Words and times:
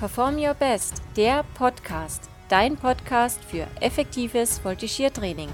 Perform 0.00 0.38
Your 0.38 0.54
Best, 0.54 1.02
der 1.14 1.44
Podcast, 1.52 2.30
dein 2.48 2.74
Podcast 2.74 3.38
für 3.44 3.66
effektives 3.82 4.58
Voltigiertraining. 4.64 5.50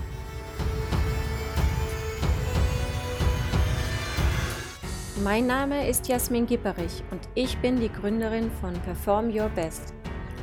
Mein 5.25 5.49
Name 5.49 5.89
ist 5.89 6.07
Jasmin 6.07 6.47
Gipperich 6.47 7.03
und 7.11 7.23
ich 7.35 7.59
bin 7.59 7.81
die 7.81 7.91
Gründerin 7.91 8.53
von 8.61 8.73
Perform 8.83 9.37
Your 9.37 9.49
Best. 9.49 9.93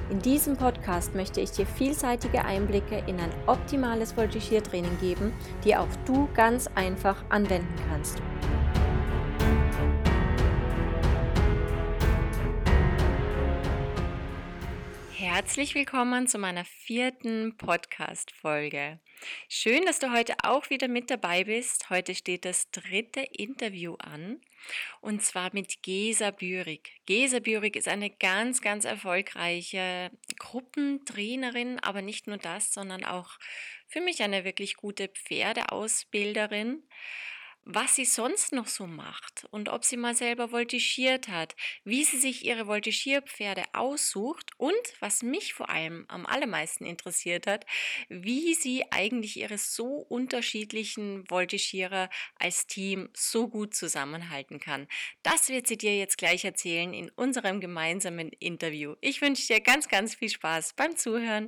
In 0.09 0.19
diesem 0.19 0.57
Podcast 0.57 1.15
möchte 1.15 1.39
ich 1.39 1.51
dir 1.51 1.65
vielseitige 1.65 2.43
Einblicke 2.43 3.01
in 3.07 3.21
ein 3.21 3.31
optimales 3.47 4.17
Voltigiertraining 4.17 4.99
geben, 4.99 5.31
die 5.63 5.77
auch 5.77 5.87
du 6.03 6.27
ganz 6.33 6.69
einfach 6.75 7.23
anwenden 7.29 7.73
kannst. 7.89 8.21
Herzlich 15.43 15.75
willkommen 15.75 16.25
zu 16.25 16.37
meiner 16.37 16.63
vierten 16.63 17.57
Podcast-Folge. 17.57 19.01
Schön, 19.49 19.83
dass 19.85 19.99
du 19.99 20.13
heute 20.13 20.35
auch 20.41 20.69
wieder 20.69 20.87
mit 20.87 21.11
dabei 21.11 21.43
bist. 21.43 21.89
Heute 21.89 22.15
steht 22.15 22.45
das 22.45 22.71
dritte 22.71 23.19
Interview 23.19 23.95
an 23.95 24.39
und 25.01 25.21
zwar 25.21 25.49
mit 25.51 25.83
Gesa 25.83 26.31
Bürig. 26.31 26.93
Gesa 27.05 27.39
Bürig 27.39 27.75
ist 27.75 27.89
eine 27.89 28.09
ganz, 28.09 28.61
ganz 28.61 28.85
erfolgreiche 28.85 30.11
Gruppentrainerin, 30.39 31.77
aber 31.81 32.01
nicht 32.01 32.25
nur 32.25 32.37
das, 32.37 32.73
sondern 32.73 33.03
auch 33.03 33.37
für 33.89 33.99
mich 33.99 34.23
eine 34.23 34.45
wirklich 34.45 34.77
gute 34.77 35.09
Pferdeausbilderin 35.09 36.83
was 37.65 37.95
sie 37.95 38.05
sonst 38.05 38.51
noch 38.53 38.67
so 38.67 38.87
macht 38.87 39.45
und 39.51 39.69
ob 39.69 39.85
sie 39.85 39.97
mal 39.97 40.15
selber 40.15 40.49
voltigiert 40.49 41.27
hat, 41.27 41.55
wie 41.83 42.03
sie 42.03 42.19
sich 42.19 42.45
ihre 42.45 42.67
Voltigierpferde 42.67 43.63
aussucht 43.73 44.51
und, 44.57 44.73
was 44.99 45.23
mich 45.23 45.53
vor 45.53 45.69
allem 45.69 46.05
am 46.07 46.25
allermeisten 46.25 46.85
interessiert 46.85 47.47
hat, 47.47 47.65
wie 48.09 48.53
sie 48.53 48.85
eigentlich 48.91 49.37
ihre 49.37 49.57
so 49.57 50.05
unterschiedlichen 50.09 51.29
Voltigierer 51.29 52.09
als 52.35 52.67
Team 52.67 53.09
so 53.13 53.47
gut 53.47 53.75
zusammenhalten 53.75 54.59
kann. 54.59 54.87
Das 55.21 55.49
wird 55.49 55.67
sie 55.67 55.77
dir 55.77 55.97
jetzt 55.97 56.17
gleich 56.17 56.45
erzählen 56.45 56.93
in 56.93 57.09
unserem 57.11 57.59
gemeinsamen 57.59 58.29
Interview. 58.39 58.95
Ich 59.01 59.21
wünsche 59.21 59.47
dir 59.47 59.61
ganz, 59.61 59.87
ganz 59.87 60.15
viel 60.15 60.29
Spaß 60.29 60.73
beim 60.73 60.97
Zuhören. 60.97 61.47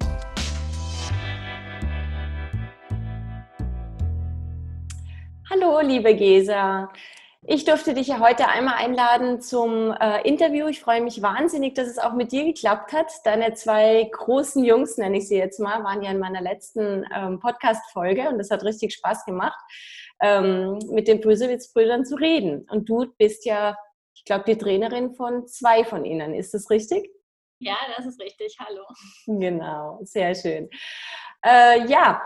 Hallo, 5.56 5.80
liebe 5.80 6.16
Gesa. 6.16 6.92
Ich 7.44 7.64
durfte 7.64 7.94
dich 7.94 8.08
ja 8.08 8.20
heute 8.20 8.50
einmal 8.50 8.76
einladen 8.76 9.40
zum 9.40 9.92
äh, 9.92 10.28
Interview. 10.28 10.68
Ich 10.68 10.82
freue 10.82 11.02
mich 11.02 11.22
wahnsinnig, 11.22 11.76
dass 11.76 11.88
es 11.88 11.98
auch 11.98 12.14
mit 12.14 12.34
dir 12.34 12.44
geklappt 12.44 12.92
hat. 12.92 13.10
Deine 13.24 13.54
zwei 13.54 14.10
großen 14.12 14.66
Jungs, 14.66 14.98
nenne 14.98 15.18
ich 15.18 15.30
sie 15.30 15.38
jetzt 15.38 15.60
mal, 15.60 15.84
waren 15.84 16.02
ja 16.02 16.12
in 16.12 16.20
meiner 16.20 16.42
letzten 16.42 17.06
ähm, 17.16 17.40
Podcast-Folge 17.40 18.28
und 18.28 18.38
das 18.38 18.52
hat 18.52 18.64
richtig 18.64 18.96
Spaß 18.96 19.24
gemacht, 19.24 19.58
ähm, 20.22 20.78
mit 20.90 21.08
den 21.08 21.22
Brüsewitz-Brüdern 21.22 22.06
zu 22.06 22.16
reden. 22.16 22.68
Und 22.70 22.90
du 22.90 23.06
bist 23.18 23.46
ja, 23.46 23.78
ich 24.14 24.26
glaube, 24.26 24.44
die 24.46 24.58
Trainerin 24.58 25.14
von 25.14 25.48
zwei 25.48 25.86
von 25.86 26.04
ihnen. 26.04 26.34
Ist 26.34 26.54
das 26.54 26.70
richtig? 26.70 27.10
Ja, 27.60 27.78
das 27.96 28.06
ist 28.06 28.20
richtig. 28.20 28.58
Hallo. 28.60 28.84
Genau, 29.26 30.00
sehr 30.02 30.36
schön. 30.36 30.70
Äh, 31.46 31.88
ja, 31.88 32.22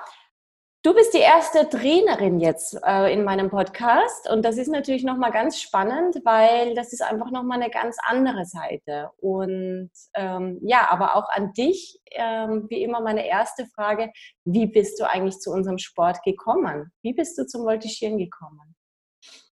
Du 0.81 0.93
bist 0.93 1.13
die 1.13 1.17
erste 1.17 1.67
Trainerin 1.67 2.39
jetzt 2.39 2.77
äh, 2.85 3.11
in 3.11 3.25
meinem 3.25 3.49
Podcast 3.49 4.29
und 4.29 4.45
das 4.45 4.57
ist 4.57 4.69
natürlich 4.69 5.03
nochmal 5.03 5.33
ganz 5.33 5.59
spannend, 5.59 6.15
weil 6.23 6.73
das 6.73 6.93
ist 6.93 7.01
einfach 7.01 7.31
nochmal 7.31 7.61
eine 7.61 7.69
ganz 7.69 7.97
andere 8.07 8.45
Seite. 8.45 9.09
Und 9.17 9.91
ähm, 10.15 10.57
ja, 10.61 10.89
aber 10.89 11.17
auch 11.17 11.27
an 11.31 11.51
dich, 11.51 11.99
ähm, 12.11 12.67
wie 12.69 12.81
immer 12.81 13.01
meine 13.01 13.27
erste 13.27 13.65
Frage, 13.75 14.09
wie 14.45 14.67
bist 14.67 14.97
du 15.01 15.09
eigentlich 15.09 15.39
zu 15.39 15.51
unserem 15.51 15.79
Sport 15.79 16.23
gekommen? 16.23 16.89
Wie 17.01 17.13
bist 17.13 17.37
du 17.37 17.45
zum 17.45 17.65
Voltigieren 17.65 18.17
gekommen? 18.17 18.73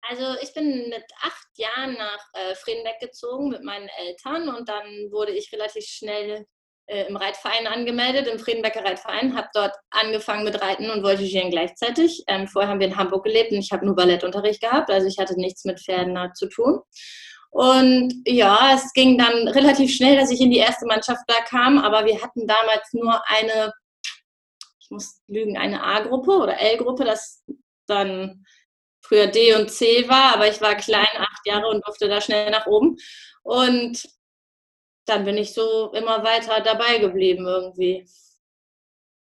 Also 0.02 0.38
ich 0.42 0.52
bin 0.52 0.90
mit 0.90 1.06
acht 1.22 1.48
Jahren 1.56 1.94
nach 1.94 2.22
äh, 2.34 2.54
Friedenbeck 2.54 3.00
gezogen 3.00 3.48
mit 3.48 3.64
meinen 3.64 3.88
Eltern 3.96 4.54
und 4.54 4.68
dann 4.68 5.10
wurde 5.10 5.32
ich 5.32 5.50
relativ 5.54 5.86
schnell 5.86 6.44
äh, 6.86 7.06
im 7.08 7.16
Reitverein 7.16 7.66
angemeldet, 7.66 8.26
im 8.26 8.38
Friedenbecker 8.38 8.84
Reitverein, 8.84 9.36
habe 9.36 9.48
dort 9.54 9.74
angefangen 9.90 10.44
mit 10.44 10.60
Reiten 10.60 10.90
und 10.90 11.02
Voltigieren 11.02 11.50
gleichzeitig. 11.50 12.24
Ähm, 12.26 12.46
vorher 12.48 12.70
haben 12.70 12.80
wir 12.80 12.88
in 12.88 12.96
Hamburg 12.96 13.24
gelebt 13.24 13.52
und 13.52 13.58
ich 13.58 13.72
habe 13.72 13.86
nur 13.86 13.96
Ballettunterricht 13.96 14.60
gehabt, 14.60 14.90
also 14.90 15.06
ich 15.06 15.18
hatte 15.18 15.38
nichts 15.38 15.64
mit 15.64 15.80
Pferden 15.80 16.18
zu 16.34 16.48
tun. 16.48 16.80
Und 17.50 18.12
ja, 18.26 18.72
es 18.74 18.92
ging 18.94 19.16
dann 19.16 19.46
relativ 19.48 19.94
schnell, 19.94 20.16
dass 20.16 20.32
ich 20.32 20.40
in 20.40 20.50
die 20.50 20.58
erste 20.58 20.86
Mannschaft 20.86 21.22
da 21.28 21.40
kam, 21.48 21.78
aber 21.78 22.04
wir 22.04 22.20
hatten 22.20 22.48
damals 22.48 22.92
nur 22.92 23.22
eine, 23.28 23.72
ich 24.80 24.90
muss 24.90 25.20
lügen, 25.28 25.56
eine 25.56 25.82
A-Gruppe 25.82 26.32
oder 26.32 26.58
L-Gruppe, 26.58 27.04
das 27.04 27.44
dann 27.86 28.44
früher 29.02 29.28
D 29.28 29.54
und 29.54 29.70
C 29.70 30.08
war, 30.08 30.34
aber 30.34 30.48
ich 30.48 30.60
war 30.60 30.74
klein, 30.74 31.06
acht 31.16 31.46
Jahre 31.46 31.68
und 31.68 31.86
durfte 31.86 32.08
da 32.08 32.20
schnell 32.20 32.50
nach 32.50 32.66
oben. 32.66 32.96
Und 33.42 34.02
dann 35.06 35.24
bin 35.24 35.36
ich 35.36 35.52
so 35.52 35.92
immer 35.92 36.24
weiter 36.24 36.60
dabei 36.60 36.98
geblieben 36.98 37.46
irgendwie. 37.46 38.08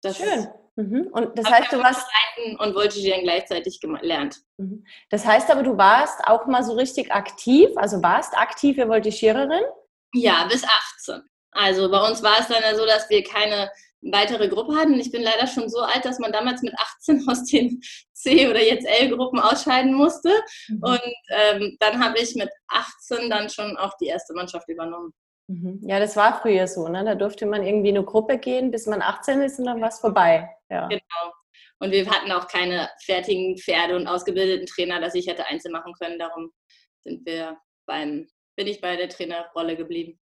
Das 0.02 0.16
Schön. 0.16 0.48
Mhm. 0.76 1.08
Und 1.12 1.38
das 1.38 1.50
heißt, 1.50 1.72
du 1.72 1.78
warst 1.78 2.06
reiten 2.06 2.56
und 2.56 2.74
Voltigieren 2.74 3.22
gleichzeitig 3.22 3.80
gelernt. 3.80 4.40
Mhm. 4.56 4.84
Das 5.10 5.26
heißt 5.26 5.50
aber, 5.50 5.62
du 5.62 5.76
warst 5.76 6.24
auch 6.24 6.46
mal 6.46 6.62
so 6.64 6.72
richtig 6.72 7.12
aktiv, 7.12 7.68
also 7.76 8.02
warst 8.02 8.36
aktive 8.36 8.88
Voltigiererin? 8.88 9.64
Ja, 10.14 10.46
bis 10.50 10.64
18. 10.64 11.22
Also 11.50 11.90
bei 11.90 12.08
uns 12.08 12.22
war 12.22 12.40
es 12.40 12.48
dann 12.48 12.62
ja 12.62 12.74
so, 12.74 12.86
dass 12.86 13.08
wir 13.10 13.22
keine 13.22 13.70
weitere 14.00 14.48
Gruppe 14.48 14.74
hatten. 14.74 14.94
Ich 14.94 15.12
bin 15.12 15.22
leider 15.22 15.46
schon 15.46 15.68
so 15.68 15.80
alt, 15.80 16.04
dass 16.04 16.18
man 16.18 16.32
damals 16.32 16.62
mit 16.62 16.74
18 16.76 17.24
aus 17.28 17.44
den 17.44 17.80
C- 18.14 18.48
oder 18.48 18.62
jetzt 18.62 18.86
L-Gruppen 18.86 19.40
ausscheiden 19.40 19.92
musste. 19.94 20.30
Mhm. 20.68 20.82
Und 20.82 21.14
ähm, 21.28 21.76
dann 21.80 22.02
habe 22.02 22.18
ich 22.18 22.34
mit 22.34 22.50
18 22.68 23.28
dann 23.28 23.50
schon 23.50 23.76
auch 23.76 23.92
die 24.00 24.06
erste 24.06 24.32
Mannschaft 24.32 24.68
übernommen. 24.68 25.12
Mhm. 25.52 25.80
Ja, 25.82 26.00
das 26.00 26.16
war 26.16 26.40
früher 26.40 26.66
so, 26.66 26.88
ne? 26.88 27.04
Da 27.04 27.14
durfte 27.14 27.44
man 27.44 27.62
irgendwie 27.62 27.90
in 27.90 27.96
eine 27.96 28.06
Gruppe 28.06 28.38
gehen, 28.38 28.70
bis 28.70 28.86
man 28.86 29.02
18 29.02 29.42
ist 29.42 29.58
und 29.58 29.66
dann 29.66 29.80
war 29.80 29.88
es 29.88 30.00
vorbei. 30.00 30.48
Ja. 30.70 30.88
Genau. 30.88 31.32
Und 31.78 31.90
wir 31.90 32.08
hatten 32.08 32.32
auch 32.32 32.48
keine 32.48 32.88
fertigen 33.04 33.58
Pferde 33.58 33.96
und 33.96 34.06
ausgebildeten 34.06 34.66
Trainer, 34.66 35.00
dass 35.00 35.14
ich 35.14 35.26
hätte 35.26 35.46
Einzel 35.46 35.70
machen 35.70 35.92
können. 36.00 36.18
Darum 36.18 36.52
sind 37.04 37.26
wir 37.26 37.58
beim, 37.86 38.28
bin 38.56 38.66
ich 38.66 38.80
bei 38.80 38.96
der 38.96 39.08
Trainerrolle 39.08 39.76
geblieben. 39.76 40.18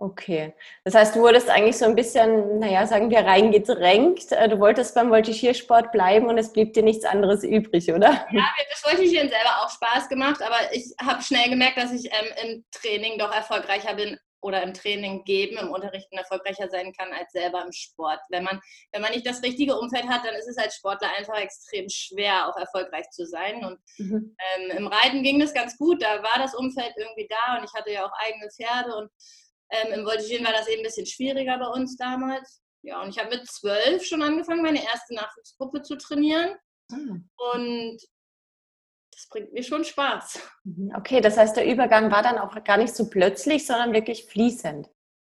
Okay. 0.00 0.54
Das 0.82 0.94
heißt, 0.94 1.14
du 1.14 1.20
wurdest 1.20 1.48
eigentlich 1.48 1.78
so 1.78 1.84
ein 1.84 1.94
bisschen, 1.94 2.58
naja, 2.58 2.86
sagen 2.86 3.10
wir, 3.10 3.20
reingedrängt. 3.20 4.32
Äh, 4.32 4.48
du 4.48 4.58
wolltest 4.58 4.94
beim 4.94 5.10
Voltigiersport 5.10 5.92
bleiben 5.92 6.26
und 6.26 6.36
es 6.36 6.52
blieb 6.52 6.72
dir 6.72 6.82
nichts 6.82 7.04
anderes 7.04 7.44
übrig, 7.44 7.92
oder? 7.92 8.10
Ja, 8.10 8.32
mir 8.32 8.42
hat 8.42 8.66
das 8.70 8.82
Voltigieren 8.82 9.28
selber 9.28 9.62
auch 9.62 9.70
Spaß 9.70 10.08
gemacht, 10.08 10.42
aber 10.42 10.56
ich 10.72 10.94
habe 11.00 11.22
schnell 11.22 11.48
gemerkt, 11.48 11.76
dass 11.76 11.92
ich 11.92 12.06
ähm, 12.06 12.32
im 12.42 12.64
Training 12.72 13.18
doch 13.18 13.32
erfolgreicher 13.32 13.94
bin 13.94 14.18
oder 14.44 14.62
im 14.62 14.74
Training 14.74 15.24
geben, 15.24 15.56
im 15.56 15.70
Unterrichten 15.70 16.16
erfolgreicher 16.16 16.68
sein 16.68 16.92
kann 16.92 17.12
als 17.12 17.32
selber 17.32 17.64
im 17.64 17.72
Sport. 17.72 18.20
Wenn 18.28 18.44
man, 18.44 18.60
wenn 18.92 19.00
man 19.00 19.12
nicht 19.12 19.26
das 19.26 19.42
richtige 19.42 19.76
Umfeld 19.76 20.06
hat, 20.06 20.24
dann 20.24 20.34
ist 20.34 20.48
es 20.48 20.58
als 20.58 20.76
Sportler 20.76 21.08
einfach 21.16 21.38
extrem 21.38 21.88
schwer, 21.88 22.48
auch 22.48 22.56
erfolgreich 22.56 23.08
zu 23.10 23.26
sein. 23.26 23.64
Und 23.64 23.78
mhm. 23.96 24.36
ähm, 24.38 24.76
im 24.76 24.86
Reiten 24.86 25.22
ging 25.22 25.40
das 25.40 25.54
ganz 25.54 25.78
gut, 25.78 26.02
da 26.02 26.22
war 26.22 26.38
das 26.38 26.54
Umfeld 26.54 26.92
irgendwie 26.96 27.26
da 27.28 27.58
und 27.58 27.64
ich 27.64 27.72
hatte 27.72 27.90
ja 27.90 28.04
auch 28.04 28.12
eigene 28.22 28.50
Pferde 28.50 28.94
und 28.96 29.10
ähm, 29.70 29.92
im 29.94 30.04
Voltigieren 30.04 30.44
war 30.44 30.52
das 30.52 30.68
eben 30.68 30.82
ein 30.82 30.84
bisschen 30.84 31.06
schwieriger 31.06 31.58
bei 31.58 31.68
uns 31.68 31.96
damals. 31.96 32.60
Ja, 32.82 33.02
und 33.02 33.08
ich 33.08 33.18
habe 33.18 33.34
mit 33.34 33.46
zwölf 33.50 34.04
schon 34.04 34.22
angefangen, 34.22 34.62
meine 34.62 34.84
erste 34.84 35.14
Nachwuchsgruppe 35.14 35.80
zu 35.80 35.96
trainieren. 35.96 36.54
Mhm. 36.90 37.30
Und 37.54 37.98
das 39.24 39.28
bringt 39.28 39.52
mir 39.52 39.62
schon 39.62 39.84
Spaß. 39.84 40.40
Mhm, 40.64 40.92
okay, 40.96 41.20
das 41.20 41.36
heißt, 41.36 41.56
der 41.56 41.66
Übergang 41.66 42.10
war 42.10 42.22
dann 42.22 42.38
auch 42.38 42.62
gar 42.64 42.76
nicht 42.76 42.94
so 42.94 43.08
plötzlich, 43.08 43.66
sondern 43.66 43.92
wirklich 43.92 44.24
fließend. 44.26 44.88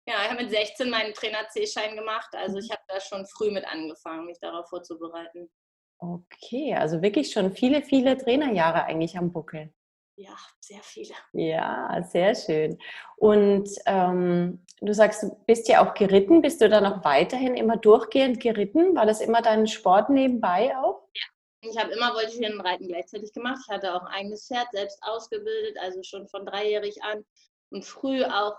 Ja, 0.08 0.16
ich 0.24 0.30
habe 0.30 0.44
mit 0.44 0.52
16 0.52 0.90
meinen 0.90 1.14
Trainer 1.14 1.48
C-Schein 1.50 1.96
gemacht. 1.96 2.30
Also 2.36 2.58
ich 2.58 2.70
habe 2.70 2.82
da 2.88 3.00
schon 3.00 3.26
früh 3.26 3.52
mit 3.52 3.66
angefangen, 3.66 4.26
mich 4.26 4.40
darauf 4.40 4.70
vorzubereiten. 4.70 5.50
Okay, 5.98 6.76
also 6.76 7.02
wirklich 7.02 7.32
schon 7.32 7.54
viele, 7.54 7.82
viele 7.82 8.18
Trainerjahre 8.18 8.84
eigentlich 8.84 9.18
am 9.18 9.32
Buckel. 9.32 9.74
Ja, 10.18 10.36
sehr 10.60 10.82
viele. 10.82 11.14
Ja, 11.34 12.02
sehr 12.04 12.36
schön. 12.36 12.78
Und 13.18 13.68
ähm, 13.86 14.64
du 14.80 14.94
sagst, 14.94 15.24
du 15.24 15.36
bist 15.46 15.68
ja 15.68 15.86
auch 15.86 15.94
geritten. 15.94 16.42
Bist 16.42 16.62
du 16.62 16.70
dann 16.70 16.86
auch 16.86 17.04
weiterhin 17.04 17.56
immer 17.56 17.78
durchgehend 17.78 18.40
geritten? 18.40 18.96
War 18.96 19.06
das 19.06 19.22
immer 19.22 19.42
dein 19.42 19.68
Sport 19.68 20.10
nebenbei 20.10 20.78
auch? 20.78 21.08
Ja, 21.14 21.24
ich 21.70 21.78
habe 21.78 21.94
immer 21.94 22.14
Voltigieren 22.14 22.60
und 22.60 22.66
Reiten 22.66 22.88
gleichzeitig 22.88 23.34
gemacht. 23.34 23.60
Ich 23.66 23.74
hatte 23.74 23.94
auch 23.94 24.02
ein 24.02 24.14
eigenes 24.14 24.48
Pferd 24.48 24.68
selbst 24.72 25.00
ausgebildet, 25.02 25.78
also 25.80 26.02
schon 26.04 26.28
von 26.28 26.46
dreijährig 26.46 27.04
an 27.04 27.26
und 27.70 27.86
früh 27.86 28.24
auch 28.24 28.58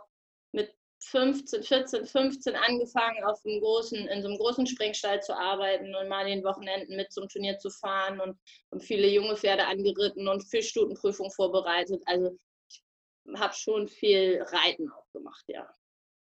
mit 0.52 0.74
15, 1.00 1.62
14, 1.62 2.06
15 2.06 2.56
angefangen, 2.56 3.24
auf 3.24 3.44
einem 3.44 3.60
großen, 3.60 4.06
in 4.08 4.22
so 4.22 4.28
einem 4.28 4.38
großen 4.38 4.66
Springstall 4.66 5.22
zu 5.22 5.36
arbeiten 5.36 5.94
und 5.94 6.08
mal 6.08 6.22
an 6.22 6.26
den 6.26 6.44
Wochenenden 6.44 6.96
mit 6.96 7.12
zum 7.12 7.28
Turnier 7.28 7.58
zu 7.58 7.70
fahren 7.70 8.20
und, 8.20 8.38
und 8.70 8.82
viele 8.82 9.08
junge 9.08 9.36
Pferde 9.36 9.66
angeritten 9.66 10.26
und 10.26 10.42
Fischstutenprüfung 10.42 11.30
vorbereitet. 11.30 12.02
Also 12.06 12.36
ich 12.68 12.82
habe 13.36 13.54
schon 13.54 13.88
viel 13.88 14.42
Reiten 14.42 14.90
auch 14.90 15.10
gemacht, 15.12 15.44
ja. 15.48 15.68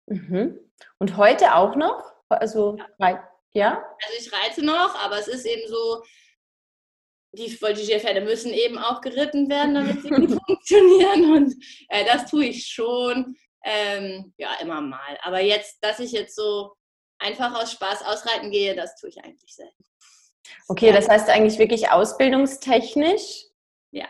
Mhm. 0.06 0.60
Und 0.98 1.16
heute 1.16 1.54
auch 1.54 1.74
noch? 1.74 2.12
Also, 2.28 2.76
ja. 2.98 3.28
ja? 3.52 3.96
Also 4.04 4.18
ich 4.18 4.32
reite 4.32 4.64
noch, 4.64 4.94
aber 5.02 5.18
es 5.18 5.28
ist 5.28 5.46
eben 5.46 5.66
so, 5.68 6.02
die 7.36 7.50
Voltigierpferde 7.50 8.20
müssen 8.20 8.52
eben 8.52 8.78
auch 8.78 9.00
geritten 9.00 9.48
werden, 9.48 9.74
damit 9.74 10.02
sie 10.02 10.10
gut 10.10 10.30
funktionieren. 10.46 11.32
Und 11.32 11.54
äh, 11.88 12.04
das 12.04 12.30
tue 12.30 12.46
ich 12.46 12.66
schon. 12.66 13.36
Ähm, 13.64 14.32
ja, 14.38 14.54
immer 14.60 14.80
mal. 14.80 15.18
Aber 15.22 15.40
jetzt, 15.40 15.78
dass 15.82 15.98
ich 15.98 16.12
jetzt 16.12 16.36
so 16.36 16.72
einfach 17.18 17.54
aus 17.60 17.72
Spaß 17.72 18.02
ausreiten 18.02 18.50
gehe, 18.50 18.74
das 18.74 18.96
tue 18.96 19.10
ich 19.10 19.22
eigentlich 19.22 19.54
selten. 19.54 19.84
Okay, 20.68 20.92
das 20.92 21.08
heißt 21.08 21.28
eigentlich 21.28 21.58
wirklich 21.58 21.90
ausbildungstechnisch? 21.90 23.44
Ja. 23.90 24.06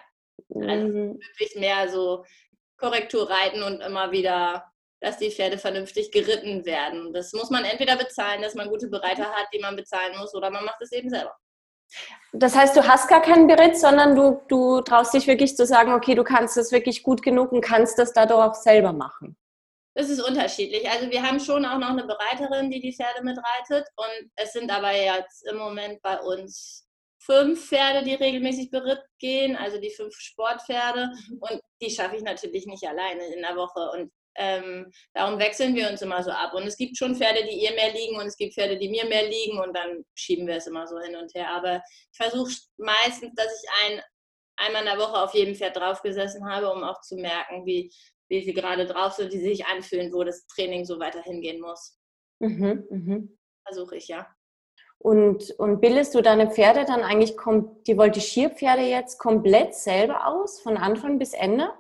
Also 0.55 0.89
mhm. 0.89 1.19
wirklich 1.19 1.57
mehr 1.57 1.89
so 1.89 2.25
Korrektur 2.77 3.31
reiten 3.31 3.63
und 3.63 3.81
immer 3.81 4.13
wieder, 4.13 4.71
dass 5.01 5.19
die 5.19 5.31
Pferde 5.31 5.57
vernünftig 5.57 6.11
geritten 6.11 6.67
werden. 6.67 7.13
Das 7.13 7.33
muss 7.33 7.51
man 7.51 7.65
entweder 7.65 7.97
bezahlen, 7.97 8.43
dass 8.43 8.55
man 8.55 8.69
gute 8.69 8.89
Bereiter 8.89 9.33
hat, 9.33 9.47
die 9.55 9.59
man 9.59 9.77
bezahlen 9.77 10.19
muss, 10.19 10.35
oder 10.35 10.51
man 10.51 10.65
macht 10.65 10.83
es 10.83 10.93
eben 10.93 11.09
selber. 11.09 11.35
Das 12.33 12.55
heißt, 12.55 12.77
du 12.77 12.87
hast 12.87 13.09
gar 13.09 13.23
keinen 13.23 13.47
Beritt, 13.47 13.79
sondern 13.79 14.15
du, 14.15 14.43
du 14.49 14.81
traust 14.83 15.15
dich 15.15 15.27
wirklich 15.27 15.57
zu 15.57 15.65
sagen, 15.65 15.93
okay, 15.93 16.15
du 16.15 16.25
kannst 16.25 16.57
das 16.57 16.73
wirklich 16.73 17.03
gut 17.03 17.23
genug 17.23 17.53
und 17.53 17.63
kannst 17.63 17.99
das 17.99 18.13
dadurch 18.13 18.51
auch 18.51 18.55
selber 18.55 18.93
machen. 18.93 19.37
Das 19.95 20.11
ist 20.11 20.21
unterschiedlich. 20.21 20.91
Also 20.91 21.11
wir 21.11 21.23
haben 21.23 21.41
schon 21.41 21.65
auch 21.65 21.79
noch 21.79 21.89
eine 21.89 22.05
Bereiterin, 22.05 22.71
die 22.71 22.81
die 22.81 22.93
Pferde 22.93 23.23
mitreitet. 23.25 23.89
Und 23.97 24.31
es 24.37 24.53
sind 24.53 24.71
aber 24.71 24.93
jetzt 24.93 25.49
im 25.49 25.57
Moment 25.57 26.03
bei 26.03 26.21
uns 26.21 26.87
fünf 27.19 27.69
Pferde, 27.69 28.05
die 28.05 28.15
regelmäßig 28.15 28.71
beritt 28.71 29.03
gehen, 29.19 29.57
also 29.57 29.81
die 29.81 29.91
fünf 29.91 30.15
Sportpferde. 30.15 31.09
Mhm. 31.31 31.39
Und 31.41 31.61
die 31.81 31.91
schaffe 31.91 32.17
ich 32.17 32.23
natürlich 32.23 32.67
nicht 32.67 32.87
alleine 32.87 33.25
in 33.35 33.41
der 33.41 33.57
Woche. 33.57 33.91
Und 33.93 34.13
ähm, 34.37 34.91
darum 35.15 35.39
wechseln 35.39 35.75
wir 35.75 35.91
uns 35.91 36.03
immer 36.03 36.23
so 36.23 36.31
ab. 36.31 36.55
Und 36.55 36.65
es 36.65 36.77
gibt 36.77 36.97
schon 36.97 37.15
Pferde, 37.15 37.45
die 37.45 37.65
ihr 37.65 37.75
mehr 37.75 37.93
liegen 37.93 38.17
und 38.17 38.27
es 38.27 38.37
gibt 38.37 38.55
Pferde, 38.55 38.79
die 38.79 38.89
mir 38.89 39.07
mehr 39.07 39.29
liegen 39.29 39.59
und 39.59 39.75
dann 39.75 40.05
schieben 40.15 40.47
wir 40.47 40.57
es 40.57 40.67
immer 40.67 40.87
so 40.87 40.99
hin 41.01 41.17
und 41.17 41.35
her. 41.35 41.51
Aber 41.51 41.83
ich 42.13 42.17
versuche 42.17 42.53
meistens, 42.77 43.35
dass 43.35 43.63
ich 43.63 43.71
ein, 43.85 44.03
einmal 44.57 44.83
in 44.83 44.89
der 44.89 44.99
Woche 44.99 45.23
auf 45.23 45.35
jedem 45.35 45.55
Pferd 45.55 45.77
draufgesessen 45.77 46.49
habe, 46.49 46.71
um 46.71 46.85
auch 46.85 47.01
zu 47.01 47.17
merken, 47.17 47.65
wie, 47.67 47.93
wie 48.29 48.43
sie 48.43 48.55
gerade 48.55 48.87
drauf 48.87 49.13
sind, 49.13 49.33
die 49.33 49.41
sich 49.41 49.67
anfühlen, 49.67 50.13
wo 50.13 50.25
das 50.25 50.47
Training 50.49 50.85
so 50.85 50.99
weiter 50.99 51.23
hingehen 51.23 51.61
muss. 51.61 51.99
Mhm, 52.41 52.87
mhm. 52.91 53.39
Versuche 53.67 53.97
ich, 53.97 54.09
ja. 54.09 54.27
Und, 54.99 55.51
und 55.59 55.81
bildest 55.81 56.15
du 56.15 56.23
deine 56.23 56.51
Pferde 56.51 56.85
dann 56.85 57.03
eigentlich, 57.03 57.37
die 57.87 57.99
Voltigierpferde 57.99 58.83
jetzt 58.83 59.19
komplett 59.19 59.75
selber 59.75 60.27
aus, 60.27 60.61
von 60.61 60.77
Anfang 60.77 61.19
bis 61.19 61.33
Ende? 61.35 61.71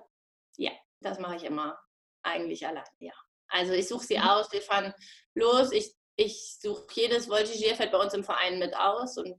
Ja, 0.59 0.73
das 1.01 1.19
mache 1.19 1.37
ich 1.37 1.45
immer 1.45 1.79
eigentlich 2.27 2.67
allein, 2.67 2.85
ja. 2.99 3.13
Also 3.49 3.73
ich 3.73 3.89
suche 3.89 4.05
sie 4.05 4.19
mhm. 4.19 4.25
aus, 4.25 4.53
wir 4.53 4.63
fahren 4.63 4.93
los, 5.35 5.73
ich, 5.73 5.95
ich 6.17 6.59
suche 6.61 6.87
jedes 6.95 7.29
Voltigierpferd 7.29 7.93
bei 7.93 7.99
uns 7.99 8.15
im 8.15 8.25
Verein 8.25 8.59
mit 8.59 8.77
aus 8.77 9.19
und 9.19 9.39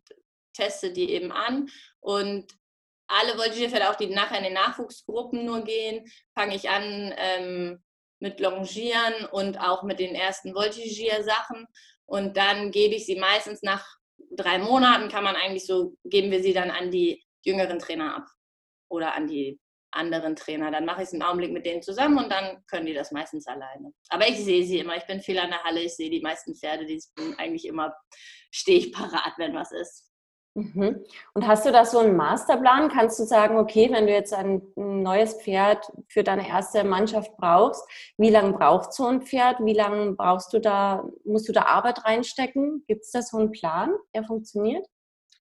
teste 0.54 0.92
die 0.92 1.12
eben 1.12 1.32
an. 1.32 1.70
Und 2.00 2.52
alle 3.08 3.38
Voltigierpferde, 3.38 3.90
auch 3.90 3.96
die 3.96 4.08
nachher 4.08 4.40
in 4.40 4.44
den 4.46 4.54
Nachwuchsgruppen 4.54 5.46
nur 5.46 5.64
gehen, 5.64 6.12
fange 6.34 6.56
ich 6.56 6.70
an 6.70 7.14
ähm, 7.18 7.84
mit 8.20 8.40
Longieren 8.40 9.26
und 9.32 9.60
auch 9.60 9.84
mit 9.84 10.00
den 10.00 10.16
ersten 10.16 10.54
Voltigier-Sachen. 10.54 11.68
Und 12.06 12.38
dann 12.38 12.72
gebe 12.72 12.96
ich 12.96 13.06
sie 13.06 13.18
meistens 13.18 13.62
nach 13.62 13.86
drei 14.32 14.58
Monaten, 14.58 15.10
kann 15.10 15.24
man 15.24 15.36
eigentlich 15.36 15.66
so, 15.66 15.96
geben 16.04 16.32
wir 16.32 16.42
sie 16.42 16.54
dann 16.54 16.72
an 16.72 16.92
die 16.92 17.24
jüngeren 17.46 17.80
Trainer 17.80 18.16
ab 18.16 18.28
oder 18.90 19.14
an 19.14 19.28
die 19.28 19.60
anderen 19.92 20.36
Trainer. 20.36 20.72
Dann 20.72 20.86
mache 20.86 21.02
ich 21.02 21.08
es 21.08 21.14
im 21.14 21.22
Augenblick 21.22 21.52
mit 21.52 21.66
denen 21.66 21.82
zusammen 21.82 22.18
und 22.18 22.32
dann 22.32 22.64
können 22.68 22.86
die 22.86 22.94
das 22.94 23.12
meistens 23.12 23.48
alleine. 23.48 23.94
Aber 24.10 24.28
ich 24.28 24.44
sehe 24.44 24.64
sie 24.66 24.80
immer. 24.80 24.96
Ich 24.98 25.06
bin 25.06 25.22
viel 25.22 25.40
an 25.40 25.50
der 25.50 25.64
Halle. 25.64 25.82
Ich 25.82 25.96
sehe 25.96 26.10
die 26.10 26.22
meisten 26.22 26.56
Pferde. 26.56 26.86
Die 26.86 27.00
sind 27.00 27.40
eigentlich 27.40 27.66
immer, 27.66 27.96
stehe 28.52 28.80
ich 28.80 28.94
parat, 28.94 29.34
wenn 29.38 29.56
was 29.56 29.72
ist. 29.72 30.08
Mhm. 30.58 31.06
Und 31.36 31.48
hast 31.48 31.68
du 31.68 31.72
da 31.72 31.86
so 31.86 32.00
einen 32.00 32.16
Masterplan? 32.16 32.90
Kannst 32.90 33.20
du 33.20 33.26
sagen, 33.26 33.60
okay, 33.60 33.90
wenn 33.92 34.08
du 34.08 34.12
jetzt 34.12 34.34
ein 34.34 34.64
neues 34.76 35.36
Pferd 35.36 35.86
für 36.08 36.24
deine 36.24 36.50
erste 36.50 36.84
Mannschaft 36.84 37.38
brauchst, 37.38 37.84
wie 38.18 38.32
lange 38.32 38.54
braucht 38.54 38.92
so 38.92 39.06
ein 39.06 39.22
Pferd? 39.22 39.58
Wie 39.64 39.74
lange 39.74 40.14
brauchst 40.14 40.52
du 40.54 40.60
da, 40.60 41.08
musst 41.26 41.48
du 41.48 41.54
da 41.54 41.64
Arbeit 41.64 42.04
reinstecken? 42.06 42.84
Gibt 42.88 43.04
es 43.04 43.12
da 43.12 43.22
so 43.22 43.38
einen 43.38 43.52
Plan, 43.52 43.92
der 44.16 44.24
funktioniert? 44.24 44.88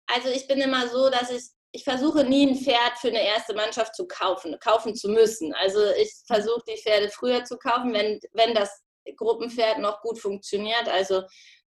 Also 0.07 0.29
ich 0.29 0.47
bin 0.47 0.59
immer 0.59 0.87
so, 0.87 1.09
dass 1.09 1.31
ich 1.31 1.56
ich 1.77 1.85
versuche 1.85 2.25
nie 2.25 2.47
ein 2.47 2.57
Pferd 2.57 2.97
für 2.99 3.09
eine 3.09 3.23
erste 3.23 3.55
Mannschaft 3.55 3.95
zu 3.95 4.09
kaufen, 4.09 4.59
kaufen 4.61 4.95
zu 4.95 5.11
müssen. 5.11 5.53
Also 5.55 5.79
ich 6.01 6.11
versuche 6.27 6.63
die 6.67 6.81
Pferde 6.81 7.11
früher 7.11 7.45
zu 7.45 7.59
kaufen, 7.59 7.93
wenn, 7.93 8.19
wenn 8.33 8.55
das 8.55 8.71
Gruppenpferd 9.15 9.79
noch 9.79 10.01
gut 10.01 10.19
funktioniert. 10.19 10.89
Also 10.89 11.23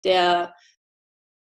der 0.03 0.55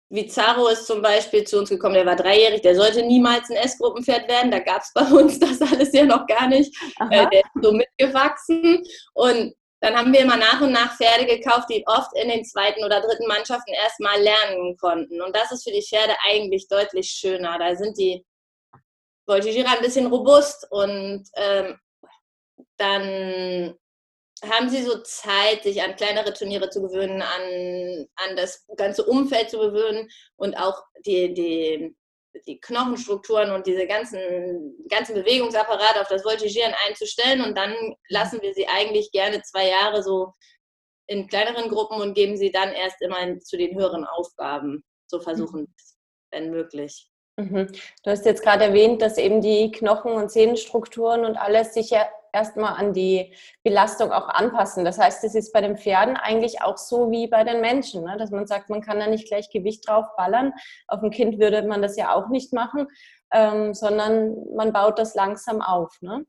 Vizarro 0.09 0.69
ist 0.69 0.87
zum 0.87 1.01
Beispiel 1.01 1.43
zu 1.43 1.59
uns 1.59 1.69
gekommen, 1.69 1.95
der 1.95 2.05
war 2.05 2.15
dreijährig, 2.15 2.61
der 2.61 2.77
sollte 2.77 3.03
niemals 3.03 3.49
ein 3.49 3.57
S-Gruppenpferd 3.57 4.29
werden. 4.29 4.49
Da 4.49 4.59
gab 4.59 4.81
es 4.81 4.93
bei 4.93 5.01
uns 5.01 5.37
das 5.41 5.61
alles 5.61 5.91
ja 5.91 6.05
noch 6.05 6.25
gar 6.25 6.47
nicht. 6.47 6.73
Äh, 7.11 7.27
der 7.29 7.41
ist 7.41 7.61
so 7.61 7.73
mitgewachsen. 7.73 8.81
Und 9.13 9.53
dann 9.81 9.97
haben 9.97 10.13
wir 10.13 10.21
immer 10.21 10.37
nach 10.37 10.61
und 10.61 10.71
nach 10.71 10.95
Pferde 10.95 11.25
gekauft, 11.25 11.67
die 11.69 11.83
oft 11.85 12.11
in 12.15 12.29
den 12.29 12.45
zweiten 12.45 12.85
oder 12.85 13.01
dritten 13.01 13.27
Mannschaften 13.27 13.73
erstmal 13.73 14.21
lernen 14.21 14.77
konnten. 14.77 15.21
Und 15.21 15.35
das 15.35 15.51
ist 15.51 15.65
für 15.65 15.75
die 15.75 15.85
Pferde 15.85 16.15
eigentlich 16.29 16.69
deutlich 16.69 17.09
schöner. 17.09 17.59
Da 17.59 17.75
sind 17.75 17.97
die 17.97 18.23
Voltigierer 19.27 19.71
ein 19.71 19.81
bisschen 19.81 20.07
robust 20.07 20.65
und 20.71 21.27
ähm, 21.35 21.77
dann 22.77 23.77
haben 24.43 24.69
Sie 24.69 24.83
so 24.83 25.01
Zeit, 25.01 25.63
sich 25.63 25.81
an 25.81 25.95
kleinere 25.95 26.33
Turniere 26.33 26.69
zu 26.69 26.81
gewöhnen, 26.81 27.21
an, 27.21 28.07
an 28.15 28.35
das 28.35 28.65
ganze 28.77 29.03
Umfeld 29.05 29.49
zu 29.49 29.57
gewöhnen 29.57 30.09
und 30.35 30.55
auch 30.55 30.83
die, 31.05 31.33
die, 31.33 31.95
die 32.45 32.59
Knochenstrukturen 32.59 33.51
und 33.51 33.65
diese 33.65 33.87
ganzen, 33.87 34.85
ganzen 34.89 35.15
Bewegungsapparat 35.15 35.97
auf 35.99 36.07
das 36.07 36.23
Voltigieren 36.23 36.73
einzustellen 36.87 37.41
und 37.41 37.57
dann 37.57 37.73
lassen 38.09 38.41
wir 38.41 38.53
sie 38.53 38.67
eigentlich 38.67 39.11
gerne 39.11 39.41
zwei 39.41 39.69
Jahre 39.69 40.03
so 40.03 40.33
in 41.07 41.27
kleineren 41.27 41.69
Gruppen 41.69 42.01
und 42.01 42.13
geben 42.13 42.37
sie 42.37 42.51
dann 42.51 42.73
erst 42.73 43.01
immer 43.01 43.39
zu 43.39 43.57
den 43.57 43.75
höheren 43.75 44.05
Aufgaben. 44.05 44.83
So 45.07 45.19
versuchen, 45.21 45.61
mhm. 45.61 45.73
wenn 46.31 46.51
möglich. 46.51 47.09
Mhm. 47.37 47.67
Du 48.03 48.11
hast 48.11 48.25
jetzt 48.25 48.41
gerade 48.41 48.65
erwähnt, 48.65 49.01
dass 49.01 49.17
eben 49.17 49.41
die 49.41 49.71
Knochen- 49.71 50.13
und 50.13 50.31
Sehnenstrukturen 50.31 51.23
und 51.23 51.37
alles 51.37 51.75
sich 51.75 51.91
ja 51.91 52.07
erstmal 52.33 52.73
an 52.73 52.93
die 52.93 53.33
Belastung 53.63 54.11
auch 54.11 54.27
anpassen. 54.27 54.83
Das 54.83 54.97
heißt, 54.97 55.23
es 55.23 55.35
ist 55.35 55.53
bei 55.53 55.61
den 55.61 55.77
Pferden 55.77 56.17
eigentlich 56.17 56.61
auch 56.61 56.77
so 56.77 57.11
wie 57.11 57.27
bei 57.27 57.43
den 57.43 57.61
Menschen, 57.61 58.03
ne? 58.03 58.17
dass 58.17 58.31
man 58.31 58.47
sagt, 58.47 58.69
man 58.69 58.81
kann 58.81 58.99
da 58.99 59.07
nicht 59.07 59.27
gleich 59.27 59.49
Gewicht 59.51 59.87
drauf 59.87 60.05
ballern. 60.17 60.53
Auf 60.87 61.01
dem 61.01 61.11
Kind 61.11 61.39
würde 61.39 61.61
man 61.63 61.81
das 61.81 61.95
ja 61.95 62.13
auch 62.13 62.29
nicht 62.29 62.53
machen, 62.53 62.87
ähm, 63.31 63.73
sondern 63.73 64.35
man 64.55 64.73
baut 64.73 64.97
das 64.97 65.13
langsam 65.15 65.61
auf. 65.61 65.95
Ne? 66.01 66.25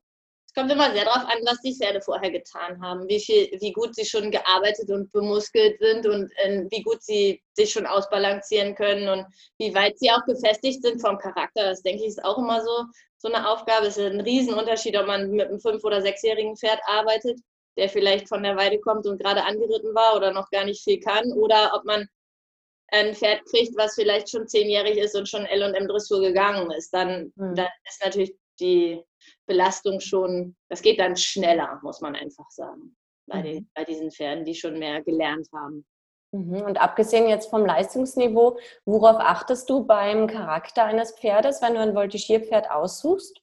Kommt 0.59 0.73
immer 0.73 0.91
sehr 0.93 1.05
darauf 1.05 1.25
an, 1.25 1.38
was 1.45 1.61
die 1.61 1.73
Pferde 1.75 2.00
vorher 2.00 2.33
getan 2.33 2.83
haben, 2.83 3.09
wie, 3.09 3.21
viel, 3.21 3.49
wie 3.61 3.73
gut 3.73 3.95
sie 3.95 4.05
schon 4.05 4.33
gearbeitet 4.33 4.91
und 4.91 5.12
bemuskelt 5.12 5.79
sind 5.79 6.05
und 6.05 6.33
äh, 6.38 6.65
wie 6.71 6.83
gut 6.83 7.00
sie 7.00 7.41
sich 7.53 7.71
schon 7.71 7.87
ausbalancieren 7.87 8.75
können 8.75 9.09
und 9.09 9.27
wie 9.59 9.73
weit 9.73 9.97
sie 10.00 10.11
auch 10.11 10.25
gefestigt 10.27 10.83
sind 10.83 11.00
vom 11.00 11.17
Charakter. 11.19 11.62
Das 11.62 11.83
denke 11.83 12.03
ich 12.03 12.09
ist 12.09 12.25
auch 12.25 12.38
immer 12.38 12.61
so, 12.61 12.87
so 13.19 13.29
eine 13.29 13.49
Aufgabe. 13.49 13.87
Es 13.87 13.99
ist 13.99 14.11
ein 14.11 14.21
Riesenunterschied, 14.21 14.97
ob 14.97 15.07
man 15.07 15.31
mit 15.31 15.47
einem 15.47 15.61
fünf- 15.61 15.85
oder 15.85 16.03
sechsjährigen 16.03 16.57
Pferd 16.57 16.81
arbeitet, 16.87 17.38
der 17.77 17.88
vielleicht 17.88 18.29
von 18.29 18.43
der 18.43 18.57
Weide 18.57 18.81
kommt 18.81 19.07
und 19.07 19.23
gerade 19.23 19.45
angeritten 19.45 19.95
war 19.95 20.17
oder 20.17 20.33
noch 20.33 20.50
gar 20.50 20.65
nicht 20.65 20.83
viel 20.83 20.99
kann, 20.99 21.33
oder 21.35 21.73
ob 21.75 21.85
man 21.85 22.09
ein 22.88 23.15
Pferd 23.15 23.45
kriegt, 23.45 23.77
was 23.77 23.95
vielleicht 23.95 24.29
schon 24.29 24.49
zehnjährig 24.49 24.99
ist 24.99 25.15
und 25.15 25.29
schon 25.29 25.47
L&M 25.47 25.87
Dressur 25.87 26.21
gegangen 26.21 26.73
ist. 26.73 26.93
Dann, 26.93 27.33
mhm. 27.37 27.55
dann 27.55 27.69
ist 27.87 28.05
natürlich 28.05 28.35
die 28.59 29.05
Belastung 29.49 29.99
schon, 29.99 30.57
das 30.69 30.83
geht 30.83 31.00
dann 31.00 31.17
schneller, 31.17 31.81
muss 31.83 32.00
man 32.00 32.14
einfach 32.14 32.49
sagen, 32.50 32.97
bei, 33.26 33.43
den, 33.43 33.57
mhm. 33.57 33.71
bei 33.75 33.85
diesen 33.85 34.12
Pferden, 34.12 34.45
die 34.45 34.55
schon 34.55 34.78
mehr 34.78 35.02
gelernt 35.02 35.49
haben. 35.52 35.85
Mhm. 36.33 36.62
Und 36.62 36.81
abgesehen 36.81 37.28
jetzt 37.28 37.50
vom 37.50 37.67
Leistungsniveau, 37.67 38.59
worauf 38.85 39.17
achtest 39.19 39.69
du 39.69 39.85
beim 39.85 40.28
Charakter 40.28 40.85
eines 40.85 41.12
Pferdes, 41.12 41.61
wenn 41.62 41.75
du 41.75 41.81
ein 41.81 41.95
Voltigierpferd 41.95 42.71
aussuchst? 42.71 43.40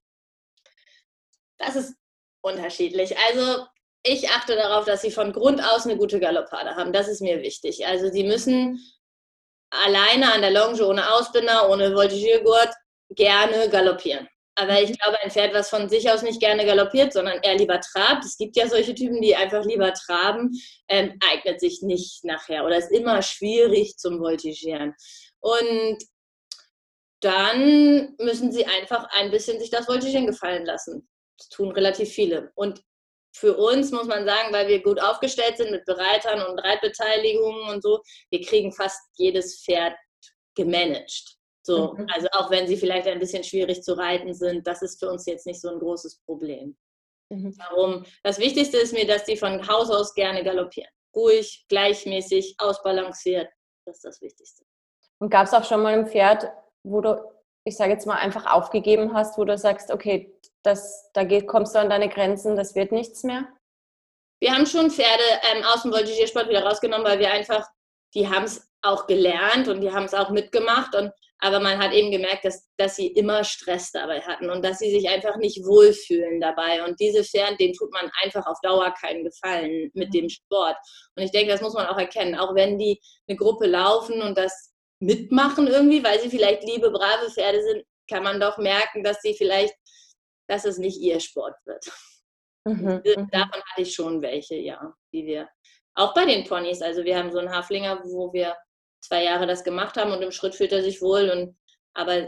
Das 1.58 1.76
ist 1.76 1.96
unterschiedlich. 2.42 3.16
Also 3.30 3.66
ich 4.04 4.30
achte 4.30 4.56
darauf, 4.56 4.86
dass 4.86 5.02
sie 5.02 5.12
von 5.12 5.34
Grund 5.34 5.64
aus 5.64 5.86
eine 5.86 5.98
gute 5.98 6.20
Galoppade 6.20 6.76
haben. 6.76 6.94
Das 6.94 7.08
ist 7.08 7.22
mir 7.22 7.42
wichtig. 7.42 7.88
Also 7.88 8.12
sie 8.12 8.24
müssen 8.24 8.80
alleine 9.72 10.32
an 10.32 10.42
der 10.42 10.52
Longe 10.52 10.86
ohne 10.86 11.12
Ausbinder, 11.12 11.70
ohne 11.70 11.94
Voltigiergurt 11.96 12.74
gerne 13.10 13.70
galoppieren. 13.70 14.28
Aber 14.56 14.82
ich 14.82 14.90
mhm. 14.90 14.94
glaube, 14.94 15.20
ein 15.22 15.32
Pferd, 15.32 15.54
was 15.54 15.70
von 15.70 15.90
sich 15.90 16.10
aus 16.10 16.22
nicht 16.22 16.40
gerne 16.40 16.66
galoppiert, 16.66 17.14
sondern 17.14 17.40
eher 17.42 17.56
lieber 17.56 17.80
trabt, 17.80 18.24
es 18.26 18.38
gibt 18.38 18.56
ja 18.56 18.68
solche 18.68 18.96
Typen, 18.96 19.22
die 19.22 19.36
einfach 19.36 19.66
lieber 19.66 19.94
traben, 19.94 20.52
ähm, 20.88 21.20
eignet 21.32 21.60
sich 21.60 21.82
nicht 21.82 22.24
nachher 22.24 22.66
oder 22.66 22.78
ist 22.78 22.92
immer 22.92 23.22
schwierig 23.22 23.98
zum 23.98 24.20
Voltigieren. 24.20 24.96
Und 25.40 25.98
dann 27.22 28.16
müssen 28.20 28.52
sie 28.52 28.66
einfach 28.66 29.08
ein 29.12 29.32
bisschen 29.32 29.60
sich 29.60 29.70
das 29.70 29.88
Voltigieren 29.88 30.28
gefallen 30.28 30.66
lassen. 30.66 31.08
Das 31.38 31.50
tun 31.50 31.72
relativ 31.72 32.10
viele. 32.10 32.52
Und 32.56 32.82
für 33.36 33.58
uns 33.58 33.92
muss 33.92 34.08
man 34.08 34.26
sagen, 34.26 34.54
weil 34.54 34.68
wir 34.68 34.82
gut 34.82 35.02
aufgestellt 35.02 35.58
sind 35.58 35.72
mit 35.72 35.84
Bereitern 35.86 36.46
und 36.46 36.60
Reitbeteiligungen 36.60 37.70
und 37.70 37.84
so, 37.84 38.02
wir 38.30 38.42
kriegen 38.42 38.72
fast 38.72 39.02
jedes 39.16 39.62
Pferd 39.62 39.96
gemanagt. 40.56 41.36
So, 41.66 41.96
mhm. 41.96 42.08
also 42.14 42.28
auch 42.34 42.52
wenn 42.52 42.68
sie 42.68 42.78
vielleicht 42.78 43.08
ein 43.08 43.18
bisschen 43.18 43.44
schwierig 43.44 43.82
zu 43.82 43.98
reiten 43.98 44.36
sind, 44.36 44.68
das 44.68 44.84
ist 44.84 45.00
für 45.00 45.10
uns 45.10 45.26
jetzt 45.26 45.48
nicht 45.48 45.60
so 45.60 45.70
ein 45.70 45.80
großes 45.80 46.22
Problem. 46.24 46.78
Mhm. 47.32 47.58
Darum, 47.58 48.06
das 48.22 48.38
Wichtigste 48.38 48.78
ist 48.78 48.94
mir, 48.94 49.08
dass 49.08 49.24
die 49.24 49.36
von 49.36 49.68
Haus 49.68 49.90
aus 49.90 50.14
gerne 50.14 50.44
galoppieren. 50.44 50.92
Ruhig, 51.16 51.66
gleichmäßig, 51.68 52.56
ausbalanciert. 52.60 53.50
Das 53.88 53.98
ist 53.98 54.06
das 54.06 54.22
Wichtigste. 54.22 54.64
Und 55.20 55.32
gab 55.32 55.48
es 55.48 55.54
auch 55.54 55.64
schon 55.64 55.82
mal 55.82 55.94
ein 55.94 56.06
Pferd, 56.06 56.52
wo 56.84 57.02
du, 57.02 57.20
ich 57.64 57.76
sage 57.76 57.94
jetzt 57.94 58.06
mal, 58.06 58.18
einfach 58.18 58.46
aufgegeben 58.46 59.16
hast, 59.16 59.40
wo 59.40 59.44
du 59.44 59.58
sagst, 59.58 59.90
okay, 59.90 60.38
das, 60.62 61.10
da 61.14 61.24
geht, 61.24 61.48
kommst 61.48 61.74
du 61.74 61.80
an 61.80 61.90
deine 61.90 62.10
Grenzen, 62.10 62.56
das 62.56 62.76
wird 62.76 62.92
nichts 62.92 63.24
mehr? 63.24 63.48
Wir 64.40 64.54
haben 64.54 64.68
schon 64.68 64.92
Pferde 64.92 65.24
ähm, 65.52 65.64
aus 65.64 65.82
dem 65.82 65.92
Voltigiersport 65.92 66.48
wieder 66.48 66.64
rausgenommen, 66.64 67.08
weil 67.08 67.18
wir 67.18 67.32
einfach, 67.32 67.68
die 68.14 68.30
haben 68.30 68.44
es 68.44 68.70
auch 68.84 69.08
gelernt 69.08 69.68
und 69.68 69.82
die 69.82 69.92
haben 69.92 70.06
es 70.06 70.14
auch 70.14 70.30
mitgemacht. 70.30 70.94
Und 70.94 71.12
aber 71.40 71.60
man 71.60 71.78
hat 71.78 71.94
eben 71.94 72.12
gemerkt, 72.12 72.46
dass, 72.46 72.68
dass 72.78 72.96
sie 72.96 73.08
immer 73.08 73.44
Stress 73.44 73.92
dabei 73.92 74.22
hatten 74.22 74.50
und 74.50 74.64
dass 74.64 74.80
sie 74.80 74.90
sich 74.90 75.10
einfach 75.10 75.38
nicht 75.38 75.66
wohlfühlen 75.66 76.40
dabei. 76.40 76.84
Und 76.84 77.00
diese 77.00 77.24
Pferde, 77.24 77.58
denen 77.58 77.74
tut 77.74 77.92
man 77.92 78.10
einfach 78.24 78.46
auf 78.46 78.58
Dauer 78.62 78.94
keinen 78.94 79.26
Gefallen 79.26 79.92
mit 79.94 80.14
dem 80.14 80.30
Sport. 80.30 80.78
Und 81.16 81.24
ich 81.24 81.32
denke, 81.32 81.52
das 81.52 81.62
muss 81.62 81.74
man 81.74 81.88
auch 81.88 81.98
erkennen. 81.98 82.36
Auch 82.36 82.56
wenn 82.56 82.78
die 82.78 83.02
eine 83.28 83.38
Gruppe 83.38 83.68
laufen 83.68 84.22
und 84.22 84.38
das 84.38 84.74
mitmachen 85.00 85.68
irgendwie, 85.68 86.04
weil 86.04 86.20
sie 86.20 86.30
vielleicht 86.30 86.64
liebe, 86.64 86.90
brave 86.90 87.30
Pferde 87.30 87.62
sind, 87.62 87.84
kann 88.10 88.24
man 88.24 88.40
doch 88.40 88.58
merken, 88.58 89.04
dass 89.04 89.22
sie 89.22 89.34
vielleicht, 89.34 89.76
dass 90.48 90.64
es 90.66 90.78
nicht 90.78 91.00
ihr 91.00 91.20
Sport 91.20 91.56
wird. 91.66 91.86
Mhm, 92.68 93.02
mhm. 93.04 93.30
Davon 93.32 93.62
hatte 93.62 93.82
ich 93.82 93.94
schon 93.94 94.22
welche, 94.22 94.56
ja, 94.56 94.94
die 95.14 95.26
wir. 95.26 95.50
Auch 95.96 96.14
bei 96.14 96.26
den 96.26 96.46
Ponys. 96.46 96.82
Also 96.82 97.04
wir 97.04 97.18
haben 97.18 97.32
so 97.32 97.40
einen 97.40 97.52
Haflinger, 97.52 98.02
wo 98.06 98.34
wir 98.34 98.56
zwei 99.08 99.24
Jahre 99.24 99.48
das 99.48 99.64
gemacht 99.64 99.98
haben 99.98 100.12
und 100.12 100.22
im 100.22 100.32
Schritt 100.32 100.56
fühlt 100.56 100.72
er 100.72 100.84
sich 100.84 101.02
wohl. 101.02 101.30
Und, 101.30 101.58
aber 101.94 102.28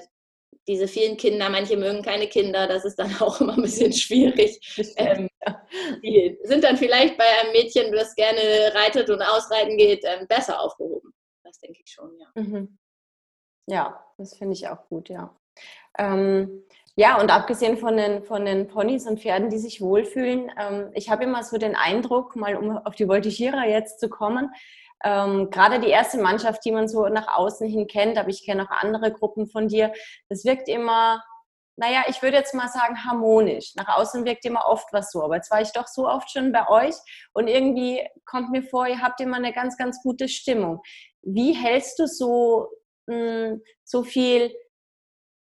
diese 0.68 0.88
vielen 0.88 1.18
Kinder, 1.18 1.50
manche 1.50 1.78
mögen 1.78 2.02
keine 2.02 2.28
Kinder, 2.28 2.68
das 2.68 2.86
ist 2.86 2.98
dann 2.98 3.16
auch 3.22 3.40
immer 3.42 3.54
ein 3.54 3.62
bisschen 3.62 3.94
schwierig. 3.94 4.60
Ähm, 4.98 5.30
die 6.04 6.38
sind 6.44 6.64
dann 6.64 6.78
vielleicht 6.78 7.18
bei 7.18 7.26
einem 7.26 7.52
Mädchen, 7.52 7.92
das 7.92 8.16
gerne 8.16 8.74
reitet 8.74 9.10
und 9.10 9.22
ausreiten 9.22 9.78
geht, 9.78 10.04
ähm, 10.04 10.28
besser 10.28 10.60
aufgehoben. 10.62 11.14
Das 11.44 11.60
denke 11.60 11.80
ich 11.84 11.92
schon, 11.92 12.12
ja. 12.20 12.42
Mhm. 12.42 12.78
Ja, 13.70 14.06
das 14.18 14.36
finde 14.36 14.54
ich 14.54 14.68
auch 14.68 14.88
gut, 14.88 15.10
ja. 15.10 15.36
Ähm, 15.98 16.64
ja, 16.96 17.22
und 17.22 17.30
abgesehen 17.30 17.78
von 17.78 17.96
den, 17.96 18.24
von 18.24 18.46
den 18.46 18.68
Ponys 18.68 19.06
und 19.06 19.20
Pferden, 19.20 19.50
die 19.50 19.60
sich 19.60 19.82
wohlfühlen, 19.82 20.52
ähm, 20.60 20.90
ich 20.94 21.10
habe 21.10 21.26
immer 21.26 21.44
so 21.44 21.58
den 21.58 21.76
Eindruck, 21.76 22.36
mal 22.36 22.56
um 22.56 22.76
auf 22.78 22.96
die 22.96 23.08
Voltigierer 23.08 23.68
jetzt 23.68 24.00
zu 24.00 24.10
kommen, 24.10 24.50
ähm, 25.04 25.50
gerade 25.50 25.80
die 25.80 25.90
erste 25.90 26.18
Mannschaft, 26.20 26.66
die 26.66 26.72
man 26.72 26.88
so 26.88 27.08
nach 27.08 27.28
außen 27.38 27.68
hin 27.68 27.88
kennt, 27.88 28.18
aber 28.18 28.30
ich 28.30 28.46
kenne 28.46 28.64
auch 28.64 28.72
andere 28.72 29.12
Gruppen 29.12 29.48
von 29.48 29.68
dir, 29.68 29.94
das 30.30 30.46
wirkt 30.46 30.68
immer, 30.68 31.24
naja, 31.76 32.06
ich 32.08 32.22
würde 32.24 32.38
jetzt 32.38 32.56
mal 32.56 32.68
sagen, 32.68 33.06
harmonisch. 33.06 33.76
Nach 33.76 33.98
außen 33.98 34.26
wirkt 34.26 34.46
immer 34.46 34.66
oft 34.66 34.92
was 34.92 35.12
so, 35.12 35.24
aber 35.24 35.36
jetzt 35.36 35.52
war 35.52 35.62
ich 35.62 35.72
doch 35.72 35.88
so 35.88 36.08
oft 36.08 36.32
schon 36.32 36.52
bei 36.52 36.68
euch 36.68 36.96
und 37.34 37.48
irgendwie 37.48 38.04
kommt 38.26 38.50
mir 38.50 38.64
vor, 38.64 38.88
ihr 38.88 39.02
habt 39.02 39.22
immer 39.22 39.38
eine 39.38 39.54
ganz, 39.54 39.78
ganz 39.78 40.02
gute 40.02 40.28
Stimmung. 40.28 40.82
Wie 41.22 41.54
hältst 41.54 42.00
du 42.00 42.08
so, 42.08 42.68
mh, 43.06 43.16
hm, 43.16 43.62
so 43.84 44.04
viel 44.04 44.52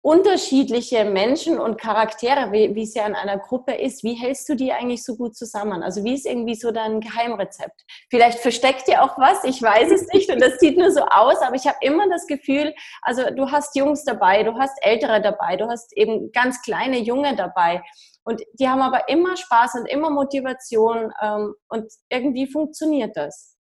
unterschiedliche 0.04 1.06
Menschen 1.06 1.60
und 1.60 1.80
Charaktere, 1.80 2.52
wie, 2.52 2.76
wie, 2.76 2.84
es 2.84 2.94
ja 2.94 3.08
in 3.08 3.16
einer 3.16 3.38
Gruppe 3.38 3.74
ist, 3.74 4.04
wie 4.04 4.16
hältst 4.16 4.50
du 4.50 4.56
die 4.56 4.74
eigentlich 4.74 5.02
so 5.02 5.16
gut 5.16 5.34
zusammen? 5.34 5.82
Also 5.82 6.04
wie 6.04 6.14
ist 6.14 6.26
irgendwie 6.26 6.56
so 6.56 6.72
dein 6.72 7.00
Geheimrezept? 7.00 7.86
Vielleicht 8.10 8.40
versteckt 8.40 8.90
ihr 8.90 9.02
auch 9.02 9.18
was, 9.18 9.46
ich 9.46 9.62
weiß 9.62 9.90
es 9.92 10.08
nicht 10.14 10.30
und 10.30 10.42
das 10.42 10.60
sieht 10.60 10.78
nur 10.78 10.92
so 10.92 11.04
aus, 11.04 11.38
aber 11.42 11.56
ich 11.56 11.66
habe 11.66 11.78
immer 11.80 12.10
das 12.10 12.28
Gefühl, 12.28 12.76
also 13.02 13.24
du 13.34 13.50
hast 13.50 13.78
Jungs 13.78 14.04
dabei, 14.04 14.44
du 14.44 14.56
hast 14.56 14.78
Ältere 14.82 15.22
dabei, 15.22 15.56
du 15.56 15.70
hast 15.70 15.96
eben 15.96 16.34
ganz 16.34 16.62
kleine 16.62 17.00
Junge 17.00 17.38
dabei 17.38 17.82
und 18.26 18.42
die 18.60 18.68
haben 18.68 18.82
aber 18.82 19.08
immer 19.08 19.38
Spaß 19.38 19.76
und 19.76 19.86
immer 19.86 20.10
Motivation 20.10 21.14
ähm, 21.22 21.56
und 21.70 21.90
irgendwie 22.10 22.48
funktioniert 22.48 23.16
das. 23.16 23.56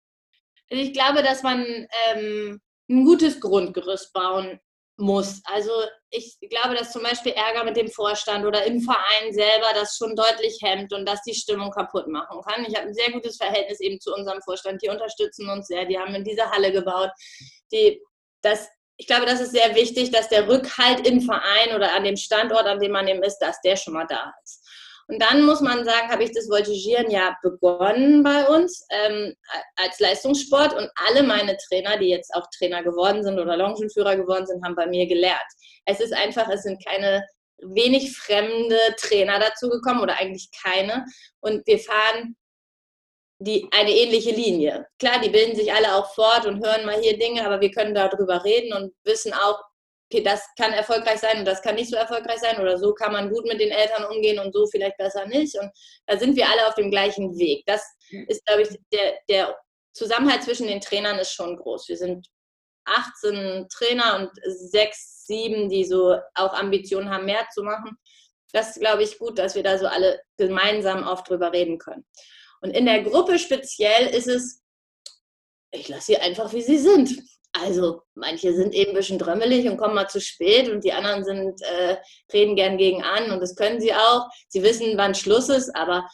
Ich 0.70 0.94
glaube, 0.94 1.22
dass 1.22 1.44
man 1.44 1.66
ähm, 2.14 2.62
ein 2.90 3.04
gutes 3.04 3.42
Grundgerüst 3.42 4.14
bauen 4.14 4.62
muss. 5.00 5.42
Also 5.46 5.72
ich 6.10 6.38
glaube, 6.50 6.76
dass 6.76 6.92
zum 6.92 7.04
Beispiel 7.04 7.34
Ärger 7.34 7.64
mit 7.64 7.78
dem 7.78 7.90
Vorstand 7.90 8.46
oder 8.46 8.66
im 8.66 8.82
Verein 8.82 9.32
selber 9.32 9.68
das 9.74 9.96
schon 9.96 10.16
deutlich 10.16 10.60
hemmt 10.62 10.94
und 10.94 11.08
das 11.08 11.22
die 11.24 11.34
Stimmung 11.34 11.72
kaputt 11.72 12.08
machen 12.08 12.42
kann. 12.42 12.66
Ich 12.66 12.76
habe 12.76 12.88
ein 12.88 12.94
sehr 12.94 13.12
gutes 13.12 13.38
Verhältnis 13.38 13.80
eben 13.80 14.00
zu 14.00 14.14
unserem 14.14 14.42
Vorstand. 14.42 14.82
Die 14.82 14.90
unterstützen 14.90 15.50
uns 15.50 15.68
sehr. 15.68 15.86
Die 15.86 15.98
haben 15.98 16.16
in 16.16 16.24
dieser 16.24 16.50
Halle 16.52 16.72
gebaut. 16.72 17.12
Die, 17.72 18.02
das, 18.42 18.68
ich 18.98 19.08
glaube, 19.08 19.26
das 19.26 19.42
ist 19.42 19.52
sehr 19.52 19.76
wichtig, 19.76 20.12
dass 20.12 20.30
der 20.30 20.48
Rückhalt 20.48 21.06
im 21.08 21.22
Verein 21.22 21.76
oder 21.76 21.94
an 21.94 22.04
dem 22.04 22.18
Standort, 22.18 22.66
an 22.66 22.80
dem 22.80 22.92
man 22.92 23.08
eben 23.08 23.24
ist, 23.24 23.40
dass 23.40 23.62
der 23.62 23.76
schon 23.76 23.94
mal 23.94 24.08
da 24.08 24.34
ist. 24.44 24.66
Und 25.10 25.20
dann 25.20 25.44
muss 25.44 25.60
man 25.60 25.84
sagen, 25.86 26.12
habe 26.12 26.24
ich 26.24 26.32
das 26.34 26.48
Voltigieren 26.48 27.10
ja 27.10 27.36
begonnen 27.42 28.22
bei 28.22 28.48
uns 28.48 28.86
ähm, 28.92 29.34
als 29.76 30.00
Leistungssport 30.00 30.76
und 30.76 30.88
alle 31.08 31.24
meine 31.24 31.58
Trainer, 31.68 31.98
die 31.98 32.10
jetzt 32.10 32.32
auch 32.36 32.46
Trainer 32.56 32.84
geworden 32.84 33.24
sind 33.24 33.40
oder 33.40 33.58
Longenführer 33.58 34.16
geworden 34.16 34.46
sind, 34.46 34.64
haben 34.64 34.76
bei 34.76 34.86
mir 34.86 35.08
gelernt. 35.08 35.42
Es 35.86 36.00
ist 36.00 36.14
einfach, 36.14 36.48
es 36.50 36.62
sind 36.62 36.86
keine 36.86 37.26
wenig 37.58 38.16
fremde 38.16 38.78
Trainer 38.98 39.40
dazu 39.40 39.68
gekommen 39.70 40.02
oder 40.02 40.16
eigentlich 40.16 40.52
keine. 40.64 41.06
Und 41.42 41.66
wir 41.66 41.80
fahren 41.80 42.36
die, 43.40 43.68
eine 43.72 43.92
ähnliche 43.92 44.32
Linie. 44.32 44.86
Klar, 45.00 45.20
die 45.22 45.30
bilden 45.30 45.56
sich 45.56 45.74
alle 45.74 45.96
auch 45.96 46.14
fort 46.14 46.46
und 46.46 46.64
hören 46.64 46.86
mal 46.86 47.02
hier 47.02 47.18
Dinge, 47.18 47.44
aber 47.44 47.62
wir 47.62 47.72
können 47.72 47.96
darüber 47.96 48.44
reden 48.44 48.74
und 48.74 48.94
wissen 49.06 49.34
auch, 49.34 49.60
okay, 50.12 50.24
das 50.24 50.44
kann 50.58 50.74
erfolgreich 50.74 51.20
sein 51.20 51.40
und 51.40 51.46
das 51.46 51.62
kann 51.62 51.76
nicht 51.76 51.90
so 51.90 51.96
erfolgreich 51.96 52.40
sein 52.40 52.60
oder 52.60 52.78
so 52.78 52.94
kann 52.94 53.12
man 53.12 53.30
gut 53.30 53.46
mit 53.46 53.60
den 53.60 53.72
Eltern 53.72 54.06
umgehen 54.06 54.40
und 54.40 54.54
so 54.54 54.66
vielleicht 54.68 54.98
besser 54.98 55.26
nicht. 55.28 55.56
Und 55.60 55.72
da 56.08 56.18
sind 56.18 56.36
wir 56.36 56.50
alle 56.50 56.68
auf 56.68 56.76
dem 56.76 56.90
gleichen 56.90 57.38
Weg. 57.38 57.64
Das 57.68 57.84
ist, 58.28 58.46
glaube 58.46 58.64
ich, 58.64 58.70
der, 58.92 59.20
der 59.30 59.58
Zusammenhalt 59.94 60.44
zwischen 60.44 60.68
den 60.68 60.82
Trainern 60.82 61.20
ist 61.20 61.34
schon 61.34 61.58
groß. 61.58 61.88
Wir 61.90 61.98
sind 61.98 62.28
18 62.86 63.68
Trainer 63.72 64.16
und 64.16 64.32
sechs, 64.46 65.26
sieben, 65.28 65.70
die 65.70 65.86
so 65.86 66.18
auch 66.34 66.54
Ambitionen 66.54 67.10
haben, 67.10 67.26
mehr 67.26 67.48
zu 67.54 67.62
machen. 67.62 67.98
Das 68.52 68.70
ist, 68.70 68.80
glaube 68.80 69.04
ich, 69.04 69.20
gut, 69.20 69.38
dass 69.38 69.54
wir 69.54 69.62
da 69.62 69.78
so 69.78 69.86
alle 69.86 70.22
gemeinsam 70.38 71.06
oft 71.08 71.30
drüber 71.30 71.54
reden 71.54 71.78
können. 71.78 72.06
Und 72.62 72.72
in 72.72 72.86
der 72.86 73.04
Gruppe 73.04 73.38
speziell 73.38 74.08
ist 74.08 74.28
es, 74.28 74.64
ich 75.72 75.88
lasse 75.88 76.08
sie 76.08 76.18
einfach, 76.18 76.52
wie 76.52 76.64
sie 76.64 76.80
sind. 76.80 77.12
Also 77.52 78.04
manche 78.14 78.54
sind 78.54 78.74
eben 78.74 78.92
ein 78.92 78.98
bisschen 78.98 79.18
drömmelig 79.18 79.68
und 79.68 79.78
kommen 79.78 79.96
mal 79.96 80.08
zu 80.08 80.22
spät 80.22 80.70
und 80.70 80.84
die 80.84 80.94
anderen 80.94 81.24
sind, 81.24 81.62
äh, 81.62 81.98
reden 82.32 82.56
gern 82.56 82.78
gegen 82.78 83.02
an 83.02 83.32
und 83.32 83.40
das 83.40 83.56
können 83.56 83.82
sie 83.82 83.94
auch. 83.94 84.28
Sie 84.48 84.62
wissen, 84.62 84.98
wann 84.98 85.16
Schluss 85.16 85.50
ist, 85.50 85.76
aber 85.76 86.08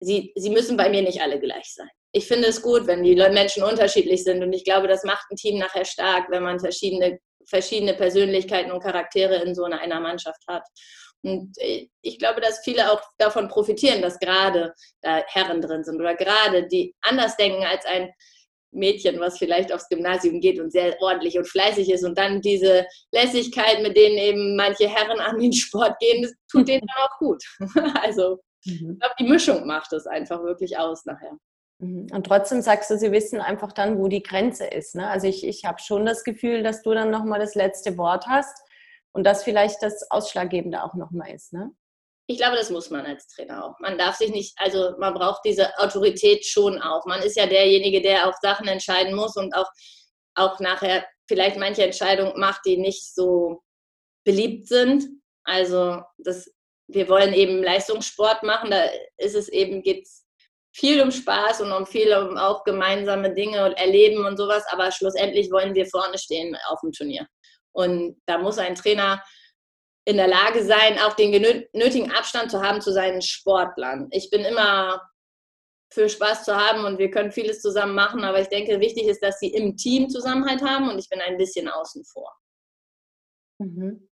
sie, 0.00 0.32
sie 0.34 0.50
müssen 0.50 0.76
bei 0.76 0.88
mir 0.88 1.02
nicht 1.02 1.22
alle 1.22 1.38
gleich 1.38 1.72
sein. 1.74 1.88
Ich 2.12 2.26
finde 2.26 2.48
es 2.48 2.62
gut, 2.62 2.86
wenn 2.86 3.02
die 3.02 3.14
Menschen 3.14 3.62
unterschiedlich 3.62 4.24
sind 4.24 4.42
und 4.42 4.52
ich 4.52 4.64
glaube, 4.64 4.88
das 4.88 5.04
macht 5.04 5.30
ein 5.30 5.36
Team 5.36 5.58
nachher 5.58 5.84
stark, 5.84 6.30
wenn 6.30 6.42
man 6.42 6.58
verschiedene, 6.58 7.20
verschiedene 7.46 7.94
Persönlichkeiten 7.94 8.72
und 8.72 8.82
Charaktere 8.82 9.36
in 9.36 9.54
so 9.54 9.64
einer 9.64 10.00
Mannschaft 10.00 10.42
hat. 10.48 10.64
Und 11.22 11.56
äh, 11.58 11.88
ich 12.02 12.18
glaube, 12.18 12.40
dass 12.40 12.60
viele 12.64 12.92
auch 12.92 13.02
davon 13.18 13.48
profitieren, 13.48 14.02
dass 14.02 14.18
gerade 14.18 14.74
da 15.02 15.22
Herren 15.26 15.60
drin 15.60 15.84
sind 15.84 16.00
oder 16.00 16.14
gerade 16.14 16.66
die 16.66 16.94
anders 17.00 17.36
denken 17.36 17.64
als 17.64 17.84
ein 17.86 18.12
Mädchen, 18.70 19.18
was 19.20 19.38
vielleicht 19.38 19.72
aufs 19.72 19.88
Gymnasium 19.88 20.40
geht 20.40 20.60
und 20.60 20.70
sehr 20.70 21.00
ordentlich 21.00 21.38
und 21.38 21.48
fleißig 21.48 21.90
ist 21.90 22.04
und 22.04 22.18
dann 22.18 22.40
diese 22.40 22.86
Lässigkeit, 23.12 23.82
mit 23.82 23.96
denen 23.96 24.18
eben 24.18 24.56
manche 24.56 24.88
Herren 24.88 25.20
an 25.20 25.38
den 25.38 25.52
Sport 25.52 25.98
gehen, 26.00 26.22
das 26.22 26.32
tut 26.50 26.68
denen 26.68 26.86
dann 26.86 27.06
auch 27.06 27.18
gut. 27.18 27.42
Also 28.02 28.38
mhm. 28.64 28.92
ich 28.92 29.00
glaube, 29.00 29.14
die 29.18 29.28
Mischung 29.28 29.66
macht 29.66 29.92
das 29.92 30.06
einfach 30.06 30.42
wirklich 30.42 30.78
aus 30.78 31.04
nachher. 31.04 31.38
Mhm. 31.78 32.08
Und 32.12 32.26
trotzdem 32.26 32.60
sagst 32.60 32.90
du, 32.90 32.98
sie 32.98 33.12
wissen 33.12 33.40
einfach 33.40 33.72
dann, 33.72 33.98
wo 33.98 34.08
die 34.08 34.22
Grenze 34.22 34.66
ist. 34.66 34.94
Ne? 34.94 35.08
Also 35.08 35.26
ich, 35.26 35.46
ich 35.46 35.64
habe 35.64 35.80
schon 35.80 36.04
das 36.06 36.24
Gefühl, 36.24 36.62
dass 36.62 36.82
du 36.82 36.92
dann 36.92 37.10
nochmal 37.10 37.40
das 37.40 37.54
letzte 37.54 37.96
Wort 37.96 38.26
hast 38.26 38.58
und 39.12 39.24
das 39.24 39.44
vielleicht 39.44 39.82
das 39.82 40.10
Ausschlaggebende 40.10 40.82
auch 40.82 40.94
nochmal 40.94 41.34
ist. 41.34 41.52
Ne? 41.52 41.70
Ich 42.30 42.36
glaube, 42.36 42.56
das 42.56 42.68
muss 42.68 42.90
man 42.90 43.06
als 43.06 43.26
Trainer 43.28 43.64
auch. 43.64 43.78
Man 43.80 43.96
darf 43.96 44.16
sich 44.16 44.30
nicht, 44.30 44.52
also 44.58 44.92
man 44.98 45.14
braucht 45.14 45.40
diese 45.46 45.76
Autorität 45.78 46.44
schon 46.44 46.80
auch. 46.80 47.06
Man 47.06 47.22
ist 47.22 47.36
ja 47.36 47.46
derjenige, 47.46 48.02
der 48.02 48.28
auch 48.28 48.34
Sachen 48.42 48.68
entscheiden 48.68 49.14
muss 49.14 49.34
und 49.36 49.54
auch, 49.54 49.68
auch 50.34 50.60
nachher 50.60 51.06
vielleicht 51.26 51.56
manche 51.56 51.84
Entscheidungen 51.84 52.38
macht, 52.38 52.60
die 52.66 52.76
nicht 52.76 53.14
so 53.14 53.62
beliebt 54.26 54.68
sind. 54.68 55.06
Also 55.44 56.02
das, 56.18 56.52
wir 56.86 57.08
wollen 57.08 57.32
eben 57.32 57.62
Leistungssport 57.62 58.42
machen, 58.42 58.70
da 58.70 58.84
ist 59.16 59.34
es 59.34 59.48
eben, 59.48 59.82
geht 59.82 60.04
es 60.04 60.26
viel 60.76 61.00
um 61.00 61.10
Spaß 61.10 61.62
und 61.62 61.72
um 61.72 61.86
viel 61.86 62.12
um 62.12 62.36
auch 62.36 62.62
gemeinsame 62.64 63.34
Dinge 63.34 63.64
und 63.64 63.72
Erleben 63.72 64.26
und 64.26 64.36
sowas, 64.36 64.64
aber 64.70 64.92
schlussendlich 64.92 65.50
wollen 65.50 65.74
wir 65.74 65.86
vorne 65.86 66.18
stehen 66.18 66.54
auf 66.68 66.80
dem 66.82 66.92
Turnier. 66.92 67.26
Und 67.72 68.20
da 68.26 68.36
muss 68.36 68.58
ein 68.58 68.74
Trainer 68.74 69.22
in 70.08 70.16
der 70.16 70.26
Lage 70.26 70.64
sein, 70.64 70.98
auch 71.00 71.12
den 71.12 71.32
nötigen 71.74 72.10
Abstand 72.12 72.50
zu 72.50 72.62
haben 72.62 72.80
zu 72.80 72.94
seinen 72.94 73.20
Sportlern. 73.20 74.08
Ich 74.10 74.30
bin 74.30 74.40
immer 74.40 75.06
für 75.92 76.08
Spaß 76.08 76.44
zu 76.44 76.56
haben 76.56 76.86
und 76.86 76.98
wir 76.98 77.10
können 77.10 77.30
vieles 77.30 77.60
zusammen 77.60 77.94
machen, 77.94 78.24
aber 78.24 78.40
ich 78.40 78.48
denke, 78.48 78.80
wichtig 78.80 79.06
ist, 79.06 79.22
dass 79.22 79.38
sie 79.38 79.48
im 79.48 79.76
Team 79.76 80.08
Zusammenhalt 80.08 80.62
haben 80.62 80.88
und 80.88 80.98
ich 80.98 81.10
bin 81.10 81.20
ein 81.20 81.36
bisschen 81.36 81.68
außen 81.68 82.06
vor. 82.06 82.34
Mhm. 83.58 84.08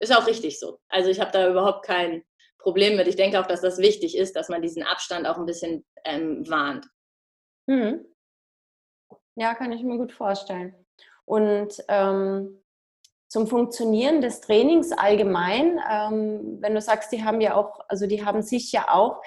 Ist 0.00 0.16
auch 0.16 0.26
richtig 0.26 0.58
so. 0.58 0.80
Also 0.88 1.10
ich 1.10 1.20
habe 1.20 1.30
da 1.30 1.50
überhaupt 1.50 1.84
kein 1.84 2.24
Problem 2.56 2.96
mit. 2.96 3.06
Ich 3.06 3.16
denke 3.16 3.38
auch, 3.38 3.46
dass 3.46 3.60
das 3.60 3.76
wichtig 3.80 4.16
ist, 4.16 4.34
dass 4.34 4.48
man 4.48 4.62
diesen 4.62 4.82
Abstand 4.82 5.26
auch 5.26 5.36
ein 5.36 5.44
bisschen 5.44 5.84
ähm, 6.06 6.48
warnt. 6.48 6.86
Mhm. 7.66 8.06
Ja, 9.36 9.54
kann 9.54 9.72
ich 9.72 9.82
mir 9.82 9.98
gut 9.98 10.12
vorstellen. 10.12 10.86
Und 11.26 11.84
ähm, 11.88 12.59
zum 13.30 13.46
Funktionieren 13.46 14.20
des 14.20 14.40
Trainings 14.40 14.90
allgemein, 14.90 15.80
ähm, 15.88 16.58
wenn 16.60 16.74
du 16.74 16.80
sagst, 16.80 17.12
die 17.12 17.24
haben 17.24 17.40
ja 17.40 17.54
auch, 17.54 17.78
also 17.88 18.06
die 18.06 18.24
haben 18.24 18.42
sich 18.42 18.72
ja 18.72 18.88
auch, 18.90 19.22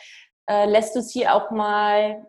äh, 0.49 0.65
lässt 0.65 0.93
du 0.95 1.01
sie 1.01 1.27
auch 1.27 1.51
mal, 1.51 2.27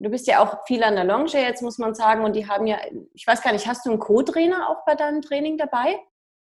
du 0.00 0.10
bist 0.10 0.26
ja 0.26 0.42
auch 0.42 0.66
viel 0.66 0.82
an 0.82 0.96
der 0.96 1.04
Longe 1.04 1.30
jetzt, 1.30 1.62
muss 1.62 1.78
man 1.78 1.94
sagen, 1.94 2.24
und 2.24 2.34
die 2.34 2.48
haben 2.48 2.66
ja, 2.66 2.78
ich 3.14 3.24
weiß 3.24 3.40
gar 3.40 3.52
nicht, 3.52 3.68
hast 3.68 3.86
du 3.86 3.90
einen 3.90 4.00
Co-Trainer 4.00 4.68
auch 4.68 4.84
bei 4.84 4.96
deinem 4.96 5.22
Training 5.22 5.56
dabei? 5.56 5.96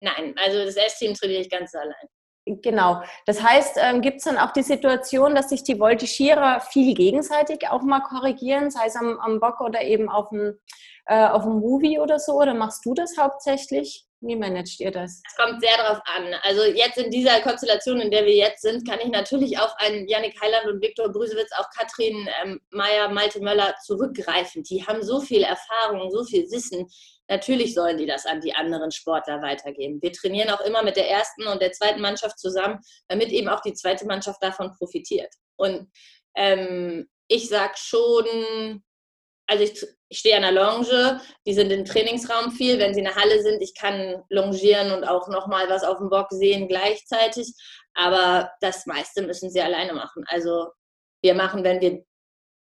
Nein, 0.01 0.35
also 0.43 0.65
das 0.65 0.77
S-Team 0.77 1.13
trainiere 1.13 1.43
ich 1.43 1.51
ganz 1.51 1.75
allein. 1.75 2.09
Genau. 2.47 3.03
Das 3.27 3.43
heißt, 3.43 3.77
ähm, 3.79 4.01
gibt 4.01 4.19
es 4.19 4.25
dann 4.25 4.39
auch 4.39 4.53
die 4.53 4.63
Situation, 4.63 5.35
dass 5.35 5.51
sich 5.51 5.63
die 5.63 5.79
Voltigierer 5.79 6.61
viel 6.61 6.95
gegenseitig 6.95 7.69
auch 7.69 7.83
mal 7.83 8.01
korrigieren, 8.01 8.71
sei 8.71 8.87
es 8.87 8.97
am, 8.97 9.19
am 9.21 9.41
Bock 9.41 9.61
oder 9.61 9.83
eben 9.83 10.09
auf 10.09 10.31
dem, 10.31 10.59
äh, 11.05 11.27
auf 11.27 11.43
dem 11.43 11.61
Movie 11.61 11.99
oder 11.99 12.19
so? 12.19 12.41
Oder 12.41 12.55
machst 12.55 12.87
du 12.87 12.95
das 12.95 13.19
hauptsächlich? 13.19 14.08
Wie 14.21 14.35
managt 14.35 14.81
ihr 14.81 14.91
das? 14.91 15.23
Es 15.25 15.37
kommt 15.37 15.61
sehr 15.61 15.77
darauf 15.77 16.01
an. 16.05 16.35
Also 16.43 16.65
jetzt 16.65 16.99
in 16.99 17.11
dieser 17.11 17.41
Konstellation, 17.41 18.01
in 18.01 18.11
der 18.11 18.27
wir 18.27 18.35
jetzt 18.35 18.63
sind, 18.63 18.87
kann 18.87 18.99
ich 18.99 19.09
natürlich 19.09 19.59
auf 19.59 19.73
einen 19.79 20.09
Yannick 20.09 20.41
Heiland 20.41 20.67
und 20.67 20.83
Viktor 20.83 21.09
Brüsewitz, 21.13 21.53
auch 21.57 21.69
Katrin 21.71 22.29
ähm, 22.43 22.61
Meyer, 22.71 23.09
Malte 23.11 23.41
Möller 23.41 23.77
zurückgreifen. 23.85 24.65
Die 24.65 24.85
haben 24.85 25.05
so 25.05 25.21
viel 25.21 25.43
Erfahrung, 25.43 26.11
so 26.11 26.25
viel 26.25 26.51
Wissen. 26.51 26.89
Natürlich 27.29 27.75
sollen 27.75 27.97
die 27.97 28.07
das 28.07 28.27
an 28.27 28.41
die 28.41 28.55
anderen 28.55 28.91
Sportler 28.91 29.41
weitergeben. 29.41 30.03
Wir 30.03 30.13
trainieren 30.13 30.51
auch 30.51 30.63
immer 30.63 30.83
mit 30.83 30.97
der 30.97 31.09
ersten 31.09 31.47
und 31.47 31.63
der 31.63 31.73
zweiten 31.73 32.01
Mannschaft 32.01 32.41
zusammen, 32.41 32.81
damit 33.07 33.29
eben 33.29 33.49
auch 33.49 33.61
die 33.61 33.75
zweite 33.75 34.05
Mannschaft 34.07 34.43
davon 34.43 34.73
profitiert. 34.77 35.33
Und 35.57 35.93
ähm, 36.35 37.09
ich 37.29 37.49
sage 37.49 37.75
schon, 37.77 38.83
also 39.49 39.65
ich, 39.65 39.83
ich 40.11 40.19
stehe 40.19 40.37
an 40.37 40.43
der 40.43 40.53
Longe, 40.53 41.21
die 41.47 41.55
sind 41.55 41.71
im 41.71 41.85
Trainingsraum 41.85 42.53
viel, 42.53 42.79
wenn 42.79 42.95
sie 42.95 43.01
in 43.01 43.07
der 43.07 43.17
Halle 43.17 43.43
sind, 43.43 43.61
ich 43.63 43.75
kann 43.75 44.23
longieren 44.29 44.93
und 44.93 45.05
auch 45.05 45.29
nochmal 45.29 45.69
was 45.69 45.85
auf 45.85 45.99
dem 45.99 46.11
Bock 46.11 46.29
sehen 46.31 46.69
gleichzeitig, 46.69 47.53
aber 47.95 48.51
das 48.61 48.87
meiste 48.87 49.23
müssen 49.23 49.51
sie 49.51 49.61
alleine 49.61 49.95
machen. 49.95 50.25
Also 50.29 50.69
wir 51.23 51.35
machen, 51.35 51.65
wenn 51.65 51.81
wir 51.81 52.05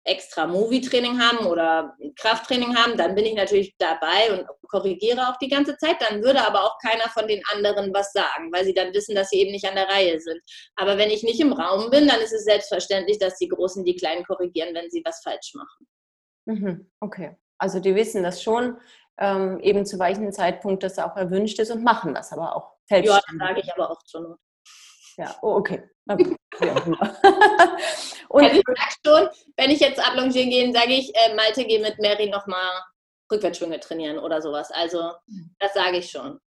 extra 0.05 0.47
Movie-Training 0.47 1.21
haben 1.21 1.47
oder 1.47 1.95
Krafttraining 2.17 2.75
haben, 2.75 2.97
dann 2.97 3.15
bin 3.15 3.27
ich 3.27 3.35
natürlich 3.35 3.75
dabei 3.79 4.33
und 4.33 4.47
korrigiere 4.69 5.29
auch 5.29 5.37
die 5.37 5.49
ganze 5.49 5.77
Zeit. 5.77 5.97
Dann 6.01 6.23
würde 6.23 6.47
aber 6.47 6.65
auch 6.65 6.79
keiner 6.81 7.11
von 7.11 7.29
den 7.29 7.43
anderen 7.53 7.93
was 7.93 8.13
sagen, 8.13 8.51
weil 8.51 8.65
sie 8.65 8.73
dann 8.73 8.95
wissen, 8.95 9.15
dass 9.15 9.29
sie 9.29 9.41
eben 9.41 9.51
nicht 9.51 9.69
an 9.69 9.75
der 9.75 9.89
Reihe 9.89 10.19
sind. 10.19 10.41
Aber 10.77 10.97
wenn 10.97 11.11
ich 11.11 11.23
nicht 11.23 11.41
im 11.41 11.53
Raum 11.53 11.91
bin, 11.91 12.09
dann 12.09 12.21
ist 12.21 12.33
es 12.33 12.45
selbstverständlich, 12.45 13.19
dass 13.19 13.37
die 13.37 13.49
Großen 13.49 13.85
die 13.85 13.97
Kleinen 13.97 14.25
korrigieren, 14.25 14.75
wenn 14.75 14.91
sie 14.91 15.03
was 15.05 15.21
falsch 15.23 15.53
machen. 15.55 15.87
Mhm, 16.49 16.91
okay. 17.01 17.37
Also 17.59 17.79
die 17.79 17.95
wissen 17.95 18.23
das 18.23 18.43
schon, 18.43 18.79
ähm, 19.19 19.61
eben 19.61 19.85
zu 19.85 19.99
welchem 19.99 20.33
Zeitpunkt 20.33 20.83
das 20.83 20.99
auch 20.99 21.17
erwünscht 21.17 21.59
ist 21.59 21.71
und 21.71 21.85
machen 21.85 22.15
das 22.15 22.33
aber 22.33 22.57
auch 22.57 22.73
selbstständig. 22.89 23.11
Ja, 23.11 23.39
das 23.39 23.49
sage 23.49 23.61
ich 23.61 23.73
aber 23.75 23.91
auch 23.91 24.03
zur 24.05 24.21
Not. 24.23 24.39
Ja, 25.17 25.37
oh, 25.43 25.57
okay. 25.57 25.83
und 26.07 26.39
also 28.45 28.61
ich 28.61 28.65
sage 28.67 28.95
schon, 29.05 29.29
wenn 29.57 29.71
ich 29.71 29.81
jetzt 29.81 30.01
ablongieren 30.01 30.49
gehe, 30.49 30.73
sage 30.73 30.93
ich, 30.93 31.15
äh, 31.15 31.35
Malte, 31.35 31.65
geh 31.65 31.81
mit 31.81 31.99
Mary 31.99 32.31
nochmal 32.31 32.83
Rückwärtsschwünge 33.31 33.81
trainieren 33.81 34.19
oder 34.19 34.41
sowas. 34.41 34.71
Also 34.71 35.13
mhm. 35.27 35.55
das 35.59 35.75
sage 35.75 35.99
ich 35.99 36.11
schon. 36.11 36.39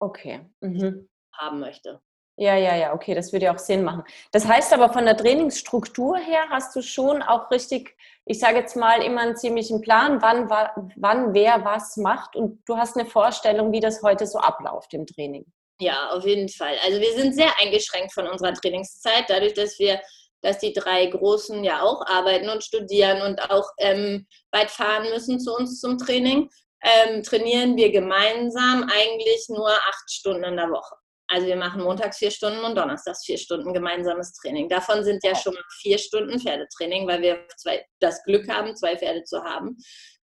Okay. 0.00 0.48
Mhm. 0.60 1.08
Haben 1.34 1.60
möchte. 1.60 2.00
Ja, 2.38 2.54
ja, 2.54 2.76
ja, 2.76 2.92
okay, 2.92 3.14
das 3.14 3.32
würde 3.32 3.46
ja 3.46 3.54
auch 3.54 3.58
Sinn 3.58 3.82
machen. 3.82 4.04
Das 4.30 4.46
heißt 4.46 4.74
aber 4.74 4.92
von 4.92 5.06
der 5.06 5.16
Trainingsstruktur 5.16 6.18
her 6.18 6.44
hast 6.50 6.76
du 6.76 6.82
schon 6.82 7.22
auch 7.22 7.50
richtig, 7.50 7.96
ich 8.26 8.38
sage 8.38 8.58
jetzt 8.58 8.76
mal, 8.76 9.02
immer 9.02 9.22
einen 9.22 9.36
ziemlichen 9.36 9.80
Plan, 9.80 10.20
wann, 10.20 10.50
wann 10.96 11.32
wer 11.32 11.64
was 11.64 11.96
macht 11.96 12.36
und 12.36 12.62
du 12.68 12.76
hast 12.76 12.96
eine 12.96 13.08
Vorstellung, 13.08 13.72
wie 13.72 13.80
das 13.80 14.02
heute 14.02 14.26
so 14.26 14.38
abläuft 14.38 14.92
im 14.92 15.06
Training. 15.06 15.46
Ja, 15.80 16.10
auf 16.10 16.26
jeden 16.26 16.50
Fall. 16.50 16.76
Also 16.84 17.00
wir 17.00 17.12
sind 17.14 17.34
sehr 17.34 17.52
eingeschränkt 17.58 18.12
von 18.12 18.26
unserer 18.28 18.52
Trainingszeit, 18.52 19.24
dadurch, 19.28 19.54
dass 19.54 19.78
wir, 19.78 20.00
dass 20.42 20.58
die 20.58 20.74
drei 20.74 21.06
Großen 21.06 21.64
ja 21.64 21.80
auch 21.80 22.04
arbeiten 22.06 22.50
und 22.50 22.62
studieren 22.62 23.22
und 23.22 23.50
auch 23.50 23.70
ähm, 23.78 24.26
weit 24.52 24.70
fahren 24.70 25.08
müssen 25.10 25.40
zu 25.40 25.54
uns 25.54 25.80
zum 25.80 25.96
Training, 25.96 26.50
ähm, 26.82 27.22
trainieren 27.22 27.76
wir 27.76 27.90
gemeinsam 27.90 28.90
eigentlich 28.90 29.46
nur 29.48 29.70
acht 29.70 30.10
Stunden 30.10 30.44
in 30.44 30.56
der 30.56 30.70
Woche. 30.70 30.96
Also 31.28 31.46
wir 31.46 31.56
machen 31.56 31.82
montags 31.82 32.18
vier 32.18 32.30
Stunden 32.30 32.60
und 32.60 32.76
donnerstags 32.76 33.24
vier 33.24 33.38
Stunden 33.38 33.72
gemeinsames 33.72 34.32
Training. 34.34 34.68
Davon 34.68 35.04
sind 35.04 35.24
ja 35.24 35.34
schon 35.34 35.54
mal 35.54 35.62
vier 35.80 35.98
Stunden 35.98 36.40
Pferdetraining, 36.40 37.06
weil 37.06 37.22
wir 37.22 37.46
zwei, 37.56 37.84
das 38.00 38.22
Glück 38.22 38.48
haben, 38.48 38.76
zwei 38.76 38.96
Pferde 38.96 39.24
zu 39.24 39.42
haben. 39.42 39.76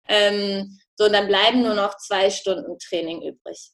Ähm, 0.08 0.78
so, 0.96 1.04
und 1.04 1.12
dann 1.12 1.28
bleiben 1.28 1.62
nur 1.62 1.74
noch 1.74 1.96
zwei 1.98 2.30
Stunden 2.30 2.78
Training 2.78 3.22
übrig. 3.22 3.70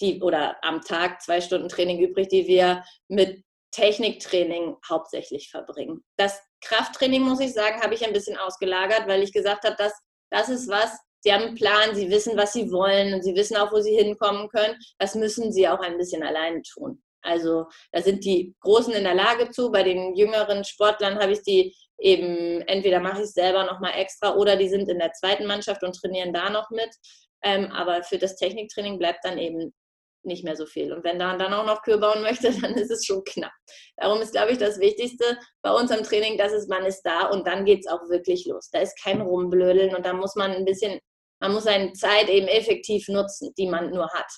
Die, 0.00 0.20
oder 0.20 0.62
am 0.62 0.82
Tag 0.82 1.22
zwei 1.22 1.40
Stunden 1.40 1.68
Training 1.68 2.00
übrig, 2.00 2.28
die 2.28 2.46
wir 2.46 2.84
mit 3.08 3.42
Techniktraining 3.70 4.76
hauptsächlich 4.88 5.50
verbringen. 5.50 6.04
Das 6.16 6.40
Krafttraining, 6.62 7.22
muss 7.22 7.40
ich 7.40 7.52
sagen, 7.52 7.80
habe 7.82 7.94
ich 7.94 8.04
ein 8.04 8.12
bisschen 8.12 8.36
ausgelagert, 8.36 9.06
weil 9.06 9.22
ich 9.22 9.32
gesagt 9.32 9.64
habe, 9.64 9.76
dass 9.76 9.92
das 10.30 10.48
ist 10.48 10.68
was, 10.68 10.98
sie 11.26 11.32
haben 11.32 11.46
einen 11.46 11.54
Plan, 11.56 11.92
sie 11.92 12.08
wissen, 12.08 12.36
was 12.36 12.52
sie 12.52 12.70
wollen 12.70 13.12
und 13.12 13.22
sie 13.22 13.34
wissen 13.34 13.56
auch, 13.56 13.72
wo 13.72 13.80
sie 13.80 13.96
hinkommen 13.96 14.48
können. 14.48 14.76
Das 14.98 15.16
müssen 15.16 15.52
sie 15.52 15.66
auch 15.66 15.80
ein 15.80 15.98
bisschen 15.98 16.22
alleine 16.22 16.62
tun. 16.62 17.02
Also 17.20 17.66
da 17.90 18.00
sind 18.00 18.24
die 18.24 18.54
Großen 18.60 18.92
in 18.92 19.02
der 19.02 19.16
Lage 19.16 19.50
zu. 19.50 19.72
Bei 19.72 19.82
den 19.82 20.14
jüngeren 20.14 20.62
Sportlern 20.62 21.18
habe 21.18 21.32
ich 21.32 21.42
die 21.42 21.74
eben, 21.98 22.60
entweder 22.68 23.00
mache 23.00 23.16
ich 23.16 23.24
es 23.24 23.32
selber 23.32 23.64
nochmal 23.64 23.94
extra 23.96 24.36
oder 24.36 24.54
die 24.54 24.68
sind 24.68 24.88
in 24.88 25.00
der 25.00 25.14
zweiten 25.14 25.46
Mannschaft 25.46 25.82
und 25.82 25.96
trainieren 26.00 26.32
da 26.32 26.48
noch 26.48 26.70
mit. 26.70 26.90
Ähm, 27.42 27.72
aber 27.72 28.04
für 28.04 28.18
das 28.18 28.36
Techniktraining 28.36 28.96
bleibt 28.96 29.24
dann 29.24 29.38
eben 29.38 29.74
nicht 30.22 30.44
mehr 30.44 30.54
so 30.54 30.64
viel. 30.64 30.92
Und 30.92 31.02
wenn 31.02 31.18
man 31.18 31.40
dann 31.40 31.54
auch 31.54 31.66
noch 31.66 31.82
Kür 31.82 31.98
bauen 31.98 32.22
möchte, 32.22 32.52
dann 32.60 32.74
ist 32.74 32.92
es 32.92 33.04
schon 33.04 33.24
knapp. 33.24 33.52
Darum 33.96 34.20
ist, 34.20 34.30
glaube 34.30 34.52
ich, 34.52 34.58
das 34.58 34.78
Wichtigste 34.78 35.24
bei 35.60 35.72
uns 35.72 35.90
am 35.90 36.04
Training, 36.04 36.38
dass 36.38 36.52
es, 36.52 36.68
man 36.68 36.86
ist 36.86 37.02
da 37.02 37.30
und 37.30 37.48
dann 37.48 37.64
geht 37.64 37.80
es 37.80 37.88
auch 37.88 38.08
wirklich 38.08 38.46
los. 38.46 38.70
Da 38.70 38.78
ist 38.78 38.96
kein 39.02 39.20
Rumblödeln 39.20 39.96
und 39.96 40.06
da 40.06 40.12
muss 40.12 40.36
man 40.36 40.52
ein 40.52 40.64
bisschen 40.64 41.00
man 41.40 41.52
muss 41.52 41.64
seine 41.64 41.92
Zeit 41.92 42.28
eben 42.28 42.48
effektiv 42.48 43.08
nutzen, 43.08 43.52
die 43.56 43.68
man 43.68 43.90
nur 43.90 44.08
hat. 44.12 44.30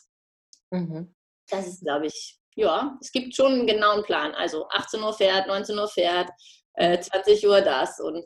Mhm. 0.70 1.14
Das 1.50 1.66
ist, 1.66 1.82
glaube 1.82 2.06
ich, 2.06 2.38
ja, 2.56 2.98
es 3.00 3.12
gibt 3.12 3.34
schon 3.34 3.52
einen 3.52 3.66
genauen 3.66 4.02
Plan. 4.02 4.34
Also 4.34 4.68
18 4.70 5.02
Uhr 5.02 5.12
fährt, 5.12 5.46
19 5.46 5.78
Uhr 5.78 5.88
fährt, 5.88 6.28
äh, 6.74 6.98
20 6.98 7.46
Uhr 7.46 7.60
das 7.60 8.00
und 8.00 8.24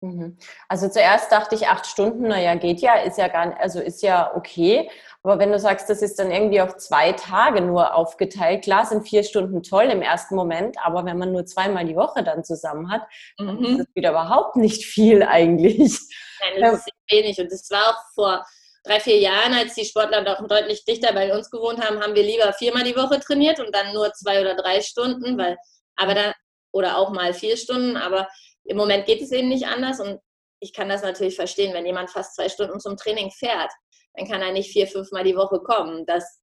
mhm. 0.00 0.38
also 0.68 0.88
zuerst 0.88 1.30
dachte 1.30 1.54
ich 1.54 1.68
acht 1.68 1.86
Stunden, 1.86 2.28
naja, 2.28 2.54
geht 2.54 2.80
ja, 2.80 2.94
ist 2.96 3.18
ja 3.18 3.28
gar 3.28 3.46
nicht, 3.46 3.58
also 3.58 3.80
ist 3.80 4.02
ja 4.02 4.34
okay. 4.34 4.90
Aber 5.24 5.38
wenn 5.38 5.50
du 5.50 5.58
sagst, 5.58 5.88
das 5.88 6.02
ist 6.02 6.18
dann 6.18 6.30
irgendwie 6.30 6.60
auf 6.60 6.76
zwei 6.76 7.12
Tage 7.12 7.62
nur 7.62 7.94
aufgeteilt, 7.94 8.62
klar 8.62 8.84
sind 8.84 9.08
vier 9.08 9.24
Stunden 9.24 9.62
toll 9.62 9.84
im 9.84 10.02
ersten 10.02 10.34
Moment, 10.34 10.76
aber 10.84 11.06
wenn 11.06 11.16
man 11.16 11.32
nur 11.32 11.46
zweimal 11.46 11.86
die 11.86 11.96
Woche 11.96 12.22
dann 12.22 12.44
zusammen 12.44 12.92
hat, 12.92 13.02
mhm. 13.38 13.46
dann 13.46 13.64
ist 13.64 13.78
das 13.78 13.94
wieder 13.94 14.10
überhaupt 14.10 14.56
nicht 14.56 14.84
viel 14.84 15.22
eigentlich. 15.22 15.98
Nein, 16.40 16.60
das 16.60 16.80
ist 16.80 16.92
wenig. 17.10 17.38
Und 17.38 17.50
das 17.50 17.70
war 17.70 17.88
auch 17.88 17.98
vor 18.14 18.44
drei, 18.84 19.00
vier 19.00 19.18
Jahren, 19.18 19.54
als 19.54 19.74
die 19.74 19.86
Sportler 19.86 20.22
doch 20.24 20.46
deutlich 20.46 20.84
dichter 20.84 21.14
bei 21.14 21.34
uns 21.34 21.50
gewohnt 21.50 21.80
haben, 21.80 22.02
haben 22.02 22.14
wir 22.14 22.22
lieber 22.22 22.52
viermal 22.52 22.84
die 22.84 22.96
Woche 22.96 23.18
trainiert 23.18 23.58
und 23.60 23.74
dann 23.74 23.94
nur 23.94 24.12
zwei 24.12 24.42
oder 24.42 24.54
drei 24.54 24.82
Stunden, 24.82 25.38
weil, 25.38 25.56
aber 25.96 26.14
dann, 26.14 26.34
oder 26.70 26.98
auch 26.98 27.10
mal 27.10 27.32
vier 27.32 27.56
Stunden, 27.56 27.96
aber 27.96 28.28
im 28.64 28.76
Moment 28.76 29.06
geht 29.06 29.22
es 29.22 29.32
eben 29.32 29.48
nicht 29.48 29.66
anders 29.66 30.00
und 30.00 30.20
ich 30.60 30.74
kann 30.74 30.90
das 30.90 31.02
natürlich 31.02 31.36
verstehen, 31.36 31.72
wenn 31.72 31.86
jemand 31.86 32.10
fast 32.10 32.36
zwei 32.36 32.50
Stunden 32.50 32.78
zum 32.78 32.96
Training 32.96 33.30
fährt, 33.30 33.70
dann 34.14 34.28
kann 34.28 34.42
er 34.42 34.52
nicht 34.52 34.70
vier, 34.70 34.86
fünfmal 34.86 35.24
die 35.24 35.36
Woche 35.36 35.60
kommen. 35.60 36.06
Das 36.06 36.40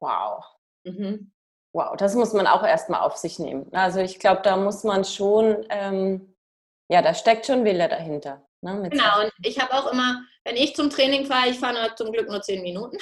wow. 0.00 0.44
Mhm. 0.84 1.32
Wow, 1.72 1.96
das 1.96 2.14
muss 2.14 2.32
man 2.32 2.46
auch 2.46 2.64
erstmal 2.64 3.00
auf 3.00 3.16
sich 3.16 3.38
nehmen. 3.38 3.68
Also 3.72 4.00
ich 4.00 4.18
glaube, 4.18 4.42
da 4.42 4.56
muss 4.56 4.82
man 4.82 5.04
schon, 5.04 5.64
ähm, 5.70 6.34
ja, 6.90 7.00
da 7.00 7.14
steckt 7.14 7.46
schon 7.46 7.64
Wille 7.64 7.88
dahinter. 7.88 8.44
Ne, 8.62 8.90
genau, 8.90 9.22
und 9.22 9.32
ich 9.42 9.58
habe 9.58 9.72
auch 9.72 9.90
immer, 9.90 10.22
wenn 10.44 10.56
ich 10.56 10.74
zum 10.74 10.90
Training 10.90 11.24
fahre, 11.24 11.48
ich 11.48 11.58
fahre 11.58 11.94
zum 11.94 12.12
Glück 12.12 12.28
nur 12.28 12.42
zehn 12.42 12.62
Minuten. 12.62 12.98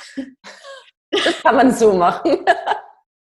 Das 1.10 1.42
kann 1.42 1.56
man 1.56 1.72
so 1.72 1.94
machen. 1.94 2.44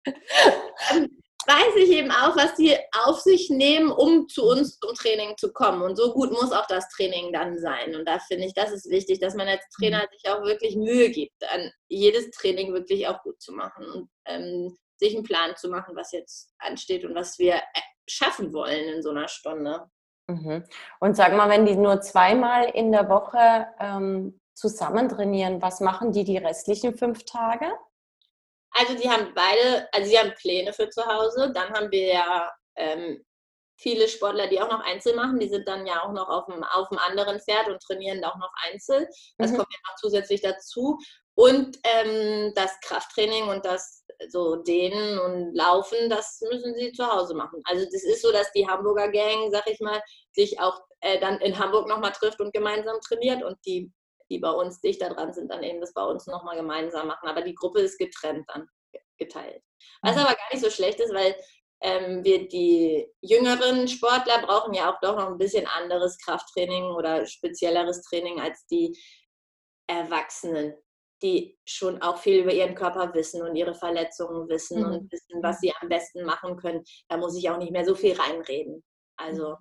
Weiß 1.51 1.75
ich 1.77 1.91
eben 1.91 2.13
auch, 2.13 2.37
was 2.37 2.55
die 2.55 2.77
auf 3.05 3.19
sich 3.21 3.51
nehmen, 3.51 3.91
um 3.91 4.29
zu 4.29 4.45
uns 4.45 4.79
zum 4.79 4.95
Training 4.95 5.37
zu 5.37 5.53
kommen. 5.53 5.83
Und 5.83 5.97
so 5.97 6.13
gut 6.13 6.31
muss 6.31 6.53
auch 6.53 6.67
das 6.67 6.89
Training 6.91 7.33
dann 7.33 7.59
sein. 7.59 7.97
Und 7.97 8.07
da 8.07 8.21
finde 8.21 8.47
ich, 8.47 8.55
das 8.55 8.71
ist 8.71 8.89
wichtig, 8.89 9.19
dass 9.19 9.35
man 9.35 9.49
als 9.49 9.65
Trainer 9.77 9.99
mhm. 9.99 10.13
sich 10.13 10.31
auch 10.31 10.43
wirklich 10.45 10.77
Mühe 10.77 11.11
gibt, 11.11 11.43
an 11.53 11.73
jedes 11.89 12.31
Training 12.31 12.73
wirklich 12.73 13.09
auch 13.09 13.21
gut 13.25 13.43
zu 13.43 13.53
machen 13.53 13.85
und 13.91 14.09
ähm, 14.27 14.77
sich 15.01 15.15
einen 15.17 15.25
Plan 15.25 15.57
zu 15.57 15.69
machen, 15.69 15.97
was 15.97 16.13
jetzt 16.13 16.55
ansteht 16.59 17.05
und 17.05 17.17
was 17.17 17.37
wir 17.41 17.55
äh, 17.55 17.81
schaffen 18.09 18.53
wollen 18.53 18.95
in 18.95 19.03
so 19.03 19.11
einer 19.11 19.27
Stunde. 19.27 19.91
Mhm. 20.29 20.65
Und 21.01 21.17
sag 21.17 21.35
mal, 21.35 21.49
wenn 21.49 21.67
die 21.67 21.75
nur 21.75 22.01
zweimal 22.01 22.67
in 22.67 22.93
der 22.93 23.09
Woche 23.09 23.67
ähm, 23.81 24.39
zusammen 24.55 25.09
trainieren, 25.09 25.61
was 25.61 25.81
machen 25.81 26.13
die 26.13 26.23
die 26.23 26.39
restlichen 26.39 26.97
fünf 26.97 27.25
Tage? 27.25 27.67
Also 28.73 28.95
die 28.95 29.09
haben 29.09 29.33
beide, 29.35 29.89
also 29.93 30.09
sie 30.09 30.19
haben 30.19 30.35
Pläne 30.35 30.73
für 30.73 30.89
zu 30.91 31.05
Hause. 31.05 31.53
Dann 31.55 31.71
haben 31.71 31.91
wir 31.91 32.07
ja 32.07 32.51
ähm, 32.77 33.25
viele 33.77 34.09
Sportler, 34.09 34.47
die 34.47 34.61
auch 34.61 34.71
noch 34.71 34.81
Einzel 34.81 35.15
machen. 35.15 35.41
Die 35.41 35.49
sind 35.49 35.67
dann 35.67 35.87
ja 35.87 36.03
auch 36.03 36.13
noch 36.13 36.29
auf 36.29 36.47
dem, 36.47 36.63
auf 36.63 36.89
dem 36.89 36.99
anderen 36.99 37.41
Pferd 37.41 37.69
und 37.69 37.81
trainieren 37.83 38.25
auch 38.25 38.37
noch 38.37 38.53
Einzel. 38.71 39.09
Das 39.39 39.51
mhm. 39.51 39.57
kommt 39.57 39.73
ja 39.73 39.79
noch 39.89 39.97
zusätzlich 39.97 40.43
dazu. 40.43 40.99
Und 41.35 41.79
ähm, 41.85 42.53
das 42.55 42.79
Krafttraining 42.83 43.49
und 43.49 43.65
das 43.65 44.05
so 44.29 44.57
Dehnen 44.57 45.19
und 45.19 45.55
Laufen, 45.55 46.11
das 46.11 46.41
müssen 46.43 46.75
sie 46.75 46.93
zu 46.93 47.11
Hause 47.11 47.35
machen. 47.35 47.63
Also 47.65 47.87
das 47.87 48.05
ist 48.05 48.21
so, 48.21 48.31
dass 48.31 48.53
die 48.53 48.69
Hamburger 48.69 49.11
Gang, 49.11 49.51
sag 49.51 49.67
ich 49.67 49.81
mal, 49.81 50.03
sich 50.33 50.61
auch 50.61 50.79
äh, 51.01 51.19
dann 51.19 51.39
in 51.39 51.59
Hamburg 51.59 51.89
nochmal 51.89 52.13
trifft 52.13 52.41
und 52.41 52.53
gemeinsam 52.53 53.01
trainiert 53.01 53.43
und 53.43 53.57
die 53.65 53.91
die 54.31 54.39
bei 54.39 54.51
uns 54.51 54.81
dichter 54.81 55.11
dran 55.11 55.33
sind, 55.33 55.51
dann 55.51 55.63
eben 55.63 55.81
das 55.81 55.93
bei 55.93 56.05
uns 56.05 56.27
nochmal 56.27 56.57
gemeinsam 56.57 57.09
machen. 57.09 57.29
Aber 57.29 57.43
die 57.43 57.55
Gruppe 57.55 57.81
ist 57.81 57.99
getrennt 57.99 58.45
dann 58.49 58.69
geteilt. 59.19 59.63
Was 60.03 60.17
mhm. 60.17 60.23
aber 60.23 60.35
gar 60.35 60.53
nicht 60.53 60.65
so 60.65 60.71
schlecht 60.71 61.01
ist, 61.01 61.13
weil 61.15 61.37
ähm, 61.83 62.25
wir 62.25 62.49
die 62.49 63.07
jüngeren 63.21 63.89
Sportler 63.89 64.43
brauchen 64.43 64.75
ja 64.75 64.93
auch 64.93 65.01
doch 65.01 65.17
noch 65.17 65.29
ein 65.29 65.39
bisschen 65.39 65.67
anderes 65.67 66.19
Krafttraining 66.19 66.85
oder 66.85 67.27
spezielleres 67.27 68.03
Training 68.03 68.41
als 68.41 68.67
die 68.67 68.99
Erwachsenen, 69.87 70.75
die 71.23 71.59
schon 71.67 72.01
auch 72.03 72.19
viel 72.19 72.43
über 72.43 72.53
ihren 72.53 72.75
Körper 72.75 73.13
wissen 73.15 73.43
und 73.43 73.57
ihre 73.57 73.75
Verletzungen 73.75 74.49
wissen 74.49 74.83
mhm. 74.83 74.93
und 74.93 75.13
wissen, 75.13 75.43
was 75.43 75.61
sie 75.61 75.73
am 75.81 75.89
besten 75.89 76.25
machen 76.25 76.57
können. 76.57 76.85
Da 77.09 77.17
muss 77.17 77.37
ich 77.37 77.49
auch 77.51 77.59
nicht 77.59 77.73
mehr 77.73 77.85
so 77.85 77.95
viel 77.95 78.15
reinreden. 78.15 78.85
Also 79.17 79.57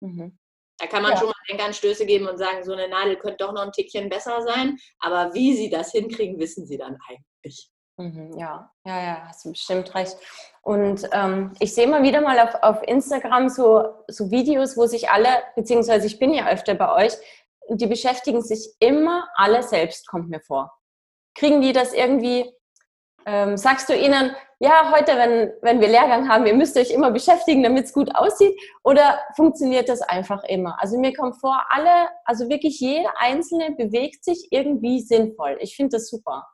mhm. 0.00 0.38
Da 0.78 0.86
kann 0.86 1.02
man 1.02 1.12
ja. 1.12 1.18
schon 1.18 1.26
mal 1.26 1.34
Denkanstöße 1.50 2.06
geben 2.06 2.28
und 2.28 2.38
sagen, 2.38 2.62
so 2.64 2.72
eine 2.72 2.88
Nadel 2.88 3.16
könnte 3.16 3.44
doch 3.44 3.52
noch 3.52 3.62
ein 3.62 3.72
Tickchen 3.72 4.08
besser 4.08 4.42
sein. 4.42 4.78
Aber 5.00 5.34
wie 5.34 5.56
sie 5.56 5.70
das 5.70 5.92
hinkriegen, 5.92 6.38
wissen 6.38 6.66
sie 6.66 6.78
dann 6.78 6.96
eigentlich. 7.08 7.70
Mhm, 7.96 8.38
ja, 8.38 8.70
ja, 8.84 9.02
ja, 9.02 9.24
hast 9.26 9.44
du 9.44 9.50
bestimmt 9.50 9.92
recht. 9.94 10.16
Und 10.62 11.08
ähm, 11.12 11.52
ich 11.58 11.74
sehe 11.74 11.88
mal 11.88 12.04
wieder 12.04 12.20
mal 12.20 12.38
auf, 12.38 12.54
auf 12.62 12.82
Instagram 12.86 13.48
so, 13.48 14.04
so 14.06 14.30
Videos, 14.30 14.76
wo 14.76 14.86
sich 14.86 15.10
alle, 15.10 15.28
beziehungsweise 15.56 16.06
ich 16.06 16.20
bin 16.20 16.32
ja 16.32 16.48
öfter 16.48 16.74
bei 16.74 17.06
euch, 17.06 17.14
die 17.68 17.86
beschäftigen 17.86 18.40
sich 18.40 18.70
immer 18.78 19.28
alle 19.34 19.64
selbst, 19.64 20.06
kommt 20.06 20.30
mir 20.30 20.40
vor. 20.40 20.72
Kriegen 21.34 21.60
die 21.60 21.72
das 21.72 21.92
irgendwie, 21.92 22.52
ähm, 23.26 23.56
sagst 23.56 23.88
du 23.88 23.96
ihnen, 23.96 24.34
ja, 24.60 24.92
heute, 24.92 25.16
wenn, 25.16 25.52
wenn 25.62 25.80
wir 25.80 25.88
Lehrgang 25.88 26.28
haben, 26.28 26.44
ihr 26.46 26.54
müsst 26.54 26.76
euch 26.76 26.90
immer 26.90 27.12
beschäftigen, 27.12 27.62
damit 27.62 27.84
es 27.84 27.92
gut 27.92 28.12
aussieht? 28.14 28.58
Oder 28.82 29.20
funktioniert 29.36 29.88
das 29.88 30.02
einfach 30.02 30.42
immer? 30.44 30.76
Also 30.80 30.98
mir 30.98 31.12
kommt 31.14 31.40
vor, 31.40 31.62
alle, 31.70 32.08
also 32.24 32.48
wirklich 32.48 32.80
jeder 32.80 33.12
Einzelne 33.20 33.76
bewegt 33.76 34.24
sich 34.24 34.48
irgendwie 34.50 35.00
sinnvoll. 35.00 35.58
Ich 35.60 35.76
finde 35.76 35.96
das 35.96 36.10
super. 36.10 36.44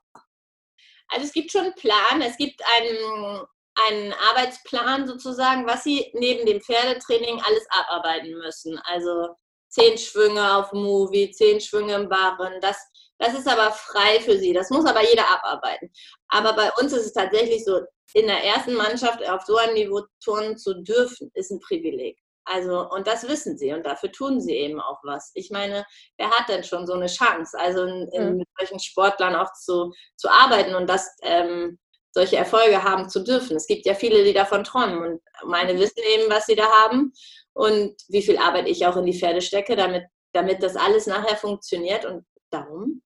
Also 1.08 1.26
es 1.26 1.32
gibt 1.32 1.50
schon 1.50 1.62
einen 1.62 1.74
Plan, 1.74 2.20
es 2.20 2.36
gibt 2.36 2.60
einen, 2.76 3.42
einen 3.88 4.12
Arbeitsplan 4.30 5.06
sozusagen, 5.06 5.66
was 5.66 5.84
sie 5.84 6.10
neben 6.12 6.44
dem 6.44 6.60
Pferdetraining 6.60 7.40
alles 7.40 7.66
abarbeiten 7.70 8.34
müssen. 8.34 8.78
Also 8.84 9.34
zehn 9.68 9.96
Schwünge 9.96 10.56
auf 10.56 10.72
Movie, 10.72 11.30
zehn 11.30 11.58
Schwünge 11.58 11.94
im 11.94 12.08
Barren, 12.10 12.60
das 12.60 12.76
das 13.18 13.34
ist 13.34 13.48
aber 13.48 13.72
frei 13.72 14.20
für 14.20 14.38
sie. 14.38 14.52
Das 14.52 14.70
muss 14.70 14.86
aber 14.86 15.02
jeder 15.08 15.24
abarbeiten. 15.28 15.90
Aber 16.28 16.52
bei 16.54 16.70
uns 16.80 16.92
ist 16.92 17.06
es 17.06 17.12
tatsächlich 17.12 17.64
so, 17.64 17.80
in 18.14 18.26
der 18.26 18.44
ersten 18.44 18.74
Mannschaft 18.74 19.28
auf 19.28 19.42
so 19.42 19.56
einem 19.56 19.74
Niveau 19.74 20.02
turnen 20.22 20.56
zu 20.56 20.74
dürfen, 20.82 21.30
ist 21.34 21.50
ein 21.50 21.60
Privileg. 21.60 22.18
Also, 22.44 22.88
und 22.90 23.06
das 23.06 23.26
wissen 23.26 23.56
sie 23.56 23.72
und 23.72 23.86
dafür 23.86 24.12
tun 24.12 24.40
sie 24.40 24.54
eben 24.54 24.80
auch 24.80 24.98
was. 25.02 25.30
Ich 25.34 25.50
meine, 25.50 25.84
wer 26.18 26.30
hat 26.30 26.48
denn 26.48 26.62
schon 26.62 26.86
so 26.86 26.92
eine 26.92 27.06
Chance, 27.06 27.58
also 27.58 27.84
in, 27.84 28.08
in, 28.12 28.30
mhm. 28.30 28.36
mit 28.38 28.48
solchen 28.58 28.78
Sportlern 28.78 29.34
auch 29.34 29.52
zu, 29.54 29.92
zu 30.16 30.28
arbeiten 30.28 30.74
und 30.74 30.88
das 30.88 31.16
ähm, 31.22 31.78
solche 32.12 32.36
Erfolge 32.36 32.84
haben 32.84 33.08
zu 33.08 33.24
dürfen. 33.24 33.56
Es 33.56 33.66
gibt 33.66 33.86
ja 33.86 33.94
viele, 33.94 34.22
die 34.24 34.34
davon 34.34 34.62
träumen 34.62 34.98
und 34.98 35.22
meine 35.46 35.74
mhm. 35.74 35.78
wissen 35.78 36.02
eben, 36.14 36.30
was 36.30 36.46
sie 36.46 36.54
da 36.54 36.70
haben 36.84 37.12
und 37.54 37.94
wie 38.08 38.22
viel 38.22 38.36
Arbeit 38.36 38.68
ich 38.68 38.86
auch 38.86 38.96
in 38.96 39.06
die 39.06 39.18
Pferde 39.18 39.40
stecke, 39.40 39.74
damit, 39.74 40.04
damit 40.32 40.62
das 40.62 40.76
alles 40.76 41.06
nachher 41.06 41.36
funktioniert 41.36 42.04
und 42.04 42.24
darum 42.54 43.02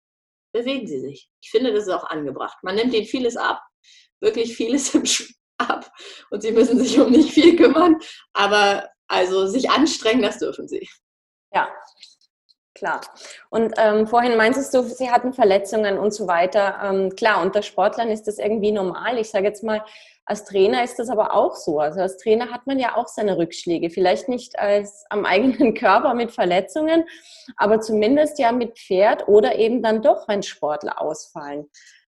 bewegen 0.53 0.87
sie 0.87 0.99
sich. 0.99 1.29
Ich 1.41 1.51
finde, 1.51 1.73
das 1.73 1.83
ist 1.83 1.93
auch 1.93 2.05
angebracht. 2.05 2.57
Man 2.63 2.75
nimmt 2.75 2.93
ihnen 2.93 3.05
vieles 3.05 3.37
ab, 3.37 3.61
wirklich 4.21 4.55
vieles 4.55 4.95
ab 5.57 5.91
und 6.31 6.41
sie 6.41 6.51
müssen 6.51 6.79
sich 6.79 6.99
um 6.99 7.11
nicht 7.11 7.31
viel 7.31 7.55
kümmern, 7.55 7.97
aber 8.33 8.89
also 9.07 9.47
sich 9.47 9.69
anstrengen, 9.69 10.21
das 10.21 10.39
dürfen 10.39 10.67
sie. 10.67 10.87
Ja, 11.53 11.69
klar. 12.73 13.01
Und 13.49 13.73
ähm, 13.77 14.07
vorhin 14.07 14.35
meintest 14.35 14.73
du, 14.73 14.83
sie 14.83 15.11
hatten 15.11 15.33
Verletzungen 15.33 15.97
und 15.97 16.11
so 16.11 16.27
weiter. 16.27 16.79
Ähm, 16.83 17.15
klar, 17.15 17.41
unter 17.41 17.61
Sportlern 17.61 18.09
ist 18.09 18.23
das 18.23 18.39
irgendwie 18.39 18.71
normal. 18.71 19.17
Ich 19.19 19.29
sage 19.29 19.45
jetzt 19.45 19.63
mal, 19.63 19.85
als 20.25 20.43
Trainer 20.45 20.83
ist 20.83 20.97
das 20.97 21.09
aber 21.09 21.33
auch 21.33 21.55
so. 21.55 21.79
Also 21.79 22.01
als 22.01 22.17
Trainer 22.17 22.49
hat 22.49 22.65
man 22.65 22.79
ja 22.79 22.97
auch 22.97 23.07
seine 23.07 23.37
Rückschläge. 23.37 23.91
Vielleicht 23.91 24.27
nicht 24.27 24.57
als 24.57 25.05
am 25.09 25.25
eigenen 25.25 25.73
Körper 25.75 26.13
mit 26.13 26.31
Verletzungen, 26.31 27.05
aber 27.57 27.79
zumindest 27.79 28.39
ja 28.39 28.51
mit 28.51 28.77
Pferd 28.77 29.27
oder 29.27 29.55
eben 29.55 29.83
dann 29.83 30.01
doch, 30.01 30.27
wenn 30.27 30.43
Sportler 30.43 30.99
ausfallen. 30.99 31.69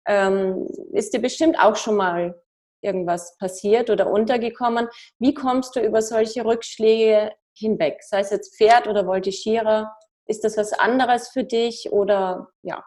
Ähm, 0.05 0.67
ist 0.91 1.13
dir 1.13 1.21
bestimmt 1.21 1.57
auch 1.59 1.75
schon 1.75 1.95
mal 1.95 2.41
irgendwas 2.81 3.37
passiert 3.37 3.89
oder 3.89 4.07
untergekommen? 4.07 4.89
Wie 5.19 5.33
kommst 5.33 5.75
du 5.75 5.79
über 5.79 6.01
solche 6.01 6.43
Rückschläge 6.43 7.31
hinweg? 7.53 8.01
Sei 8.01 8.19
es 8.19 8.31
jetzt 8.31 8.57
Pferd 8.57 8.87
oder 8.87 9.05
Voltigierer? 9.05 9.95
Ist 10.25 10.43
das 10.43 10.57
was 10.57 10.73
anderes 10.73 11.29
für 11.29 11.43
dich 11.43 11.91
oder 11.91 12.49
ja? 12.63 12.83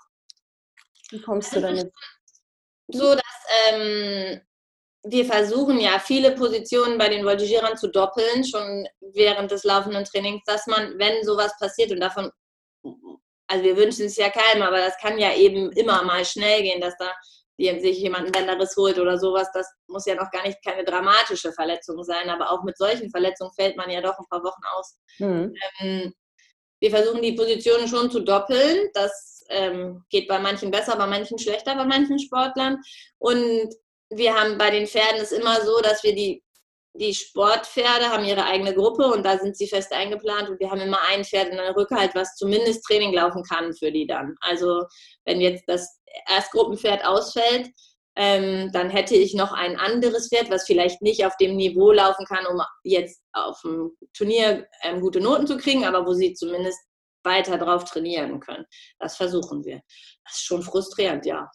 Wie 1.10 1.20
kommst 1.22 1.54
du 1.54 1.60
damit? 1.60 1.92
So, 2.88 3.14
dass 3.14 3.46
ähm, 3.70 4.40
wir 5.04 5.26
versuchen 5.26 5.78
ja 5.78 5.98
viele 5.98 6.32
Positionen 6.32 6.96
bei 6.96 7.08
den 7.08 7.24
Voltigierern 7.24 7.76
zu 7.76 7.88
doppeln, 7.88 8.44
schon 8.44 8.86
während 9.12 9.50
des 9.50 9.64
laufenden 9.64 10.04
Trainings, 10.04 10.42
dass 10.46 10.66
man, 10.66 10.98
wenn 10.98 11.22
sowas 11.24 11.52
passiert 11.60 11.92
und 11.92 12.00
davon, 12.00 12.30
also 13.46 13.64
wir 13.64 13.76
wünschen 13.76 14.06
es 14.06 14.16
ja 14.16 14.30
keinem, 14.30 14.62
aber 14.62 14.78
das 14.78 14.96
kann 14.96 15.18
ja 15.18 15.34
eben 15.34 15.70
immer 15.72 16.02
mal 16.04 16.24
schnell 16.24 16.62
gehen, 16.62 16.80
dass 16.80 16.96
da 16.98 17.12
sich 17.58 17.98
jemand 17.98 18.24
einen 18.24 18.32
Bänderriss 18.32 18.74
holt 18.76 18.98
oder 18.98 19.18
sowas, 19.18 19.48
das 19.52 19.70
muss 19.86 20.06
ja 20.06 20.14
noch 20.14 20.30
gar 20.30 20.42
nicht 20.42 20.58
keine 20.64 20.84
dramatische 20.84 21.52
Verletzung 21.52 22.02
sein, 22.02 22.28
aber 22.30 22.50
auch 22.50 22.64
mit 22.64 22.76
solchen 22.76 23.10
Verletzungen 23.10 23.52
fällt 23.52 23.76
man 23.76 23.90
ja 23.90 24.00
doch 24.00 24.18
ein 24.18 24.26
paar 24.28 24.42
Wochen 24.42 24.62
aus. 24.76 24.96
Mhm. 25.18 25.54
Ähm, 25.80 26.14
wir 26.80 26.90
versuchen 26.90 27.22
die 27.22 27.32
Positionen 27.32 27.86
schon 27.86 28.10
zu 28.10 28.20
doppeln, 28.20 28.90
das 28.94 29.44
ähm, 29.50 30.04
geht 30.10 30.28
bei 30.28 30.38
manchen 30.38 30.70
besser, 30.70 30.96
bei 30.96 31.06
manchen 31.06 31.38
schlechter, 31.38 31.76
bei 31.76 31.84
manchen 31.84 32.18
Sportlern 32.18 32.80
und 33.18 33.72
wir 34.16 34.34
haben 34.34 34.58
bei 34.58 34.70
den 34.70 34.86
Pferden 34.86 35.20
ist 35.20 35.32
immer 35.32 35.60
so, 35.64 35.80
dass 35.80 36.02
wir 36.02 36.14
die, 36.14 36.42
die 36.94 37.14
Sportpferde 37.14 38.08
haben 38.08 38.24
ihre 38.24 38.44
eigene 38.44 38.74
Gruppe 38.74 39.06
und 39.06 39.24
da 39.24 39.38
sind 39.38 39.56
sie 39.56 39.66
fest 39.66 39.92
eingeplant 39.92 40.48
und 40.48 40.60
wir 40.60 40.70
haben 40.70 40.80
immer 40.80 41.00
ein 41.08 41.24
Pferd 41.24 41.48
in 41.48 41.56
der 41.56 41.76
Rückhalt, 41.76 42.14
was 42.14 42.36
zumindest 42.36 42.84
Training 42.84 43.12
laufen 43.12 43.42
kann 43.42 43.74
für 43.74 43.90
die 43.90 44.06
dann. 44.06 44.36
Also 44.40 44.84
wenn 45.24 45.40
jetzt 45.40 45.64
das 45.66 46.00
Erstgruppenpferd 46.28 47.04
ausfällt, 47.04 47.70
ähm, 48.16 48.70
dann 48.72 48.90
hätte 48.90 49.16
ich 49.16 49.34
noch 49.34 49.52
ein 49.52 49.76
anderes 49.76 50.28
Pferd, 50.28 50.48
was 50.50 50.66
vielleicht 50.66 51.02
nicht 51.02 51.26
auf 51.26 51.36
dem 51.36 51.56
Niveau 51.56 51.90
laufen 51.90 52.24
kann, 52.26 52.46
um 52.46 52.60
jetzt 52.84 53.20
auf 53.32 53.60
dem 53.62 53.90
Turnier 54.16 54.68
ähm, 54.82 55.00
gute 55.00 55.20
Noten 55.20 55.48
zu 55.48 55.56
kriegen, 55.56 55.84
aber 55.84 56.06
wo 56.06 56.12
sie 56.12 56.34
zumindest 56.34 56.78
weiter 57.24 57.58
drauf 57.58 57.84
trainieren 57.84 58.38
können. 58.38 58.66
Das 59.00 59.16
versuchen 59.16 59.64
wir. 59.64 59.80
Das 60.24 60.34
ist 60.34 60.44
schon 60.44 60.62
frustrierend, 60.62 61.26
ja. 61.26 61.50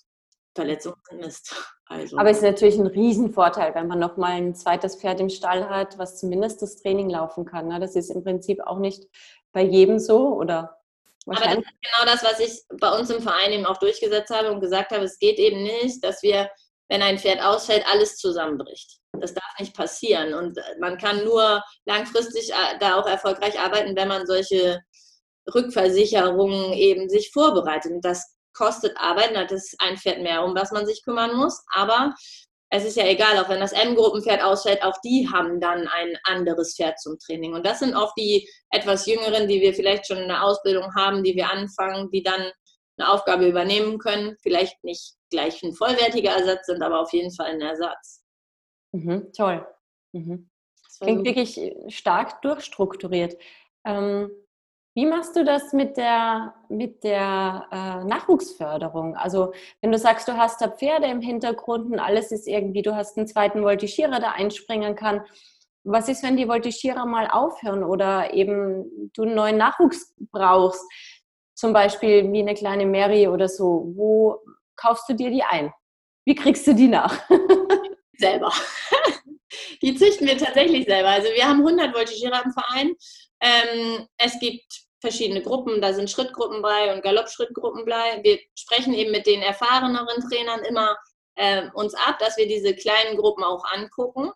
Verletzungen 0.59 0.97
Mist. 1.13 1.55
Also. 1.91 2.19
Aber 2.19 2.29
es 2.29 2.37
ist 2.37 2.43
natürlich 2.43 2.77
ein 2.77 2.85
Riesenvorteil, 2.85 3.73
wenn 3.73 3.87
man 3.87 3.97
nochmal 3.97 4.33
ein 4.33 4.53
zweites 4.53 4.97
Pferd 4.97 5.19
im 5.19 5.29
Stall 5.29 5.67
hat, 5.67 5.97
was 5.97 6.19
zumindest 6.19 6.61
das 6.61 6.75
Training 6.75 7.09
laufen 7.09 7.45
kann. 7.45 7.67
Ne? 7.67 7.79
Das 7.79 7.95
ist 7.95 8.11
im 8.11 8.23
Prinzip 8.23 8.59
auch 8.61 8.77
nicht 8.77 9.05
bei 9.53 9.63
jedem 9.63 9.97
so 9.97 10.35
oder 10.35 10.77
aber 11.25 11.45
das 11.45 11.55
ist 11.55 11.65
genau 11.81 12.05
das, 12.05 12.23
was 12.23 12.39
ich 12.39 12.61
bei 12.79 12.95
uns 12.95 13.09
im 13.09 13.23
Verein 13.23 13.51
eben 13.53 13.65
auch 13.65 13.77
durchgesetzt 13.77 14.31
habe 14.31 14.51
und 14.51 14.61
gesagt 14.61 14.91
habe, 14.91 15.03
es 15.03 15.17
geht 15.17 15.39
eben 15.39 15.63
nicht, 15.63 16.03
dass 16.03 16.21
wir, 16.21 16.51
wenn 16.89 17.01
ein 17.01 17.17
Pferd 17.17 17.41
ausfällt, 17.41 17.83
alles 17.91 18.17
zusammenbricht. 18.17 18.99
Das 19.19 19.33
darf 19.33 19.59
nicht 19.59 19.75
passieren. 19.75 20.35
Und 20.35 20.59
man 20.79 20.99
kann 20.99 21.23
nur 21.25 21.63
langfristig 21.85 22.51
äh, 22.51 22.77
da 22.79 22.99
auch 22.99 23.07
erfolgreich 23.07 23.59
arbeiten, 23.59 23.95
wenn 23.95 24.07
man 24.07 24.27
solche 24.27 24.79
Rückversicherungen 25.53 26.73
eben 26.73 27.09
sich 27.09 27.31
vorbereitet. 27.31 27.93
Und 27.93 28.05
das 28.05 28.35
kostet 28.59 28.95
Arbeit, 28.97 29.33
das 29.35 29.51
ist 29.53 29.75
ein 29.79 29.97
Pferd 29.97 30.21
mehr, 30.21 30.43
um 30.43 30.53
was 30.53 30.71
man 30.71 30.85
sich 30.85 31.01
kümmern 31.03 31.35
muss. 31.35 31.63
Aber 31.73 32.13
es 32.69 32.85
ist 32.85 32.97
ja 32.97 33.05
egal, 33.05 33.39
auch 33.39 33.49
wenn 33.49 33.61
das 33.61 33.71
M-Gruppenpferd 33.71 34.43
ausfällt, 34.43 34.83
auch 34.83 34.97
die 35.03 35.27
haben 35.31 35.59
dann 35.59 35.87
ein 35.87 36.17
anderes 36.23 36.75
Pferd 36.75 36.99
zum 36.99 37.17
Training. 37.17 37.53
Und 37.53 37.65
das 37.65 37.79
sind 37.79 37.95
auch 37.95 38.13
die 38.15 38.47
etwas 38.69 39.05
jüngeren, 39.07 39.47
die 39.47 39.61
wir 39.61 39.73
vielleicht 39.73 40.05
schon 40.05 40.17
in 40.17 40.27
der 40.27 40.43
Ausbildung 40.43 40.93
haben, 40.93 41.23
die 41.23 41.35
wir 41.35 41.49
anfangen, 41.49 42.11
die 42.11 42.21
dann 42.21 42.51
eine 42.97 43.09
Aufgabe 43.09 43.47
übernehmen 43.47 43.97
können. 43.97 44.35
Vielleicht 44.43 44.83
nicht 44.83 45.15
gleich 45.31 45.63
ein 45.63 45.73
vollwertiger 45.73 46.31
Ersatz 46.31 46.67
sind, 46.67 46.83
aber 46.83 46.99
auf 46.99 47.13
jeden 47.13 47.33
Fall 47.33 47.47
ein 47.47 47.61
Ersatz. 47.61 48.23
Mhm, 48.91 49.31
toll. 49.35 49.65
Mhm. 50.11 50.49
Klingt 50.99 51.25
wirklich 51.25 51.59
stark 51.87 52.41
durchstrukturiert. 52.41 53.35
Ähm, 53.85 54.29
wie 54.99 55.05
machst 55.05 55.37
du 55.37 55.45
das 55.45 55.71
mit 55.71 55.95
der, 55.95 56.53
mit 56.67 57.05
der 57.05 57.67
äh, 57.71 58.03
Nachwuchsförderung? 58.03 59.15
Also 59.15 59.53
wenn 59.79 59.93
du 59.93 59.97
sagst, 59.97 60.27
du 60.27 60.35
hast 60.35 60.59
da 60.59 60.67
Pferde 60.67 61.07
im 61.07 61.21
Hintergrund 61.21 61.89
und 61.89 61.99
alles 61.99 62.33
ist 62.33 62.49
irgendwie, 62.49 62.81
du 62.81 62.93
hast 62.93 63.17
einen 63.17 63.25
zweiten 63.25 63.63
Voltigierer, 63.63 64.19
der 64.19 64.33
einspringen 64.33 64.97
kann. 64.97 65.21
Was 65.85 66.09
ist, 66.09 66.21
wenn 66.21 66.35
die 66.35 66.49
Voltigierer 66.49 67.05
mal 67.05 67.29
aufhören 67.31 67.85
oder 67.85 68.33
eben 68.33 69.09
du 69.13 69.23
einen 69.23 69.35
neuen 69.35 69.55
Nachwuchs 69.55 70.13
brauchst? 70.33 70.83
Zum 71.55 71.71
Beispiel 71.71 72.29
wie 72.33 72.41
eine 72.41 72.53
kleine 72.53 72.85
Mary 72.85 73.29
oder 73.29 73.47
so. 73.47 73.93
Wo 73.95 74.41
kaufst 74.75 75.07
du 75.07 75.13
dir 75.13 75.29
die 75.31 75.43
ein? 75.43 75.71
Wie 76.25 76.35
kriegst 76.35 76.67
du 76.67 76.75
die 76.75 76.89
nach? 76.89 77.17
selber. 78.17 78.51
Die 79.81 79.95
züchten 79.95 80.27
wir 80.27 80.37
tatsächlich 80.37 80.87
selber. 80.87 81.07
Also 81.07 81.29
wir 81.29 81.47
haben 81.47 81.65
100 81.65 81.95
Voltigierer 81.95 82.43
im 82.43 82.51
Verein. 82.51 82.95
Ähm, 83.39 84.07
es 84.17 84.37
gibt 84.41 84.88
verschiedene 85.01 85.41
Gruppen, 85.41 85.81
da 85.81 85.93
sind 85.93 86.09
Schrittgruppen 86.09 86.61
bei 86.61 86.93
und 86.93 87.03
Galoppschrittgruppen 87.03 87.85
bei. 87.85 88.19
Wir 88.23 88.39
sprechen 88.55 88.93
eben 88.93 89.11
mit 89.11 89.27
den 89.27 89.41
erfahreneren 89.41 90.29
Trainern 90.29 90.63
immer 90.63 90.97
äh, 91.35 91.67
uns 91.73 91.93
ab, 91.93 92.19
dass 92.19 92.37
wir 92.37 92.47
diese 92.47 92.75
kleinen 92.75 93.17
Gruppen 93.17 93.43
auch 93.43 93.63
angucken. 93.71 94.31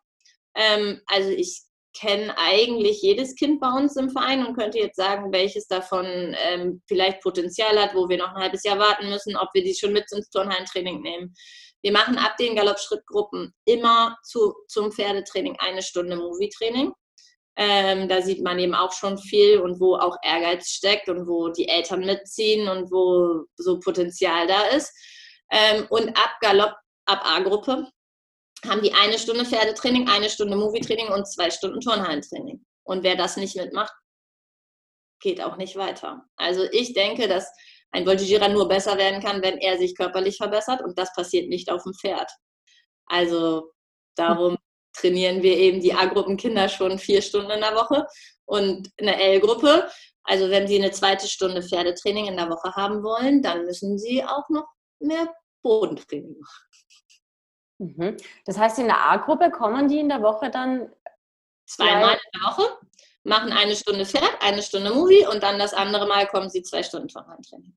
Ähm, 0.55 1.01
also 1.07 1.29
ich 1.29 1.63
kenne 1.95 2.35
eigentlich 2.37 3.01
jedes 3.01 3.35
Kind 3.35 3.59
bei 3.59 3.69
uns 3.71 3.95
im 3.97 4.09
Verein 4.09 4.45
und 4.45 4.55
könnte 4.55 4.79
jetzt 4.79 4.95
sagen, 4.95 5.31
welches 5.31 5.67
davon 5.67 6.05
ähm, 6.49 6.81
vielleicht 6.87 7.21
Potenzial 7.21 7.79
hat, 7.79 7.93
wo 7.93 8.09
wir 8.09 8.17
noch 8.17 8.33
ein 8.33 8.41
halbes 8.41 8.63
Jahr 8.63 8.79
warten 8.79 9.09
müssen, 9.09 9.37
ob 9.37 9.49
wir 9.53 9.63
die 9.63 9.75
schon 9.75 9.93
mit 9.93 10.11
ins 10.11 10.29
Turnhallentraining 10.29 11.01
nehmen. 11.01 11.35
Wir 11.83 11.91
machen 11.91 12.17
ab 12.17 12.37
den 12.37 12.55
Galoppschrittgruppen 12.55 13.53
immer 13.65 14.17
zu, 14.23 14.53
zum 14.67 14.91
Pferdetraining 14.91 15.57
eine 15.59 15.83
Stunde 15.83 16.15
Movie-Training. 16.15 16.93
Ähm, 17.55 18.07
da 18.07 18.21
sieht 18.21 18.43
man 18.43 18.57
eben 18.57 18.73
auch 18.73 18.91
schon 18.93 19.17
viel 19.17 19.59
und 19.59 19.79
wo 19.79 19.95
auch 19.95 20.17
Ehrgeiz 20.23 20.69
steckt 20.69 21.07
und 21.07 21.27
wo 21.27 21.49
die 21.49 21.67
Eltern 21.67 21.99
mitziehen 21.99 22.67
und 22.67 22.91
wo 22.91 23.45
so 23.55 23.79
Potenzial 23.79 24.47
da 24.47 24.63
ist. 24.67 24.91
Ähm, 25.51 25.85
und 25.89 26.09
ab 26.17 26.31
Galopp, 26.41 26.73
ab 27.05 27.21
A-Gruppe 27.23 27.87
haben 28.67 28.81
die 28.81 28.93
eine 28.93 29.19
Stunde 29.19 29.45
Pferdetraining, 29.45 30.09
eine 30.09 30.29
Stunde 30.29 30.55
Movietraining 30.55 31.09
und 31.09 31.27
zwei 31.27 31.51
Stunden 31.51 31.79
Turnhallentraining. 31.79 32.65
Und 32.83 33.03
wer 33.03 33.15
das 33.15 33.37
nicht 33.37 33.55
mitmacht, 33.55 33.93
geht 35.21 35.41
auch 35.41 35.57
nicht 35.57 35.75
weiter. 35.75 36.25
Also 36.35 36.63
ich 36.71 36.93
denke, 36.93 37.27
dass 37.27 37.51
ein 37.91 38.05
Voltigierer 38.05 38.49
nur 38.49 38.67
besser 38.67 38.97
werden 38.97 39.21
kann, 39.21 39.41
wenn 39.43 39.57
er 39.59 39.77
sich 39.77 39.95
körperlich 39.95 40.37
verbessert 40.37 40.81
und 40.81 40.97
das 40.97 41.13
passiert 41.13 41.49
nicht 41.49 41.69
auf 41.69 41.83
dem 41.83 41.93
Pferd. 41.93 42.31
Also 43.05 43.71
darum 44.15 44.57
trainieren 44.93 45.41
wir 45.41 45.57
eben 45.57 45.81
die 45.81 45.93
A-Gruppenkinder 45.93 46.69
schon 46.69 46.99
vier 46.99 47.21
Stunden 47.21 47.51
in 47.51 47.61
der 47.61 47.75
Woche 47.75 48.07
und 48.45 48.89
eine 48.99 49.19
L-Gruppe. 49.19 49.89
Also 50.23 50.49
wenn 50.49 50.67
sie 50.67 50.77
eine 50.77 50.91
zweite 50.91 51.27
Stunde 51.27 51.61
Pferdetraining 51.61 52.27
in 52.27 52.37
der 52.37 52.49
Woche 52.49 52.73
haben 52.75 53.03
wollen, 53.03 53.41
dann 53.41 53.65
müssen 53.65 53.97
sie 53.97 54.23
auch 54.23 54.47
noch 54.49 54.67
mehr 54.99 55.33
Bodentraining 55.61 56.37
machen. 56.39 56.63
Mhm. 57.79 58.17
Das 58.45 58.57
heißt, 58.57 58.79
in 58.79 58.85
der 58.85 59.01
A-Gruppe 59.11 59.51
kommen 59.51 59.87
die 59.87 59.99
in 59.99 60.09
der 60.09 60.21
Woche 60.21 60.49
dann 60.49 60.91
zweimal 61.65 62.13
in 62.15 62.39
der 62.39 62.49
Woche, 62.49 62.79
machen 63.23 63.51
eine 63.51 63.75
Stunde 63.75 64.05
Pferd, 64.05 64.31
eine 64.41 64.61
Stunde 64.61 64.91
Movie 64.91 65.25
und 65.27 65.43
dann 65.43 65.59
das 65.59 65.73
andere 65.73 66.07
Mal 66.07 66.27
kommen 66.27 66.49
sie 66.49 66.61
zwei 66.61 66.83
Stunden 66.83 67.07
Turnhandtraining. 67.07 67.75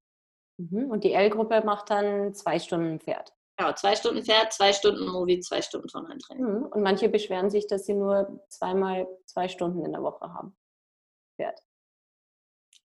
Mhm. 0.59 0.91
Und 0.91 1.05
die 1.05 1.13
L-Gruppe 1.13 1.63
macht 1.65 1.91
dann 1.91 2.35
zwei 2.35 2.59
Stunden 2.59 3.01
Pferd. 3.01 3.33
Genau, 3.57 3.73
zwei 3.73 3.97
Stunden 3.97 4.23
Pferd, 4.23 4.53
zwei 4.53 4.73
Stunden 4.73 5.09
Movie, 5.09 5.41
zwei 5.41 5.63
Stunden 5.63 5.89
Turnhandtraining. 5.89 6.45
Mhm. 6.45 6.67
Und 6.67 6.83
manche 6.83 7.09
beschweren 7.09 7.51
sich, 7.51 7.67
dass 7.67 7.87
sie 7.87 7.95
nur 7.95 8.41
zweimal 8.49 9.07
zwei 9.25 9.49
Stunden 9.49 9.85
in 9.85 9.93
der 9.93 10.03
Woche 10.03 10.33
haben. 10.33 10.57
Pferd. 11.37 11.59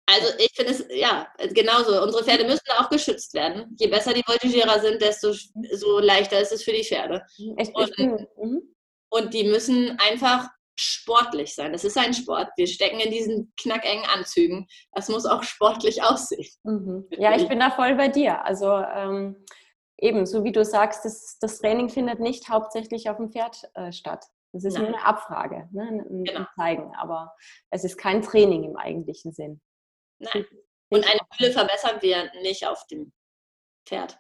Also 0.06 0.34
ich 0.40 0.52
finde 0.56 0.72
es, 0.72 0.86
ja, 0.90 1.28
genauso. 1.54 2.02
Unsere 2.02 2.24
Pferde 2.24 2.44
müssen 2.44 2.66
auch 2.78 2.90
geschützt 2.90 3.34
werden. 3.36 3.76
Je 3.80 3.88
besser 3.88 4.14
die 4.14 4.24
Voltigierer 4.26 4.80
sind, 4.80 5.02
desto 5.02 5.34
so 5.34 6.00
leichter 6.00 6.40
ist 6.40 6.52
es 6.52 6.64
für 6.64 6.72
die 6.72 6.84
Pferde. 6.84 7.24
Echt? 7.58 7.76
Und, 7.76 7.98
mhm. 8.00 8.76
und 9.10 9.34
die 9.34 9.44
müssen 9.44 9.98
einfach 10.00 10.50
sportlich 10.76 11.54
sein. 11.54 11.74
Das 11.74 11.84
ist 11.84 11.98
ein 11.98 12.14
Sport. 12.14 12.50
Wir 12.56 12.66
stecken 12.66 13.00
in 13.00 13.12
diesen 13.12 13.54
knackengen 13.60 14.06
Anzügen. 14.06 14.68
Das 14.94 15.10
muss 15.10 15.26
auch 15.26 15.44
sportlich 15.44 16.02
aussehen. 16.04 16.48
Mhm. 16.64 17.06
Ja, 17.12 17.36
ich 17.36 17.48
bin 17.48 17.60
da 17.60 17.70
voll 17.70 17.96
bei 17.96 18.08
dir. 18.08 18.44
Also 18.44 18.72
ähm, 18.72 19.46
eben, 20.02 20.26
so 20.26 20.44
wie 20.44 20.52
du 20.52 20.64
sagst, 20.64 21.06
das, 21.06 21.38
das 21.40 21.60
Training 21.60 21.90
findet 21.90 22.20
nicht 22.20 22.50
hauptsächlich 22.50 23.10
auf 23.10 23.18
dem 23.18 23.32
Pferd 23.32 23.70
äh, 23.76 23.92
statt. 23.92 24.26
Das 24.52 24.64
ist 24.64 24.74
Nein. 24.74 24.84
nur 24.84 24.94
eine 24.96 25.06
Abfrage, 25.06 25.70
ne? 25.72 25.84
ein, 25.84 26.24
genau. 26.24 26.46
Zeigen, 26.56 26.94
aber 26.96 27.36
es 27.70 27.84
ist 27.84 27.98
kein 27.98 28.22
Training 28.22 28.64
im 28.64 28.78
eigentlichen 28.78 29.32
Sinn. 29.32 29.62
Nein. 30.20 30.46
Und 30.92 31.08
eine 31.08 31.20
Mühle 31.38 31.52
verbessern 31.52 32.02
wir 32.02 32.32
nicht 32.42 32.66
auf 32.66 32.86
dem 32.88 33.12
Pferd. 33.88 34.18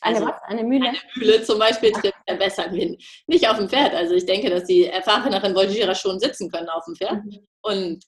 Eine 0.00 0.16
also 0.16 0.28
was? 0.28 0.42
Eine 0.42 0.64
Mühle? 0.64 0.88
Eine 0.88 0.98
Mühle 1.14 1.42
zum 1.42 1.58
Beispiel 1.58 1.92
verbessern 2.26 2.72
wir 2.72 2.96
nicht 3.26 3.48
auf 3.48 3.56
dem 3.56 3.68
Pferd. 3.68 3.94
Also 3.94 4.14
ich 4.14 4.26
denke, 4.26 4.50
dass 4.50 4.64
die 4.64 4.86
erfahreneren 4.86 5.54
Voltigierer 5.54 5.94
schon 5.94 6.18
sitzen 6.18 6.50
können 6.50 6.68
auf 6.68 6.84
dem 6.84 6.96
Pferd. 6.96 7.24
Mhm. 7.24 7.46
Und 7.62 8.04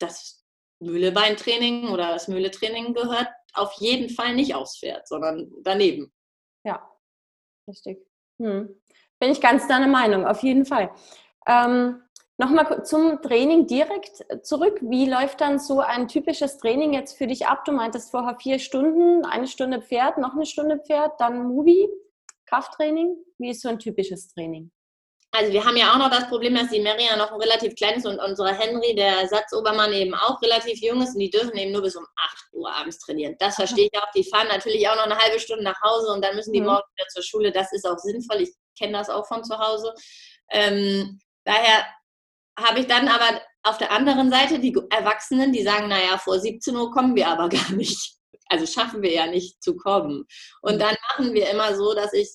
das 0.00 0.44
Mühlebeintraining 0.80 1.90
oder 1.90 2.10
das 2.10 2.28
Mühletraining 2.28 2.94
gehört 2.94 3.28
auf 3.52 3.72
jeden 3.78 4.10
Fall 4.10 4.34
nicht 4.34 4.54
aufs 4.54 4.78
Pferd, 4.78 5.06
sondern 5.06 5.50
daneben. 5.62 6.12
Ja, 6.64 6.90
richtig. 7.68 8.04
Hm. 8.40 8.80
Bin 9.20 9.30
ich 9.30 9.40
ganz 9.40 9.68
deiner 9.68 9.86
Meinung, 9.86 10.26
auf 10.26 10.42
jeden 10.42 10.64
Fall. 10.64 10.90
Ähm, 11.46 12.02
Nochmal 12.36 12.84
zum 12.84 13.22
Training 13.22 13.68
direkt 13.68 14.24
zurück. 14.44 14.80
Wie 14.82 15.08
läuft 15.08 15.40
dann 15.40 15.60
so 15.60 15.78
ein 15.78 16.08
typisches 16.08 16.58
Training 16.58 16.92
jetzt 16.92 17.16
für 17.16 17.28
dich 17.28 17.46
ab? 17.46 17.64
Du 17.64 17.70
meintest 17.70 18.10
vorher 18.10 18.36
vier 18.40 18.58
Stunden, 18.58 19.24
eine 19.24 19.46
Stunde 19.46 19.80
Pferd, 19.80 20.18
noch 20.18 20.34
eine 20.34 20.44
Stunde 20.44 20.80
Pferd, 20.80 21.12
dann 21.20 21.46
Movie, 21.46 21.88
Krafttraining. 22.46 23.16
Wie 23.38 23.50
ist 23.50 23.62
so 23.62 23.68
ein 23.68 23.78
typisches 23.78 24.26
Training? 24.34 24.72
Also 25.34 25.52
wir 25.52 25.64
haben 25.64 25.76
ja 25.76 25.92
auch 25.92 25.98
noch 25.98 26.10
das 26.10 26.28
Problem, 26.28 26.54
dass 26.54 26.68
die 26.68 26.80
Mary 26.80 27.06
ja 27.06 27.16
noch 27.16 27.32
relativ 27.32 27.74
klein 27.74 27.96
ist 27.96 28.06
und 28.06 28.20
unser 28.20 28.54
Henry, 28.54 28.94
der 28.94 29.26
Satzobermann, 29.26 29.92
eben 29.92 30.14
auch 30.14 30.40
relativ 30.40 30.80
jung 30.80 31.02
ist 31.02 31.14
und 31.14 31.18
die 31.18 31.30
dürfen 31.30 31.56
eben 31.56 31.72
nur 31.72 31.82
bis 31.82 31.96
um 31.96 32.06
8 32.16 32.52
Uhr 32.52 32.72
abends 32.72 33.00
trainieren. 33.00 33.34
Das 33.40 33.56
verstehe 33.56 33.88
ich 33.92 33.98
auch. 34.00 34.08
Die 34.14 34.22
fahren 34.22 34.46
natürlich 34.46 34.88
auch 34.88 34.94
noch 34.94 35.06
eine 35.06 35.18
halbe 35.18 35.40
Stunde 35.40 35.64
nach 35.64 35.80
Hause 35.82 36.12
und 36.12 36.24
dann 36.24 36.36
müssen 36.36 36.52
die 36.52 36.60
mhm. 36.60 36.66
morgen 36.66 36.86
wieder 36.94 37.08
zur 37.08 37.24
Schule. 37.24 37.50
Das 37.50 37.72
ist 37.72 37.84
auch 37.84 37.98
sinnvoll. 37.98 38.42
Ich 38.42 38.52
kenne 38.78 38.92
das 38.92 39.10
auch 39.10 39.26
von 39.26 39.42
zu 39.42 39.58
Hause. 39.58 39.92
Ähm, 40.50 41.18
daher 41.42 41.84
habe 42.56 42.78
ich 42.78 42.86
dann 42.86 43.08
aber 43.08 43.40
auf 43.64 43.78
der 43.78 43.90
anderen 43.90 44.30
Seite 44.30 44.60
die 44.60 44.76
Erwachsenen, 44.90 45.52
die 45.52 45.64
sagen, 45.64 45.88
naja, 45.88 46.16
vor 46.16 46.38
17 46.38 46.76
Uhr 46.76 46.92
kommen 46.92 47.16
wir 47.16 47.26
aber 47.26 47.48
gar 47.48 47.72
nicht. 47.72 48.14
Also 48.46 48.66
schaffen 48.66 49.02
wir 49.02 49.12
ja 49.12 49.26
nicht 49.26 49.60
zu 49.60 49.74
kommen. 49.74 50.28
Und 50.62 50.76
mhm. 50.76 50.78
dann 50.78 50.96
machen 51.08 51.34
wir 51.34 51.50
immer 51.50 51.74
so, 51.74 51.92
dass 51.92 52.12
ich 52.12 52.28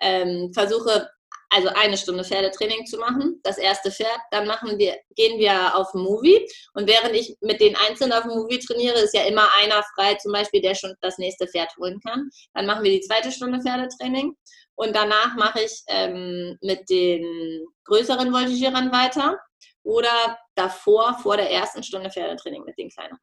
ähm, 0.00 0.52
versuche, 0.54 1.10
also 1.54 1.68
eine 1.68 1.96
Stunde 1.96 2.24
Pferdetraining 2.24 2.86
zu 2.86 2.98
machen, 2.98 3.40
das 3.42 3.58
erste 3.58 3.90
Pferd, 3.90 4.18
dann 4.30 4.46
machen 4.46 4.78
wir, 4.78 4.98
gehen 5.14 5.38
wir 5.38 5.76
auf 5.76 5.94
Movie 5.94 6.46
und 6.74 6.88
während 6.88 7.14
ich 7.14 7.36
mit 7.40 7.60
den 7.60 7.76
Einzelnen 7.76 8.12
auf 8.12 8.24
Movie 8.24 8.58
trainiere, 8.58 8.98
ist 8.98 9.14
ja 9.14 9.24
immer 9.24 9.48
einer 9.60 9.82
frei, 9.94 10.14
zum 10.16 10.32
Beispiel, 10.32 10.60
der 10.60 10.74
schon 10.74 10.94
das 11.00 11.18
nächste 11.18 11.46
Pferd 11.46 11.76
holen 11.76 12.00
kann. 12.00 12.28
Dann 12.54 12.66
machen 12.66 12.82
wir 12.82 12.90
die 12.90 13.02
zweite 13.02 13.30
Stunde 13.30 13.60
Pferdetraining 13.60 14.36
und 14.74 14.96
danach 14.96 15.36
mache 15.36 15.62
ich 15.62 15.82
ähm, 15.86 16.58
mit 16.60 16.90
den 16.90 17.64
größeren 17.84 18.32
Voltigierern 18.32 18.90
weiter 18.90 19.38
oder 19.84 20.38
davor, 20.54 21.18
vor 21.22 21.36
der 21.36 21.50
ersten 21.50 21.82
Stunde 21.82 22.10
Pferdetraining 22.10 22.64
mit 22.64 22.76
den 22.78 22.90
kleineren. 22.90 23.20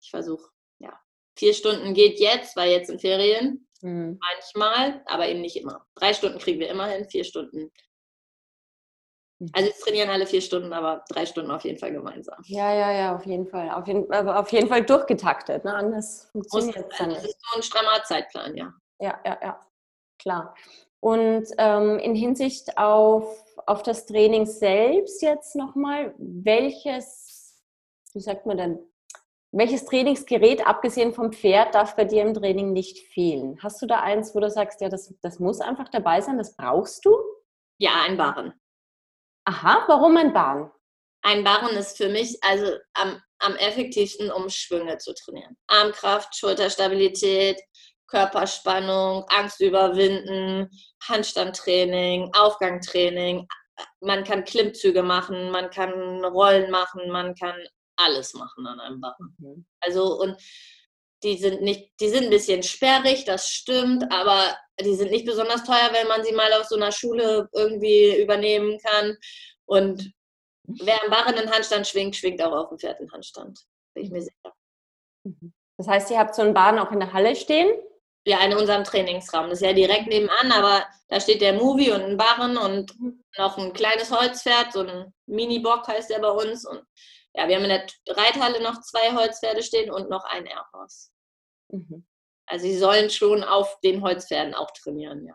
Ich 0.00 0.10
versuche, 0.10 0.50
ja. 0.78 1.00
Vier 1.38 1.52
Stunden 1.52 1.94
geht 1.94 2.20
jetzt, 2.20 2.56
weil 2.56 2.70
jetzt 2.70 2.90
in 2.90 3.00
Ferien. 3.00 3.66
Mhm. 3.86 4.18
Manchmal, 4.20 5.00
aber 5.06 5.28
eben 5.28 5.40
nicht 5.40 5.56
immer. 5.56 5.86
Drei 5.94 6.12
Stunden 6.12 6.40
kriegen 6.40 6.58
wir 6.58 6.68
immer 6.68 6.86
hin, 6.86 7.08
vier 7.08 7.22
Stunden. 7.22 7.70
Mhm. 9.38 9.50
Also 9.52 9.68
wir 9.68 9.76
trainieren 9.84 10.10
alle 10.10 10.26
vier 10.26 10.40
Stunden, 10.40 10.72
aber 10.72 11.04
drei 11.08 11.24
Stunden 11.24 11.52
auf 11.52 11.62
jeden 11.62 11.78
Fall 11.78 11.92
gemeinsam. 11.92 12.42
Ja, 12.46 12.74
ja, 12.74 12.90
ja, 12.90 13.14
auf 13.14 13.24
jeden 13.26 13.46
Fall. 13.46 13.70
Auf 13.70 13.86
jeden, 13.86 14.12
aber 14.12 14.40
auf 14.40 14.50
jeden 14.50 14.66
Fall 14.66 14.84
durchgetaktet. 14.84 15.64
Ne? 15.64 15.72
Anders 15.72 16.28
funktioniert 16.32 16.90
es 16.90 16.98
dann 16.98 17.10
nicht. 17.10 17.20
Das 17.20 17.28
ist 17.28 17.38
so 17.48 17.56
ein 17.56 17.62
strammer 17.62 18.02
Zeitplan, 18.02 18.56
ja. 18.56 18.74
Ja, 18.98 19.20
ja, 19.24 19.38
ja 19.40 19.66
klar. 20.18 20.56
Und 20.98 21.46
ähm, 21.58 22.00
in 22.00 22.16
Hinsicht 22.16 22.76
auf, 22.78 23.44
auf 23.66 23.84
das 23.84 24.06
Training 24.06 24.46
selbst 24.46 25.22
jetzt 25.22 25.54
nochmal, 25.54 26.12
welches, 26.18 27.62
wie 28.14 28.20
sagt 28.20 28.46
man 28.46 28.56
denn, 28.56 28.78
welches 29.52 29.84
Trainingsgerät, 29.86 30.66
abgesehen 30.66 31.14
vom 31.14 31.32
Pferd, 31.32 31.74
darf 31.74 31.96
bei 31.96 32.04
dir 32.04 32.22
im 32.22 32.34
Training 32.34 32.72
nicht 32.72 32.98
fehlen? 33.12 33.58
Hast 33.62 33.80
du 33.80 33.86
da 33.86 34.00
eins, 34.00 34.34
wo 34.34 34.40
du 34.40 34.50
sagst, 34.50 34.80
ja, 34.80 34.88
das, 34.88 35.14
das 35.22 35.38
muss 35.38 35.60
einfach 35.60 35.88
dabei 35.88 36.20
sein, 36.20 36.38
das 36.38 36.56
brauchst 36.56 37.04
du? 37.04 37.16
Ja, 37.78 38.02
ein 38.02 38.16
Barren. 38.16 38.52
Aha, 39.44 39.84
warum 39.86 40.16
ein 40.16 40.32
Barren? 40.32 40.70
Ein 41.22 41.44
Barren 41.44 41.76
ist 41.76 41.96
für 41.96 42.08
mich 42.08 42.38
also 42.42 42.76
am, 42.94 43.20
am 43.38 43.56
effektivsten, 43.56 44.30
um 44.30 44.48
Schwünge 44.48 44.98
zu 44.98 45.14
trainieren. 45.14 45.56
Armkraft, 45.68 46.36
Schulterstabilität, 46.36 47.60
Körperspannung, 48.08 49.24
Angst 49.28 49.60
überwinden, 49.60 50.68
Handstandtraining, 51.08 52.32
Aufgangtraining. 52.36 53.46
Man 54.00 54.24
kann 54.24 54.44
Klimmzüge 54.44 55.02
machen, 55.02 55.50
man 55.50 55.70
kann 55.70 56.24
Rollen 56.24 56.70
machen, 56.70 57.10
man 57.10 57.34
kann 57.34 57.56
alles 57.96 58.34
machen 58.34 58.66
an 58.66 58.80
einem 58.80 59.00
Barren. 59.00 59.34
Mhm. 59.38 59.66
Also 59.80 60.20
und 60.20 60.36
die 61.22 61.36
sind 61.38 61.62
nicht, 61.62 61.92
die 62.00 62.08
sind 62.08 62.24
ein 62.24 62.30
bisschen 62.30 62.62
sperrig, 62.62 63.24
das 63.24 63.50
stimmt, 63.50 64.04
aber 64.12 64.56
die 64.80 64.94
sind 64.94 65.10
nicht 65.10 65.24
besonders 65.24 65.64
teuer, 65.64 65.90
wenn 65.92 66.06
man 66.06 66.22
sie 66.22 66.32
mal 66.32 66.52
auf 66.52 66.66
so 66.66 66.76
einer 66.76 66.92
Schule 66.92 67.48
irgendwie 67.52 68.20
übernehmen 68.20 68.78
kann. 68.78 69.16
Und 69.64 70.12
wer 70.64 71.02
am 71.02 71.10
Barren 71.10 71.36
in 71.36 71.50
Handstand 71.50 71.86
schwingt, 71.86 72.16
schwingt 72.16 72.42
auch 72.42 72.52
auf 72.52 72.68
dem 72.68 72.78
Pferd 72.78 73.00
in 73.00 73.10
Handstand. 73.10 73.60
Bin 73.94 74.04
ich 74.04 74.10
mir 74.10 74.22
sicher. 74.22 74.52
Mhm. 75.24 75.52
Das 75.78 75.88
heißt, 75.88 76.10
ihr 76.10 76.18
habt 76.18 76.34
so 76.34 76.42
einen 76.42 76.54
Barren 76.54 76.78
auch 76.78 76.92
in 76.92 77.00
der 77.00 77.12
Halle 77.12 77.36
stehen? 77.36 77.70
Ja, 78.26 78.44
in 78.44 78.54
unserem 78.54 78.82
Trainingsraum. 78.82 79.50
Das 79.50 79.60
ist 79.60 79.66
ja 79.66 79.72
direkt 79.72 80.08
nebenan, 80.08 80.50
aber 80.50 80.84
da 81.08 81.20
steht 81.20 81.40
der 81.40 81.52
Movie 81.52 81.92
und 81.92 82.02
ein 82.02 82.16
Barren 82.16 82.56
und 82.56 82.92
noch 83.38 83.56
ein 83.56 83.72
kleines 83.72 84.10
Holzpferd, 84.10 84.72
so 84.72 84.80
ein 84.80 85.14
Mini-Bock 85.26 85.86
heißt 85.86 86.10
der 86.10 86.18
bei 86.18 86.30
uns. 86.30 86.66
Und 86.66 86.82
ja, 87.36 87.48
wir 87.48 87.56
haben 87.56 87.64
in 87.64 87.68
der 87.68 87.86
Reithalle 88.08 88.62
noch 88.62 88.80
zwei 88.80 89.14
Holzpferde 89.14 89.62
stehen 89.62 89.90
und 89.90 90.08
noch 90.08 90.24
ein 90.24 90.46
Airhorse. 90.46 91.10
Mhm. 91.68 92.06
Also 92.46 92.66
sie 92.66 92.78
sollen 92.78 93.10
schon 93.10 93.44
auf 93.44 93.78
den 93.80 94.02
Holzpferden 94.02 94.54
auch 94.54 94.70
trainieren, 94.70 95.26
ja. 95.26 95.34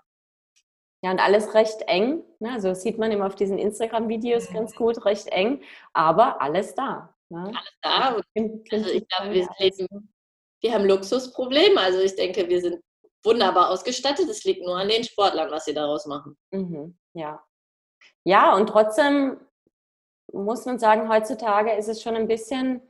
Ja, 1.04 1.12
und 1.12 1.20
alles 1.20 1.56
recht 1.56 1.82
eng. 1.88 2.24
Ne? 2.40 2.52
Also 2.54 2.70
das 2.70 2.84
sieht 2.84 3.00
man 3.00 3.12
immer 3.12 3.26
auf 3.26 3.36
diesen 3.36 3.58
Instagram-Videos 3.58 4.50
mhm. 4.50 4.54
ganz 4.54 4.76
gut, 4.76 5.04
recht 5.06 5.28
eng, 5.28 5.64
aber 5.94 6.42
alles 6.42 6.76
da. 6.76 7.16
Ne? 7.30 7.46
Alles 7.46 7.78
da. 7.82 8.16
also 8.72 8.90
ich 8.90 9.08
glaube, 9.08 9.34
wir, 9.34 9.50
leben, 9.58 10.14
wir 10.62 10.74
haben 10.74 10.86
Luxusprobleme. 10.86 11.80
Also 11.80 12.00
ich 12.00 12.16
denke, 12.16 12.48
wir 12.48 12.62
sind 12.62 12.84
wunderbar 13.24 13.70
ausgestattet. 13.70 14.30
Es 14.30 14.44
liegt 14.44 14.64
nur 14.64 14.78
an 14.78 14.90
den 14.90 15.04
Sportlern, 15.04 15.50
was 15.50 15.66
sie 15.66 15.74
daraus 15.74 16.06
machen. 16.06 16.38
Mhm. 16.52 16.98
Ja. 17.14 17.44
Ja, 18.24 18.56
und 18.56 18.68
trotzdem 18.68 19.40
muss 20.34 20.66
man 20.66 20.80
sagen, 20.80 21.10
heutzutage 21.10 21.74
ist 21.74 21.88
es 21.88 22.02
schon 22.02 22.16
ein 22.16 22.28
bisschen 22.28 22.82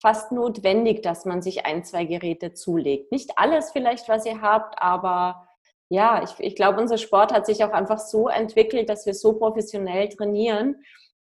fast 0.00 0.32
notwendig, 0.32 1.02
dass 1.02 1.24
man 1.24 1.42
sich 1.42 1.66
ein, 1.66 1.84
zwei 1.84 2.04
Geräte 2.04 2.52
zulegt. 2.54 3.10
Nicht 3.10 3.32
alles 3.36 3.72
vielleicht, 3.72 4.08
was 4.08 4.26
ihr 4.26 4.40
habt, 4.40 4.80
aber 4.80 5.48
ja, 5.90 6.22
ich, 6.22 6.38
ich 6.38 6.54
glaube, 6.54 6.80
unser 6.80 6.98
Sport 6.98 7.32
hat 7.32 7.46
sich 7.46 7.64
auch 7.64 7.72
einfach 7.72 7.98
so 7.98 8.28
entwickelt, 8.28 8.88
dass 8.88 9.06
wir 9.06 9.14
so 9.14 9.32
professionell 9.32 10.08
trainieren, 10.08 10.76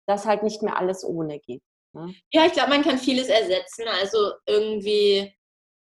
dass 0.05 0.25
halt 0.25 0.43
nicht 0.43 0.61
mehr 0.61 0.77
alles 0.77 1.03
ohne 1.03 1.39
geht. 1.39 1.63
Ne? 1.93 2.13
Ja, 2.31 2.45
ich 2.45 2.51
glaube, 2.51 2.69
man 2.69 2.83
kann 2.83 2.97
vieles 2.97 3.29
ersetzen. 3.29 3.85
Also 3.99 4.33
irgendwie, 4.45 5.33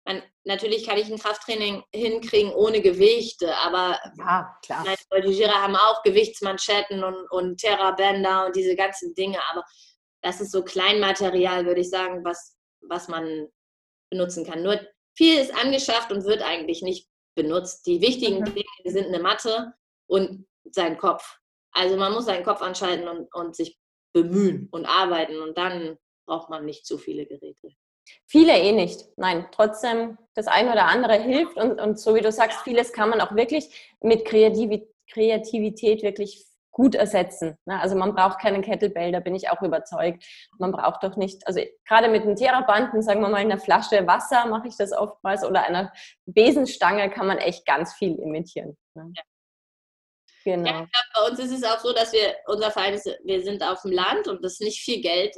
man, 0.04 0.22
natürlich 0.44 0.86
kann 0.86 0.98
ich 0.98 1.10
ein 1.10 1.18
Krafttraining 1.18 1.82
hinkriegen 1.92 2.52
ohne 2.52 2.80
Gewichte, 2.80 3.54
aber 3.56 3.98
ja, 4.18 4.56
klar. 4.64 4.84
die 5.16 5.34
Gira 5.34 5.62
haben 5.62 5.76
auch 5.76 6.02
Gewichtsmanschetten 6.02 7.02
und, 7.02 7.26
und 7.30 7.58
Terrabänder 7.58 8.46
und 8.46 8.56
diese 8.56 8.76
ganzen 8.76 9.14
Dinge, 9.14 9.38
aber 9.50 9.64
das 10.22 10.40
ist 10.40 10.52
so 10.52 10.62
Kleinmaterial, 10.62 11.66
würde 11.66 11.80
ich 11.80 11.90
sagen, 11.90 12.24
was, 12.24 12.56
was 12.82 13.08
man 13.08 13.48
benutzen 14.10 14.44
kann. 14.46 14.62
Nur 14.62 14.80
viel 15.16 15.38
ist 15.38 15.54
angeschafft 15.54 16.12
und 16.12 16.24
wird 16.24 16.42
eigentlich 16.42 16.82
nicht 16.82 17.08
benutzt. 17.34 17.86
Die 17.86 18.00
wichtigen 18.00 18.40
mhm. 18.40 18.54
Dinge 18.54 18.66
sind 18.84 19.06
eine 19.06 19.20
Matte 19.20 19.72
und 20.06 20.46
sein 20.70 20.96
Kopf. 20.96 21.38
Also 21.72 21.96
man 21.96 22.12
muss 22.12 22.26
seinen 22.26 22.44
Kopf 22.44 22.62
anschalten 22.62 23.08
und, 23.08 23.34
und 23.34 23.56
sich 23.56 23.78
bemühen 24.12 24.68
und 24.70 24.86
arbeiten 24.86 25.40
und 25.40 25.58
dann 25.58 25.98
braucht 26.26 26.48
man 26.48 26.64
nicht 26.64 26.86
zu 26.86 26.98
viele 26.98 27.26
Geräte. 27.26 27.70
Viele 28.26 28.58
eh 28.58 28.72
nicht. 28.72 29.00
Nein, 29.16 29.46
trotzdem 29.52 30.18
das 30.34 30.46
eine 30.46 30.72
oder 30.72 30.86
andere 30.86 31.14
hilft 31.14 31.56
und, 31.56 31.80
und 31.80 31.98
so 31.98 32.14
wie 32.14 32.20
du 32.20 32.32
sagst, 32.32 32.60
vieles 32.62 32.92
kann 32.92 33.10
man 33.10 33.20
auch 33.20 33.34
wirklich 33.34 33.94
mit 34.00 34.24
Kreativität 34.24 36.02
wirklich 36.02 36.44
gut 36.74 36.96
ersetzen. 36.96 37.56
Ne? 37.66 37.80
Also 37.80 37.94
man 37.96 38.14
braucht 38.14 38.40
keinen 38.40 38.60
Kettlebell, 38.60 39.12
da 39.12 39.20
bin 39.20 39.34
ich 39.34 39.48
auch 39.48 39.62
überzeugt. 39.62 40.24
Man 40.58 40.72
braucht 40.72 41.04
doch 41.04 41.16
nicht, 41.16 41.46
also 41.46 41.60
gerade 41.86 42.08
mit 42.08 42.22
einem 42.22 42.36
Therabanden, 42.36 43.00
sagen 43.00 43.20
wir 43.20 43.28
mal, 43.28 43.42
in 43.42 43.52
einer 43.52 43.60
Flasche 43.60 44.06
Wasser 44.06 44.46
mache 44.46 44.68
ich 44.68 44.76
das 44.76 44.92
oftmals 44.92 45.44
oder 45.44 45.62
einer 45.62 45.92
Besenstange 46.26 47.08
kann 47.10 47.28
man 47.28 47.38
echt 47.38 47.64
ganz 47.64 47.94
viel 47.94 48.16
imitieren. 48.16 48.76
Ne? 48.94 49.12
Ja. 49.16 49.22
Genau. 50.44 50.70
Ja, 50.70 50.86
bei 51.14 51.30
uns 51.30 51.38
ist 51.38 51.52
es 51.52 51.64
auch 51.64 51.78
so, 51.78 51.94
dass 51.94 52.12
wir, 52.12 52.34
unser 52.46 52.70
Verein 52.70 52.92
ist, 52.92 53.06
wir 53.24 53.42
sind 53.42 53.62
auf 53.62 53.80
dem 53.80 53.92
Land 53.92 54.28
und 54.28 54.44
das 54.44 54.54
ist 54.54 54.60
nicht 54.60 54.80
viel 54.80 55.00
Geld, 55.00 55.34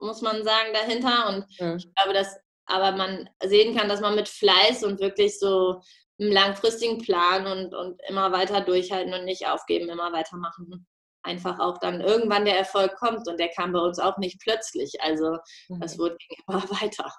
muss 0.00 0.22
man 0.22 0.42
sagen, 0.44 0.72
dahinter. 0.72 1.28
Und 1.28 1.60
mhm. 1.60 1.76
ich 1.76 1.94
glaube, 1.94 2.14
dass 2.14 2.36
aber 2.70 2.92
man 2.92 3.28
sehen 3.42 3.76
kann, 3.76 3.88
dass 3.88 4.00
man 4.00 4.14
mit 4.14 4.28
Fleiß 4.28 4.84
und 4.84 5.00
wirklich 5.00 5.38
so 5.38 5.80
einen 6.20 6.32
langfristigen 6.32 6.98
Plan 6.98 7.46
und, 7.46 7.74
und 7.74 8.00
immer 8.08 8.32
weiter 8.32 8.60
durchhalten 8.60 9.12
und 9.12 9.24
nicht 9.24 9.48
aufgeben, 9.48 9.88
immer 9.88 10.12
weitermachen. 10.12 10.86
Einfach 11.22 11.58
auch 11.58 11.78
dann 11.78 12.00
irgendwann 12.00 12.44
der 12.44 12.56
Erfolg 12.56 12.96
kommt 12.96 13.28
und 13.28 13.38
der 13.38 13.48
kam 13.48 13.72
bei 13.72 13.80
uns 13.80 13.98
auch 13.98 14.18
nicht 14.18 14.40
plötzlich. 14.40 15.02
Also 15.02 15.38
das 15.68 15.96
mhm. 15.96 16.02
wurde 16.02 16.16
immer 16.46 16.62
weiter, 16.80 17.12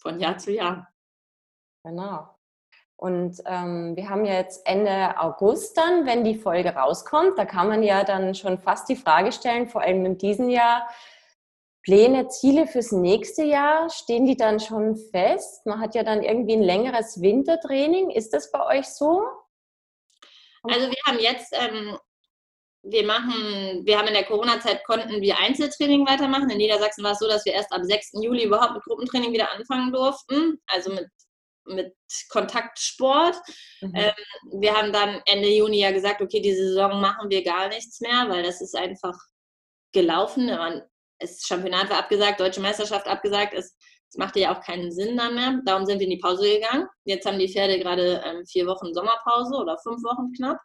von 0.00 0.20
Jahr 0.20 0.38
zu 0.38 0.52
Jahr. 0.52 0.88
Genau. 1.84 2.28
Und 2.96 3.42
ähm, 3.44 3.96
wir 3.96 4.08
haben 4.08 4.24
jetzt 4.24 4.66
Ende 4.66 5.18
August 5.18 5.76
dann, 5.76 6.06
wenn 6.06 6.24
die 6.24 6.36
Folge 6.36 6.74
rauskommt, 6.74 7.36
da 7.36 7.44
kann 7.44 7.68
man 7.68 7.82
ja 7.82 8.04
dann 8.04 8.34
schon 8.34 8.58
fast 8.58 8.88
die 8.88 8.96
Frage 8.96 9.32
stellen, 9.32 9.68
vor 9.68 9.82
allem 9.82 10.06
in 10.06 10.16
diesem 10.16 10.48
Jahr, 10.48 10.88
Pläne, 11.84 12.28
Ziele 12.28 12.66
fürs 12.66 12.92
nächste 12.92 13.44
Jahr, 13.44 13.90
stehen 13.90 14.24
die 14.24 14.36
dann 14.36 14.58
schon 14.58 14.96
fest? 14.96 15.66
Man 15.66 15.80
hat 15.80 15.94
ja 15.94 16.02
dann 16.02 16.22
irgendwie 16.22 16.54
ein 16.54 16.62
längeres 16.62 17.20
Wintertraining. 17.20 18.10
Ist 18.10 18.32
das 18.32 18.50
bei 18.50 18.78
euch 18.78 18.86
so? 18.86 19.22
Also 20.62 20.88
wir 20.88 20.96
haben 21.06 21.18
jetzt, 21.18 21.52
ähm, 21.52 21.98
wir 22.84 23.04
machen, 23.04 23.84
wir 23.84 23.98
haben 23.98 24.08
in 24.08 24.14
der 24.14 24.24
Corona-Zeit 24.24 24.82
konnten 24.84 25.20
wir 25.20 25.38
Einzeltraining 25.38 26.06
weitermachen. 26.06 26.48
In 26.48 26.56
Niedersachsen 26.56 27.04
war 27.04 27.12
es 27.12 27.18
so, 27.18 27.28
dass 27.28 27.44
wir 27.44 27.52
erst 27.52 27.72
am 27.72 27.84
6. 27.84 28.12
Juli 28.22 28.44
überhaupt 28.44 28.72
mit 28.72 28.84
Gruppentraining 28.84 29.34
wieder 29.34 29.52
anfangen 29.52 29.92
durften, 29.92 30.58
also 30.68 30.90
mit, 30.90 31.08
mit 31.66 31.94
Kontaktsport. 32.30 33.36
Mhm. 33.82 33.94
Ähm, 33.94 34.60
wir 34.60 34.74
haben 34.74 34.90
dann 34.90 35.20
Ende 35.26 35.48
Juni 35.48 35.80
ja 35.80 35.92
gesagt, 35.92 36.22
okay, 36.22 36.40
diese 36.40 36.68
Saison 36.68 36.98
machen 36.98 37.28
wir 37.28 37.44
gar 37.44 37.68
nichts 37.68 38.00
mehr, 38.00 38.26
weil 38.28 38.42
das 38.42 38.62
ist 38.62 38.74
einfach 38.74 39.18
gelaufen. 39.92 40.46
Man 40.46 40.82
das 41.24 41.46
Championat 41.46 41.90
war 41.90 41.98
abgesagt, 41.98 42.40
Deutsche 42.40 42.60
Meisterschaft 42.60 43.06
abgesagt, 43.06 43.54
es, 43.54 43.76
es 44.08 44.16
machte 44.16 44.40
ja 44.40 44.54
auch 44.54 44.60
keinen 44.60 44.92
Sinn 44.92 45.16
dann 45.16 45.34
mehr. 45.34 45.60
Darum 45.64 45.86
sind 45.86 45.98
wir 45.98 46.04
in 46.04 46.10
die 46.10 46.18
Pause 46.18 46.48
gegangen. 46.48 46.86
Jetzt 47.04 47.26
haben 47.26 47.38
die 47.38 47.48
Pferde 47.48 47.78
gerade 47.78 48.22
ähm, 48.24 48.46
vier 48.46 48.66
Wochen 48.66 48.92
Sommerpause 48.94 49.56
oder 49.56 49.76
fünf 49.78 50.02
Wochen 50.04 50.32
knapp. 50.36 50.58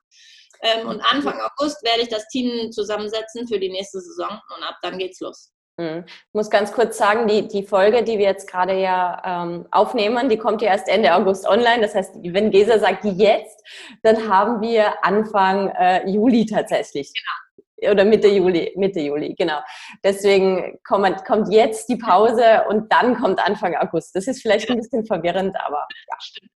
Ähm, 0.62 0.88
und 0.88 1.02
Anfang 1.02 1.40
August 1.40 1.84
werde 1.84 2.02
ich 2.02 2.10
das 2.10 2.28
Team 2.28 2.72
zusammensetzen 2.72 3.48
für 3.48 3.60
die 3.60 3.70
nächste 3.70 4.02
Saison 4.02 4.40
und 4.56 4.64
ab 4.64 4.76
dann 4.82 4.98
geht's 4.98 5.20
los. 5.22 5.52
Mhm. 5.78 6.04
Ich 6.06 6.34
muss 6.34 6.50
ganz 6.50 6.74
kurz 6.74 6.98
sagen, 6.98 7.28
die, 7.28 7.48
die 7.48 7.64
Folge, 7.64 8.04
die 8.04 8.18
wir 8.18 8.26
jetzt 8.26 8.50
gerade 8.50 8.78
ja 8.78 9.22
ähm, 9.26 9.66
aufnehmen, 9.72 10.28
die 10.28 10.38
kommt 10.38 10.62
ja 10.62 10.70
erst 10.70 10.90
Ende 10.90 11.16
August 11.16 11.48
online. 11.48 11.82
Das 11.82 11.96
heißt, 11.96 12.16
wenn 12.22 12.52
Gesa 12.52 12.80
sagt 12.80 13.06
jetzt, 13.06 13.64
dann 14.04 14.28
haben 14.30 14.62
wir 14.62 15.04
Anfang 15.06 15.70
äh, 15.70 16.08
Juli 16.10 16.46
tatsächlich. 16.46 17.14
Genau 17.14 17.49
oder 17.90 18.06
Mitte 18.06 18.28
Juli, 18.28 18.74
Mitte 18.76 19.00
Juli, 19.00 19.36
genau. 19.36 19.60
Deswegen 20.04 20.80
kommt, 20.84 21.26
kommt 21.26 21.52
jetzt 21.52 21.90
die 21.90 21.96
Pause 21.96 22.64
und 22.70 22.92
dann 22.92 23.16
kommt 23.16 23.40
Anfang 23.40 23.76
August. 23.76 24.16
Das 24.16 24.28
ist 24.28 24.42
vielleicht 24.42 24.70
ein 24.70 24.78
bisschen 24.78 25.06
verwirrend, 25.06 25.56
aber 25.66 25.88
ja. 26.10 26.18
Stimmt. 26.20 26.52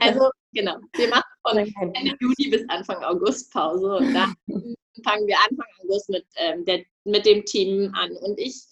Also 0.00 0.30
genau, 0.52 0.76
wir 0.94 1.08
machen 1.08 1.24
von 1.42 1.58
Ende 1.58 2.16
Juli 2.20 2.50
bis 2.50 2.64
Anfang 2.68 3.02
August 3.02 3.52
Pause 3.52 3.96
und 3.96 4.14
dann 4.14 4.34
fangen 5.04 5.26
wir 5.26 5.36
Anfang 5.48 5.66
August 5.82 6.08
mit, 6.10 6.24
ähm, 6.36 6.64
der, 6.64 6.84
mit 7.04 7.26
dem 7.26 7.44
Team 7.44 7.92
an. 7.94 8.12
Und 8.16 8.38
ich, 8.38 8.64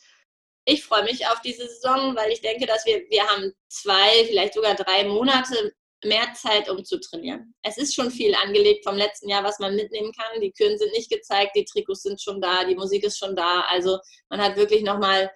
ich 0.64 0.84
freue 0.84 1.04
mich 1.04 1.26
auf 1.26 1.40
diese 1.42 1.66
Saison, 1.66 2.16
weil 2.16 2.30
ich 2.32 2.40
denke, 2.40 2.66
dass 2.66 2.84
wir, 2.86 3.02
wir 3.08 3.22
haben 3.24 3.52
zwei, 3.68 4.24
vielleicht 4.26 4.54
sogar 4.54 4.74
drei 4.74 5.04
Monate 5.04 5.72
mehr 6.04 6.32
Zeit, 6.34 6.68
um 6.70 6.84
zu 6.84 7.00
trainieren. 7.00 7.54
Es 7.62 7.76
ist 7.76 7.94
schon 7.94 8.10
viel 8.10 8.34
angelegt 8.34 8.84
vom 8.84 8.96
letzten 8.96 9.28
Jahr, 9.28 9.44
was 9.44 9.58
man 9.58 9.74
mitnehmen 9.74 10.12
kann. 10.12 10.40
Die 10.40 10.52
Kühen 10.52 10.78
sind 10.78 10.92
nicht 10.92 11.10
gezeigt, 11.10 11.52
die 11.56 11.64
Trikots 11.64 12.02
sind 12.02 12.20
schon 12.20 12.40
da, 12.40 12.64
die 12.64 12.74
Musik 12.76 13.04
ist 13.04 13.18
schon 13.18 13.36
da. 13.36 13.64
Also 13.70 13.98
man 14.28 14.40
hat 14.40 14.56
wirklich 14.56 14.82
nochmal 14.82 15.30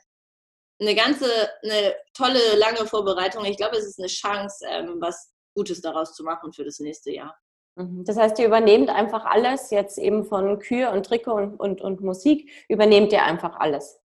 eine 0.81 0.95
ganze, 0.95 1.27
eine 1.63 1.95
tolle, 2.15 2.57
lange 2.57 2.87
Vorbereitung. 2.87 3.45
Ich 3.45 3.57
glaube, 3.57 3.77
es 3.77 3.87
ist 3.87 3.99
eine 3.99 4.09
Chance, 4.09 4.65
ähm, 4.69 4.97
was 5.01 5.33
Gutes 5.55 5.81
daraus 5.81 6.15
zu 6.15 6.23
machen 6.23 6.53
für 6.53 6.65
das 6.65 6.79
nächste 6.79 7.11
Jahr. 7.11 7.37
Mhm. 7.77 8.05
Das 8.05 8.17
heißt, 8.17 8.39
ihr 8.39 8.47
übernehmt 8.47 8.91
einfach 8.91 9.25
alles, 9.25 9.71
jetzt 9.71 9.99
eben 9.99 10.25
von 10.25 10.59
Kühe 10.59 10.91
und 10.91 11.07
Trikot 11.07 11.35
und, 11.35 11.61
und, 11.61 11.81
und 11.81 12.01
Musik, 12.01 12.51
übernehmt 12.69 13.13
ihr 13.13 13.25
einfach 13.25 13.57
alles. 13.59 14.01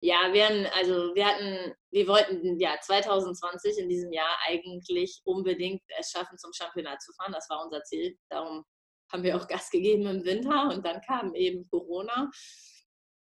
Ja, 0.00 0.32
wir 0.32 0.48
haben, 0.48 0.66
also 0.74 1.14
wir 1.14 1.26
hatten, 1.26 1.74
wir 1.90 2.06
wollten 2.06 2.58
ja 2.60 2.76
2020 2.80 3.78
in 3.78 3.88
diesem 3.88 4.12
Jahr 4.12 4.36
eigentlich 4.46 5.20
unbedingt 5.24 5.82
es 5.98 6.10
schaffen, 6.10 6.38
zum 6.38 6.52
Championat 6.52 7.02
zu 7.02 7.12
fahren. 7.14 7.32
Das 7.32 7.48
war 7.50 7.64
unser 7.64 7.82
Ziel. 7.82 8.16
Darum 8.30 8.64
haben 9.12 9.22
wir 9.24 9.36
auch 9.36 9.48
Gas 9.48 9.70
gegeben 9.70 10.06
im 10.06 10.24
Winter 10.24 10.70
und 10.70 10.84
dann 10.86 11.00
kam 11.00 11.34
eben 11.34 11.68
Corona. 11.68 12.30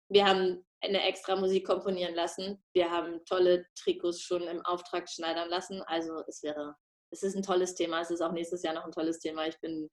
Wir 0.09 0.27
haben 0.27 0.65
eine 0.83 1.03
extra 1.03 1.37
Musik 1.37 1.67
komponieren 1.67 2.15
lassen. 2.15 2.63
Wir 2.75 2.91
haben 2.91 3.25
tolle 3.25 3.67
Trikots 3.75 4.21
schon 4.21 4.43
im 4.43 4.61
Auftrag 4.63 5.09
schneidern 5.09 5.49
lassen. 5.49 5.83
Also 5.83 6.23
es 6.29 6.43
wäre, 6.43 6.77
es 7.11 7.23
ist 7.23 7.35
ein 7.35 7.43
tolles 7.43 7.75
Thema. 7.75 8.01
Es 8.01 8.11
ist 8.11 8.21
auch 8.21 8.33
nächstes 8.33 8.63
Jahr 8.63 8.75
noch 8.75 8.85
ein 8.85 8.93
tolles 8.93 9.19
Thema. 9.19 9.47
Ich 9.47 9.59
bin, 9.61 9.91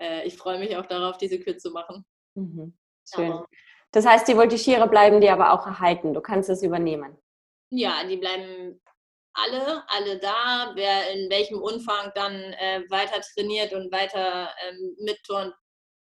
äh, 0.00 0.26
ich 0.26 0.36
freue 0.36 0.58
mich 0.58 0.76
auch 0.76 0.86
darauf, 0.86 1.18
diese 1.18 1.38
Kür 1.38 1.56
zu 1.58 1.70
machen. 1.70 2.04
Mhm. 2.34 2.76
Schön. 3.12 3.32
Aber 3.32 3.46
das 3.92 4.06
heißt, 4.06 4.28
die 4.28 4.36
Voltigiere 4.36 4.88
bleiben 4.88 5.20
dir 5.20 5.32
aber 5.32 5.52
auch 5.52 5.66
erhalten. 5.66 6.14
Du 6.14 6.20
kannst 6.20 6.48
es 6.48 6.62
übernehmen. 6.62 7.16
Ja, 7.70 8.04
die 8.04 8.16
bleiben 8.16 8.80
alle, 9.32 9.82
alle 9.88 10.18
da. 10.18 10.72
Wer 10.74 11.10
in 11.12 11.30
welchem 11.30 11.60
Umfang 11.60 12.12
dann 12.14 12.34
äh, 12.34 12.84
weiter 12.88 13.20
trainiert 13.34 13.72
und 13.72 13.92
weiter 13.92 14.50
ähm, 14.68 14.96
mitturnt, 15.00 15.54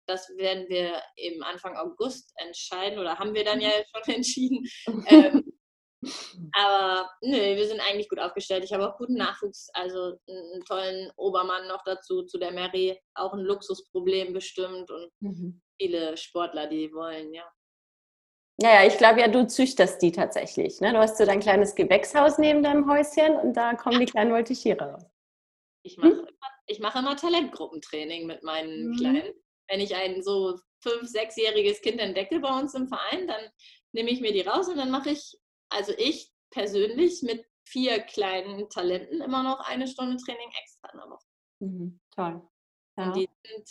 das 0.07 0.29
werden 0.37 0.67
wir 0.69 1.01
eben 1.17 1.43
Anfang 1.43 1.75
August 1.77 2.33
entscheiden 2.37 2.99
oder 2.99 3.17
haben 3.17 3.33
wir 3.33 3.43
dann 3.43 3.61
ja 3.61 3.69
mhm. 3.69 3.83
schon 4.05 4.15
entschieden. 4.15 4.65
ähm, 5.07 5.53
aber 6.53 7.09
nö, 7.21 7.37
wir 7.37 7.67
sind 7.67 7.79
eigentlich 7.79 8.09
gut 8.09 8.19
aufgestellt. 8.19 8.65
Ich 8.65 8.73
habe 8.73 8.89
auch 8.89 8.97
guten 8.97 9.15
Nachwuchs, 9.15 9.69
also 9.73 10.17
einen 10.27 10.63
tollen 10.65 11.11
Obermann 11.15 11.67
noch 11.67 11.81
dazu, 11.85 12.23
zu 12.23 12.37
der 12.37 12.51
Mary. 12.51 12.99
Auch 13.15 13.33
ein 13.33 13.39
Luxusproblem 13.39 14.33
bestimmt 14.33 14.91
und 14.91 15.09
mhm. 15.21 15.61
viele 15.79 16.17
Sportler, 16.17 16.67
die 16.67 16.91
wollen, 16.93 17.33
ja. 17.33 17.49
Naja, 18.61 18.87
ich 18.87 18.97
glaube 18.97 19.21
ja, 19.21 19.27
du 19.27 19.47
züchterst 19.47 20.01
die 20.01 20.11
tatsächlich. 20.11 20.79
Ne? 20.79 20.93
Du 20.93 20.99
hast 20.99 21.17
so 21.17 21.25
dein 21.25 21.39
kleines 21.39 21.75
Gewächshaus 21.75 22.37
neben 22.37 22.61
deinem 22.61 22.89
Häuschen 22.89 23.35
und 23.37 23.53
da 23.53 23.73
kommen 23.73 23.99
die 23.99 24.05
kleinen 24.05 24.31
Voltigiere 24.31 24.91
raus. 24.93 25.05
Ich 25.83 25.97
mache, 25.97 26.11
hm? 26.11 26.19
immer, 26.19 26.47
ich 26.67 26.79
mache 26.79 26.99
immer 26.99 27.15
Talentgruppentraining 27.15 28.27
mit 28.27 28.43
meinen 28.43 28.89
mhm. 28.89 28.95
Kleinen. 28.97 29.33
Wenn 29.67 29.79
ich 29.79 29.95
ein 29.95 30.21
so 30.21 30.59
fünf-, 30.81 31.09
sechsjähriges 31.09 31.81
Kind 31.81 31.99
entdecke 31.99 32.39
bei 32.39 32.59
uns 32.59 32.73
im 32.75 32.87
Verein, 32.87 33.27
dann 33.27 33.41
nehme 33.91 34.11
ich 34.11 34.21
mir 34.21 34.33
die 34.33 34.41
raus 34.41 34.67
und 34.67 34.77
dann 34.77 34.91
mache 34.91 35.09
ich, 35.09 35.37
also 35.69 35.93
ich 35.97 36.31
persönlich 36.51 37.23
mit 37.23 37.45
vier 37.65 37.99
kleinen 38.01 38.69
Talenten 38.69 39.21
immer 39.21 39.41
noch 39.41 39.61
eine 39.61 39.87
Stunde 39.87 40.17
Training 40.17 40.49
extra 40.61 40.89
in 40.91 40.99
der 40.99 41.09
Woche. 41.09 41.25
Mhm, 41.59 41.99
toll. 42.11 42.49
Ja. 42.97 43.05
Und 43.05 43.15
die 43.15 43.29
sind, 43.47 43.69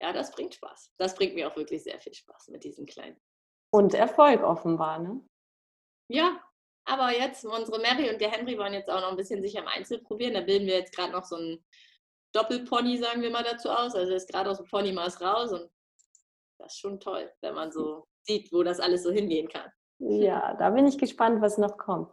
ja, 0.00 0.12
das 0.12 0.32
bringt 0.32 0.54
Spaß. 0.54 0.92
Das 0.98 1.14
bringt 1.14 1.34
mir 1.34 1.50
auch 1.50 1.56
wirklich 1.56 1.84
sehr 1.84 2.00
viel 2.00 2.14
Spaß 2.14 2.48
mit 2.48 2.64
diesen 2.64 2.86
kleinen. 2.86 3.20
Und 3.72 3.94
Erfolg 3.94 4.42
offenbar, 4.42 4.98
ne? 4.98 5.20
Ja, 6.08 6.40
aber 6.84 7.16
jetzt, 7.16 7.44
unsere 7.44 7.80
Mary 7.80 8.10
und 8.10 8.20
der 8.20 8.30
Henry 8.30 8.58
wollen 8.58 8.74
jetzt 8.74 8.90
auch 8.90 9.00
noch 9.00 9.10
ein 9.10 9.16
bisschen 9.16 9.42
sich 9.42 9.58
am 9.58 9.66
Einzel 9.66 10.00
probieren. 10.00 10.34
Da 10.34 10.40
bilden 10.40 10.66
wir 10.66 10.74
jetzt 10.74 10.94
gerade 10.94 11.12
noch 11.12 11.24
so 11.24 11.36
ein 11.36 11.64
Doppelpony, 12.32 12.98
sagen 12.98 13.22
wir 13.22 13.30
mal 13.30 13.44
dazu 13.44 13.70
aus. 13.70 13.94
Also 13.94 14.12
ist 14.12 14.30
gerade 14.30 14.50
aus 14.50 14.58
dem 14.58 14.66
Ponymaß 14.66 15.20
raus 15.22 15.52
und 15.52 15.70
das 16.58 16.74
ist 16.74 16.80
schon 16.80 17.00
toll, 17.00 17.30
wenn 17.40 17.54
man 17.54 17.72
so 17.72 18.06
sieht, 18.22 18.52
wo 18.52 18.62
das 18.62 18.78
alles 18.80 19.02
so 19.02 19.10
hingehen 19.10 19.48
kann. 19.48 19.70
Ja, 19.98 20.54
da 20.54 20.70
bin 20.70 20.86
ich 20.86 20.98
gespannt, 20.98 21.40
was 21.40 21.58
noch 21.58 21.78
kommt. 21.78 22.10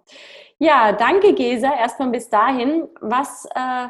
Ja, 0.59 0.91
danke 0.91 1.33
Gesa. 1.33 1.73
Erstmal 1.75 2.09
bis 2.09 2.29
dahin. 2.29 2.87
Was 3.01 3.45
äh, 3.55 3.87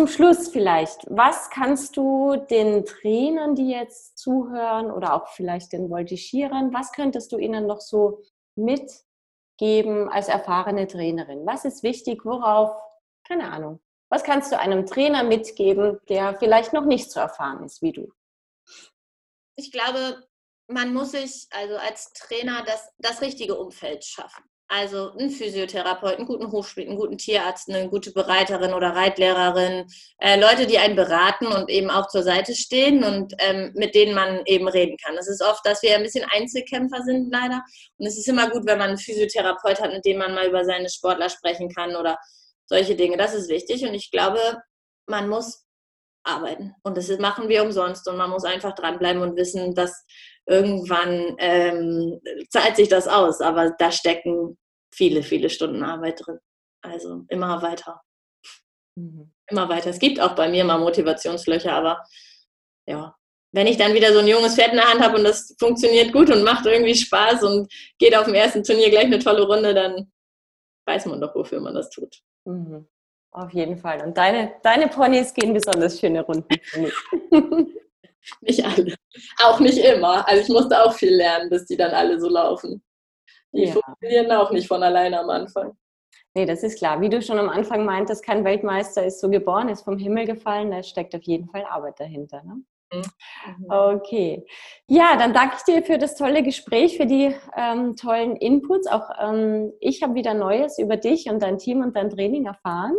zum 0.00 0.08
Schluss 0.08 0.48
vielleicht, 0.48 1.04
was 1.10 1.50
kannst 1.50 1.94
du 1.94 2.34
den 2.36 2.86
Trainern, 2.86 3.54
die 3.54 3.68
jetzt 3.68 4.16
zuhören 4.16 4.90
oder 4.90 5.12
auch 5.12 5.28
vielleicht 5.28 5.74
den 5.74 5.90
Voltigierern, 5.90 6.72
was 6.72 6.92
könntest 6.92 7.32
du 7.32 7.36
ihnen 7.36 7.66
noch 7.66 7.82
so 7.82 8.22
mitgeben 8.56 10.08
als 10.08 10.28
erfahrene 10.28 10.86
Trainerin? 10.86 11.44
Was 11.44 11.66
ist 11.66 11.82
wichtig, 11.82 12.24
worauf, 12.24 12.80
keine 13.28 13.52
Ahnung, 13.52 13.78
was 14.08 14.24
kannst 14.24 14.50
du 14.50 14.58
einem 14.58 14.86
Trainer 14.86 15.22
mitgeben, 15.22 16.00
der 16.08 16.34
vielleicht 16.38 16.72
noch 16.72 16.86
nicht 16.86 17.10
so 17.10 17.20
erfahren 17.20 17.62
ist 17.62 17.82
wie 17.82 17.92
du? 17.92 18.10
Ich 19.56 19.70
glaube, 19.70 20.26
man 20.66 20.94
muss 20.94 21.10
sich 21.10 21.46
also 21.50 21.76
als 21.76 22.14
Trainer 22.14 22.64
das, 22.64 22.90
das 22.96 23.20
richtige 23.20 23.58
Umfeld 23.58 24.02
schaffen. 24.06 24.44
Also 24.72 25.10
einen 25.18 25.30
Physiotherapeuten, 25.30 26.18
einen 26.18 26.28
guten 26.28 26.52
Hochspiel, 26.52 26.86
einen 26.86 26.96
guten 26.96 27.18
Tierarzt, 27.18 27.68
eine 27.68 27.88
gute 27.88 28.12
Bereiterin 28.12 28.72
oder 28.72 28.90
Reitlehrerin, 28.94 29.84
äh, 30.18 30.38
Leute, 30.38 30.68
die 30.68 30.78
einen 30.78 30.94
beraten 30.94 31.48
und 31.48 31.68
eben 31.68 31.90
auch 31.90 32.06
zur 32.06 32.22
Seite 32.22 32.54
stehen 32.54 33.02
und 33.02 33.34
ähm, 33.38 33.72
mit 33.74 33.96
denen 33.96 34.14
man 34.14 34.42
eben 34.46 34.68
reden 34.68 34.96
kann. 35.04 35.16
Es 35.18 35.26
ist 35.26 35.42
oft, 35.42 35.66
dass 35.66 35.82
wir 35.82 35.96
ein 35.96 36.04
bisschen 36.04 36.24
Einzelkämpfer 36.30 37.02
sind 37.02 37.32
leider. 37.32 37.64
Und 37.98 38.06
es 38.06 38.16
ist 38.16 38.28
immer 38.28 38.48
gut, 38.48 38.64
wenn 38.64 38.78
man 38.78 38.90
einen 38.90 38.98
Physiotherapeut 38.98 39.80
hat, 39.80 39.92
mit 39.92 40.04
dem 40.04 40.18
man 40.18 40.36
mal 40.36 40.46
über 40.46 40.64
seine 40.64 40.88
Sportler 40.88 41.30
sprechen 41.30 41.68
kann 41.68 41.96
oder 41.96 42.16
solche 42.66 42.94
Dinge. 42.94 43.16
Das 43.16 43.34
ist 43.34 43.48
wichtig. 43.48 43.82
Und 43.84 43.94
ich 43.94 44.12
glaube, 44.12 44.38
man 45.06 45.28
muss 45.28 45.64
arbeiten. 46.22 46.76
Und 46.84 46.96
das 46.96 47.08
machen 47.18 47.48
wir 47.48 47.64
umsonst. 47.64 48.08
Und 48.08 48.16
man 48.16 48.30
muss 48.30 48.44
einfach 48.44 48.76
dranbleiben 48.76 49.20
und 49.20 49.34
wissen, 49.34 49.74
dass 49.74 50.04
irgendwann 50.46 51.34
ähm, 51.38 52.20
zahlt 52.50 52.76
sich 52.76 52.88
das 52.88 53.08
aus. 53.08 53.40
Aber 53.40 53.74
da 53.76 53.90
stecken 53.90 54.56
viele, 54.92 55.22
viele 55.22 55.50
Stunden 55.50 55.82
Arbeit 55.82 56.22
drin. 56.24 56.38
Also 56.82 57.24
immer 57.28 57.60
weiter. 57.62 58.00
Mhm. 58.96 59.32
Immer 59.48 59.68
weiter. 59.68 59.90
Es 59.90 59.98
gibt 59.98 60.20
auch 60.20 60.34
bei 60.34 60.48
mir 60.48 60.64
mal 60.64 60.78
Motivationslöcher, 60.78 61.72
aber 61.72 62.04
ja, 62.86 63.14
wenn 63.52 63.66
ich 63.66 63.76
dann 63.76 63.94
wieder 63.94 64.12
so 64.12 64.20
ein 64.20 64.28
junges 64.28 64.54
Pferd 64.54 64.70
in 64.70 64.76
der 64.76 64.90
Hand 64.90 65.00
habe 65.00 65.18
und 65.18 65.24
das 65.24 65.54
funktioniert 65.58 66.12
gut 66.12 66.30
und 66.30 66.44
macht 66.44 66.66
irgendwie 66.66 66.94
Spaß 66.94 67.42
und 67.42 67.72
geht 67.98 68.16
auf 68.16 68.26
dem 68.26 68.34
ersten 68.34 68.62
Turnier 68.62 68.90
gleich 68.90 69.06
eine 69.06 69.18
tolle 69.18 69.42
Runde, 69.42 69.74
dann 69.74 70.10
weiß 70.86 71.06
man 71.06 71.20
doch, 71.20 71.34
wofür 71.34 71.60
man 71.60 71.74
das 71.74 71.90
tut. 71.90 72.20
Mhm. 72.44 72.86
Auf 73.32 73.52
jeden 73.52 73.76
Fall. 73.76 74.02
Und 74.04 74.16
deine, 74.16 74.54
deine 74.62 74.88
Ponys 74.88 75.32
gehen 75.34 75.54
besonders 75.54 76.00
schöne 76.00 76.22
Runden. 76.22 76.48
nicht 78.40 78.64
alle. 78.64 78.96
Auch 79.38 79.60
nicht 79.60 79.78
immer. 79.78 80.26
Also 80.26 80.42
ich 80.42 80.48
musste 80.48 80.82
auch 80.82 80.92
viel 80.92 81.14
lernen, 81.14 81.48
bis 81.48 81.66
die 81.66 81.76
dann 81.76 81.92
alle 81.92 82.20
so 82.20 82.28
laufen. 82.28 82.82
Die 83.52 83.64
ja. 83.64 83.72
funktionieren 83.72 84.30
auch 84.32 84.50
nicht 84.50 84.68
von 84.68 84.82
alleine 84.82 85.20
am 85.20 85.30
Anfang. 85.30 85.76
Nee, 86.34 86.46
das 86.46 86.62
ist 86.62 86.78
klar. 86.78 87.00
Wie 87.00 87.08
du 87.08 87.20
schon 87.22 87.38
am 87.38 87.48
Anfang 87.48 87.84
meintest, 87.84 88.24
kein 88.24 88.44
Weltmeister 88.44 89.04
ist 89.04 89.20
so 89.20 89.28
geboren, 89.28 89.68
ist 89.68 89.82
vom 89.82 89.98
Himmel 89.98 90.26
gefallen. 90.26 90.70
Da 90.70 90.82
steckt 90.82 91.14
auf 91.14 91.22
jeden 91.22 91.48
Fall 91.48 91.64
Arbeit 91.64 91.98
dahinter. 91.98 92.42
Ne? 92.44 92.62
Mhm. 92.92 93.66
Okay. 93.68 94.46
Ja, 94.88 95.16
dann 95.16 95.32
danke 95.32 95.56
ich 95.58 95.62
dir 95.64 95.82
für 95.82 95.98
das 95.98 96.16
tolle 96.16 96.42
Gespräch, 96.42 96.96
für 96.96 97.06
die 97.06 97.34
ähm, 97.56 97.96
tollen 97.96 98.36
Inputs. 98.36 98.86
Auch 98.86 99.10
ähm, 99.20 99.72
ich 99.80 100.02
habe 100.02 100.14
wieder 100.14 100.34
Neues 100.34 100.78
über 100.78 100.96
dich 100.96 101.28
und 101.28 101.42
dein 101.42 101.58
Team 101.58 101.82
und 101.82 101.96
dein 101.96 102.10
Training 102.10 102.46
erfahren. 102.46 102.96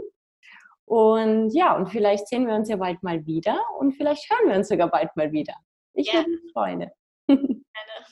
Und 0.85 1.51
ja, 1.53 1.75
und 1.75 1.87
vielleicht 1.87 2.27
sehen 2.27 2.47
wir 2.47 2.55
uns 2.55 2.67
ja 2.67 2.75
bald 2.75 3.01
mal 3.01 3.25
wieder 3.25 3.57
und 3.79 3.93
vielleicht 3.93 4.29
hören 4.29 4.49
wir 4.49 4.57
uns 4.57 4.67
sogar 4.67 4.89
bald 4.89 5.15
mal 5.15 5.31
wieder. 5.31 5.53
Ich 5.93 6.07
ja. 6.07 6.19
würde 6.19 6.29
mich 6.29 6.51
freuen. 6.51 6.91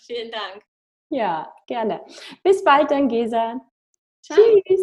Vielen 0.05 0.31
Dank. 0.31 0.68
Ja, 1.09 1.53
gerne. 1.65 2.05
Bis 2.43 2.63
bald 2.63 2.91
dann, 2.91 3.07
Gesa. 3.07 3.59
Ciao. 4.21 4.37
Tschüss. 4.37 4.81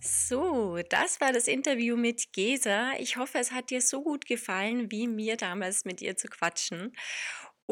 So, 0.00 0.78
das 0.88 1.20
war 1.20 1.32
das 1.32 1.46
Interview 1.46 1.96
mit 1.96 2.32
Gesa. 2.32 2.92
Ich 2.98 3.16
hoffe, 3.16 3.38
es 3.38 3.52
hat 3.52 3.70
dir 3.70 3.80
so 3.80 4.02
gut 4.02 4.26
gefallen, 4.26 4.90
wie 4.90 5.06
mir 5.06 5.36
damals 5.36 5.84
mit 5.84 6.02
ihr 6.02 6.16
zu 6.16 6.26
quatschen. 6.26 6.92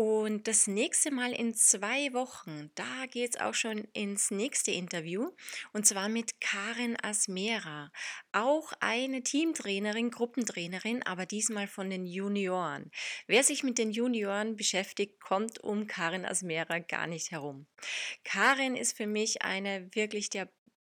Und 0.01 0.49
das 0.49 0.67
nächste 0.67 1.11
Mal 1.11 1.33
in 1.33 1.53
zwei 1.53 2.15
Wochen, 2.15 2.71
da 2.75 3.05
geht 3.05 3.35
es 3.35 3.41
auch 3.43 3.53
schon 3.53 3.87
ins 3.93 4.31
nächste 4.31 4.71
Interview. 4.71 5.29
Und 5.75 5.85
zwar 5.85 6.09
mit 6.09 6.41
Karin 6.41 6.97
Asmera. 7.03 7.93
Auch 8.33 8.73
eine 8.81 9.23
Teamtrainerin, 9.23 10.11
Gruppentrainerin, 10.11 11.03
aber 11.03 11.27
diesmal 11.27 11.67
von 11.67 11.91
den 11.91 12.07
Junioren. 12.07 12.91
Wer 13.27 13.45
sich 13.45 13.63
mit 13.63 13.77
den 13.77 13.91
Junioren 13.91 14.57
beschäftigt, 14.57 15.21
kommt 15.21 15.63
um 15.63 15.87
Karin 15.87 16.25
Asmera 16.25 16.79
gar 16.79 17.07
nicht 17.07 17.31
herum. 17.31 17.67
Karin 18.25 18.77
ist 18.77 18.97
für 18.97 19.07
mich 19.07 19.43
eine 19.43 19.95
wirklich 19.95 20.31
der 20.31 20.51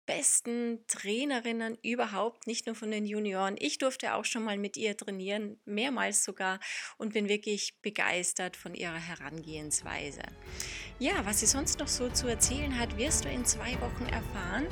besten 0.07 0.85
Trainerinnen 0.87 1.79
überhaupt, 1.83 2.47
nicht 2.47 2.67
nur 2.67 2.75
von 2.75 2.91
den 2.91 3.07
Junioren. 3.07 3.57
Ich 3.59 3.79
durfte 3.79 4.15
auch 4.15 4.25
schon 4.25 4.45
mal 4.45 4.59
mit 4.59 4.77
ihr 4.77 4.97
trainieren, 4.97 5.61
mehrmals 5.65 6.25
sogar, 6.25 6.59
und 6.99 7.13
bin 7.13 7.29
wirklich 7.29 7.81
begeistert 7.81 8.57
von 8.57 8.75
ihrer 8.75 8.99
Herangehensweise. 8.99 10.23
Ja, 10.99 11.25
was 11.25 11.41
sie 11.41 11.47
sonst 11.47 11.79
noch 11.79 11.89
so 11.89 12.09
zu 12.09 12.27
erzählen 12.27 12.79
hat, 12.79 12.99
wirst 12.99 13.25
du 13.25 13.29
in 13.29 13.45
zwei 13.45 13.81
Wochen 13.81 14.07
erfahren. 14.07 14.67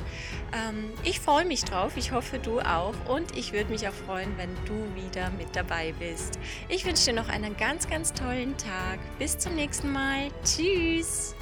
Ähm, 0.53 0.91
ich 1.03 1.19
freue 1.19 1.45
mich 1.45 1.63
drauf, 1.63 1.97
ich 1.97 2.11
hoffe 2.11 2.39
du 2.39 2.59
auch 2.59 2.93
und 3.07 3.35
ich 3.37 3.53
würde 3.53 3.71
mich 3.71 3.87
auch 3.87 3.93
freuen, 3.93 4.37
wenn 4.37 4.53
du 4.65 4.95
wieder 4.95 5.29
mit 5.31 5.55
dabei 5.55 5.93
bist. 5.93 6.37
Ich 6.67 6.85
wünsche 6.85 7.05
dir 7.05 7.13
noch 7.13 7.29
einen 7.29 7.57
ganz, 7.57 7.87
ganz 7.87 8.13
tollen 8.13 8.57
Tag. 8.57 8.99
Bis 9.17 9.37
zum 9.37 9.55
nächsten 9.55 9.91
Mal. 9.91 10.29
Tschüss. 10.43 11.35